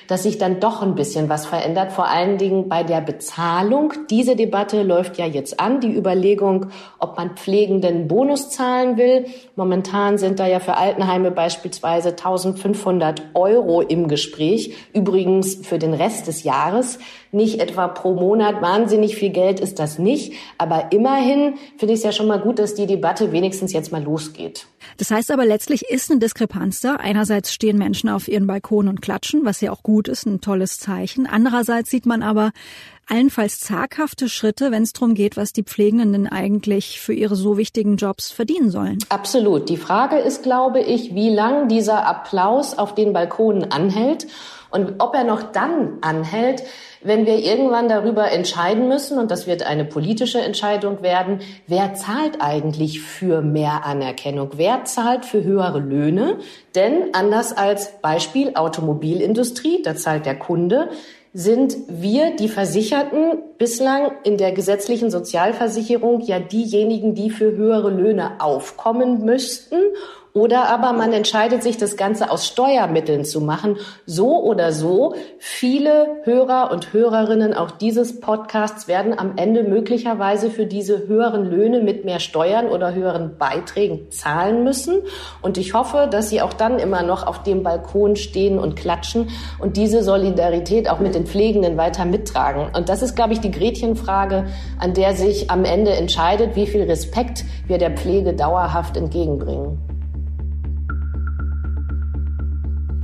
dass 0.07 0.23
sich 0.23 0.37
dann 0.37 0.59
doch 0.59 0.81
ein 0.81 0.95
bisschen 0.95 1.29
was 1.29 1.45
verändert, 1.45 1.91
vor 1.91 2.07
allen 2.07 2.37
Dingen 2.37 2.69
bei 2.69 2.83
der 2.83 3.01
Bezahlung. 3.01 3.93
Diese 4.09 4.35
Debatte 4.35 4.83
läuft 4.83 5.17
ja 5.17 5.25
jetzt 5.25 5.59
an, 5.59 5.79
die 5.79 5.93
Überlegung, 5.93 6.67
ob 6.99 7.17
man 7.17 7.35
Pflegenden 7.35 8.07
Bonus 8.07 8.49
zahlen 8.49 8.97
will. 8.97 9.25
Momentan 9.55 10.17
sind 10.17 10.39
da 10.39 10.47
ja 10.47 10.59
für 10.59 10.77
Altenheime 10.77 11.31
beispielsweise 11.31 12.09
1500 12.09 13.21
Euro 13.33 13.81
im 13.81 14.07
Gespräch, 14.07 14.75
übrigens 14.93 15.55
für 15.55 15.79
den 15.79 15.93
Rest 15.93 16.27
des 16.27 16.43
Jahres. 16.43 16.99
Nicht 17.31 17.59
etwa 17.59 17.87
pro 17.87 18.13
Monat, 18.13 18.61
wahnsinnig 18.61 19.15
viel 19.17 19.31
Geld 19.31 19.59
ist 19.59 19.79
das 19.79 19.99
nicht, 19.99 20.33
aber 20.57 20.91
immerhin 20.91 21.55
finde 21.77 21.93
ich 21.93 21.99
es 21.99 22.03
ja 22.03 22.11
schon 22.11 22.27
mal 22.27 22.39
gut, 22.39 22.59
dass 22.59 22.73
die 22.73 22.87
Debatte 22.87 23.31
wenigstens 23.31 23.73
jetzt 23.73 23.91
mal 23.91 24.03
losgeht. 24.03 24.67
Das 24.97 25.11
heißt 25.11 25.31
aber 25.31 25.45
letztlich 25.45 25.89
ist 25.89 26.09
eine 26.11 26.19
Diskrepanz 26.19 26.79
da. 26.79 26.95
Einerseits 26.95 27.53
stehen 27.53 27.77
Menschen 27.77 28.09
auf 28.09 28.27
ihren 28.27 28.47
Balkonen 28.47 28.89
und 28.89 29.01
klatschen, 29.01 29.45
was 29.45 29.61
ja 29.61 29.71
auch 29.71 29.83
gut 29.83 30.07
ist, 30.07 30.25
ein 30.25 30.41
tolles 30.41 30.79
Zeichen. 30.79 31.27
Andererseits 31.27 31.89
sieht 31.89 32.05
man 32.05 32.23
aber 32.23 32.51
allenfalls 33.07 33.59
zaghafte 33.59 34.29
Schritte, 34.29 34.71
wenn 34.71 34.83
es 34.83 34.93
darum 34.93 35.13
geht, 35.13 35.37
was 35.37 35.53
die 35.53 35.63
Pflegenden 35.63 36.27
eigentlich 36.27 36.99
für 36.99 37.13
ihre 37.13 37.35
so 37.35 37.57
wichtigen 37.57 37.97
Jobs 37.97 38.31
verdienen 38.31 38.69
sollen. 38.69 38.99
Absolut. 39.09 39.69
Die 39.69 39.77
Frage 39.77 40.17
ist, 40.17 40.43
glaube 40.43 40.81
ich, 40.81 41.15
wie 41.15 41.33
lang 41.33 41.67
dieser 41.67 42.05
Applaus 42.05 42.77
auf 42.77 42.95
den 42.95 43.13
Balkonen 43.13 43.71
anhält 43.71 44.27
und 44.69 44.95
ob 44.99 45.15
er 45.15 45.23
noch 45.23 45.51
dann 45.51 45.99
anhält, 46.01 46.63
wenn 47.01 47.25
wir 47.25 47.39
irgendwann 47.39 47.89
darüber 47.89 48.31
entscheiden 48.31 48.87
müssen, 48.87 49.17
und 49.17 49.31
das 49.31 49.47
wird 49.47 49.63
eine 49.63 49.85
politische 49.85 50.39
Entscheidung 50.39 51.01
werden, 51.01 51.39
wer 51.67 51.93
zahlt 51.93 52.41
eigentlich 52.41 53.01
für 53.01 53.41
mehr 53.41 53.85
Anerkennung? 53.85 54.51
Wer 54.55 54.85
zahlt 54.85 55.25
für 55.25 55.43
höhere 55.43 55.79
Löhne? 55.79 56.37
Denn 56.75 57.13
anders 57.13 57.55
als 57.55 57.99
Beispiel 58.01 58.51
Automobilindustrie, 58.55 59.81
da 59.83 59.95
zahlt 59.95 60.25
der 60.25 60.37
Kunde, 60.37 60.89
sind 61.33 61.77
wir, 61.87 62.35
die 62.35 62.49
Versicherten, 62.49 63.37
bislang 63.57 64.11
in 64.23 64.37
der 64.37 64.53
gesetzlichen 64.53 65.11
Sozialversicherung 65.11 66.21
ja 66.21 66.39
diejenigen, 66.39 67.13
die 67.13 67.29
für 67.29 67.55
höhere 67.55 67.91
Löhne 67.91 68.39
aufkommen 68.39 69.23
müssten 69.23 69.77
Oder 70.37 70.69
aber 70.69 70.93
man 70.93 71.13
entscheidet 71.13 71.63
sich, 71.63 71.77
das 71.77 71.97
Ganze 71.97 72.29
aus 72.29 72.45
Steuermitteln 72.45 73.25
zu 73.25 73.41
machen. 73.41 73.77
So 74.05 74.43
oder 74.43 74.71
so, 74.71 75.15
viele 75.39 76.19
Hörer 76.25 76.69
und 76.71 76.93
Hörerinnen 76.93 77.55
auch 77.55 77.71
dieses 77.71 78.19
Podcasts 78.19 78.87
werden 78.87 79.17
am 79.17 79.33
Ende 79.37 79.63
möglicherweise 79.63 80.51
für 80.51 80.67
diese 80.67 81.07
höheren 81.07 81.49
Löhne 81.49 81.81
mit 81.81 82.05
mehr 82.05 82.19
Steuern 82.19 82.67
oder 82.67 82.93
höheren 82.93 83.39
Beiträgen 83.39 84.11
zahlen 84.11 84.63
müssen. 84.63 85.01
Und 85.41 85.57
ich 85.57 85.73
hoffe, 85.73 86.07
dass 86.07 86.29
Sie 86.29 86.39
auch 86.39 86.53
dann 86.53 86.77
immer 86.77 87.01
noch 87.01 87.25
auf 87.25 87.41
dem 87.41 87.63
Balkon 87.63 88.15
stehen 88.15 88.59
und 88.59 88.75
klatschen 88.75 89.29
und 89.57 89.75
diese 89.75 90.03
Solidarität 90.03 90.87
auch 90.87 90.99
mit 90.99 91.15
den 91.15 91.25
Pflegenden 91.25 91.77
weiter 91.77 92.05
mittragen. 92.05 92.67
Und 92.75 92.89
das 92.89 93.01
ist, 93.01 93.15
glaube 93.15 93.33
ich, 93.33 93.39
die 93.39 93.49
Gretchenfrage, 93.49 94.45
an 94.77 94.93
der 94.93 95.15
sich 95.15 95.49
am 95.49 95.65
Ende 95.65 95.93
entscheidet, 95.93 96.55
wie 96.55 96.67
viel 96.67 96.83
Respekt 96.83 97.43
wir 97.65 97.79
der 97.79 97.97
Pflege 97.97 98.33
dauerhaft 98.33 98.97
entgegenbringen. 98.97 99.96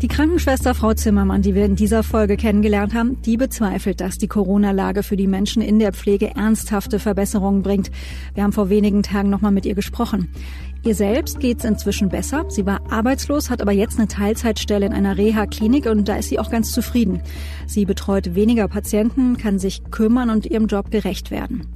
Die 0.04 0.10
Krankenschwester 0.10 0.76
Frau 0.76 0.94
Zimmermann, 0.94 1.44
die 1.44 1.56
wir 1.56 1.64
in 1.64 1.78
dieser 1.78 2.04
Folge 2.04 2.36
kennengelernt 2.36 2.94
haben, 2.94 3.22
die 3.22 3.38
bezweifelt, 3.38 4.02
dass 4.02 4.18
die 4.18 4.28
Corona-Lage 4.28 5.02
für 5.02 5.16
die 5.16 5.28
Menschen 5.28 5.62
in 5.62 5.80
der 5.80 5.94
Pflege 5.94 6.36
ernsthafte 6.36 7.00
Verbesserungen 7.00 7.64
bringt. 7.64 7.90
Wir 8.34 8.44
haben 8.44 8.52
vor 8.52 8.68
wenigen 8.68 9.02
Tagen 9.02 9.30
nochmal 9.30 9.54
mit 9.54 9.66
ihr 9.66 9.76
gesprochen. 9.76 10.28
Ihr 10.84 10.94
selbst 10.94 11.40
geht's 11.40 11.64
inzwischen 11.64 12.10
besser. 12.10 12.44
Sie 12.50 12.66
war 12.66 12.82
arbeitslos, 12.92 13.50
hat 13.50 13.62
aber 13.62 13.72
jetzt 13.72 13.98
eine 13.98 14.10
Teilzeitstelle 14.10 14.86
in 14.86 14.92
einer 14.92 15.18
Reha-Klinik 15.18 15.86
und 15.86 16.10
da 16.10 16.18
ist 16.18 16.28
sie 16.28 16.40
auch 16.40 16.52
ganz 16.52 16.74
zufrieden. 16.74 17.22
Sie 17.66 17.86
betreut 17.86 18.36
weniger 18.36 18.68
Patienten, 18.68 19.38
kann 19.38 19.58
sich 19.58 19.84
kümmern 19.90 20.30
und 20.30 20.46
ihrem 20.46 20.68
Job 20.68 20.92
gerecht 20.92 21.32
werden. 21.32 21.68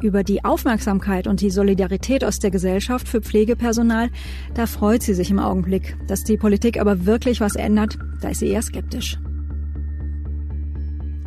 Über 0.00 0.22
die 0.22 0.44
Aufmerksamkeit 0.44 1.26
und 1.26 1.40
die 1.40 1.50
Solidarität 1.50 2.24
aus 2.24 2.38
der 2.38 2.50
Gesellschaft 2.50 3.08
für 3.08 3.20
Pflegepersonal, 3.20 4.10
da 4.54 4.66
freut 4.66 5.02
sie 5.02 5.14
sich 5.14 5.30
im 5.30 5.40
Augenblick. 5.40 5.96
Dass 6.06 6.22
die 6.22 6.36
Politik 6.36 6.80
aber 6.80 7.04
wirklich 7.04 7.40
was 7.40 7.56
ändert, 7.56 7.98
da 8.20 8.28
ist 8.28 8.38
sie 8.38 8.48
eher 8.48 8.62
skeptisch. 8.62 9.18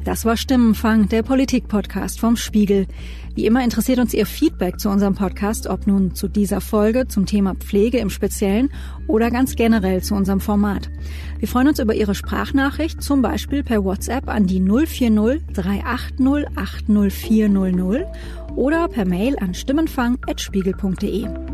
Das 0.03 0.25
war 0.25 0.35
Stimmenfang, 0.35 1.09
der 1.09 1.21
Politik-Podcast 1.21 2.19
vom 2.19 2.35
Spiegel. 2.35 2.87
Wie 3.35 3.45
immer 3.45 3.63
interessiert 3.63 3.99
uns 3.99 4.15
Ihr 4.15 4.25
Feedback 4.25 4.79
zu 4.79 4.89
unserem 4.89 5.13
Podcast, 5.13 5.67
ob 5.67 5.85
nun 5.85 6.15
zu 6.15 6.27
dieser 6.27 6.59
Folge, 6.59 7.07
zum 7.07 7.27
Thema 7.27 7.53
Pflege 7.53 7.99
im 7.99 8.09
Speziellen 8.09 8.71
oder 9.07 9.29
ganz 9.29 9.55
generell 9.55 10.01
zu 10.01 10.15
unserem 10.15 10.39
Format. 10.39 10.89
Wir 11.37 11.47
freuen 11.47 11.67
uns 11.67 11.79
über 11.79 11.93
Ihre 11.93 12.15
Sprachnachricht, 12.15 13.03
zum 13.03 13.21
Beispiel 13.21 13.63
per 13.63 13.83
WhatsApp 13.83 14.27
an 14.27 14.47
die 14.47 14.59
040 14.59 15.43
380 15.53 16.47
80400 16.55 18.07
oder 18.55 18.87
per 18.87 19.05
Mail 19.05 19.37
an 19.39 19.53
stimmenfang.spiegel.de. 19.53 21.50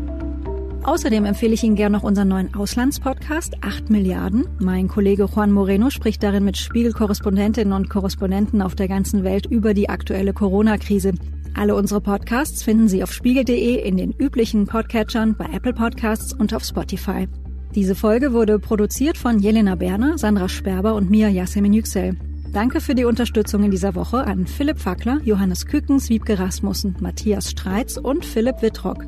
Außerdem 0.84 1.24
empfehle 1.24 1.54
ich 1.54 1.62
Ihnen 1.62 1.76
gerne 1.76 1.96
noch 1.96 2.02
unseren 2.02 2.28
neuen 2.28 2.54
Auslandspodcast 2.54 3.62
8 3.62 3.90
Milliarden. 3.90 4.46
Mein 4.58 4.88
Kollege 4.88 5.26
Juan 5.26 5.52
Moreno 5.52 5.90
spricht 5.90 6.22
darin 6.22 6.44
mit 6.44 6.56
Spiegelkorrespondentinnen 6.56 7.74
und 7.74 7.90
Korrespondenten 7.90 8.62
auf 8.62 8.74
der 8.74 8.88
ganzen 8.88 9.24
Welt 9.24 9.46
über 9.46 9.74
die 9.74 9.88
aktuelle 9.88 10.32
Corona-Krise. 10.32 11.12
Alle 11.54 11.74
unsere 11.74 12.00
Podcasts 12.00 12.62
finden 12.62 12.88
Sie 12.88 13.02
auf 13.02 13.12
spiegel.de 13.12 13.86
in 13.86 13.96
den 13.96 14.12
üblichen 14.12 14.66
Podcatchern, 14.66 15.34
bei 15.36 15.46
Apple 15.52 15.74
Podcasts 15.74 16.32
und 16.32 16.54
auf 16.54 16.62
Spotify. 16.64 17.26
Diese 17.74 17.94
Folge 17.94 18.32
wurde 18.32 18.58
produziert 18.58 19.18
von 19.18 19.40
Jelena 19.40 19.74
Berner, 19.74 20.16
Sandra 20.16 20.48
Sperber 20.48 20.94
und 20.94 21.10
mir, 21.10 21.28
Yasemin 21.28 21.72
Yüksel. 21.72 22.16
Danke 22.52 22.80
für 22.80 22.94
die 22.94 23.04
Unterstützung 23.04 23.62
in 23.64 23.70
dieser 23.70 23.94
Woche 23.94 24.26
an 24.26 24.46
Philipp 24.46 24.78
Fackler, 24.78 25.20
Johannes 25.22 25.66
Kükens, 25.66 26.08
Wiebke 26.08 26.38
Rasmussen, 26.38 26.96
Matthias 27.00 27.50
Streitz 27.50 27.98
und 27.98 28.24
Philipp 28.24 28.62
Wittrock. 28.62 29.04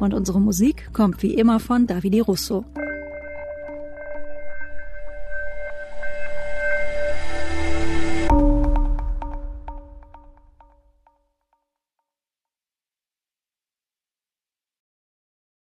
Und 0.00 0.14
unsere 0.14 0.40
Musik 0.40 0.92
kommt 0.92 1.22
wie 1.22 1.34
immer 1.34 1.60
von 1.60 1.86
Davide 1.86 2.22
Russo. 2.22 2.64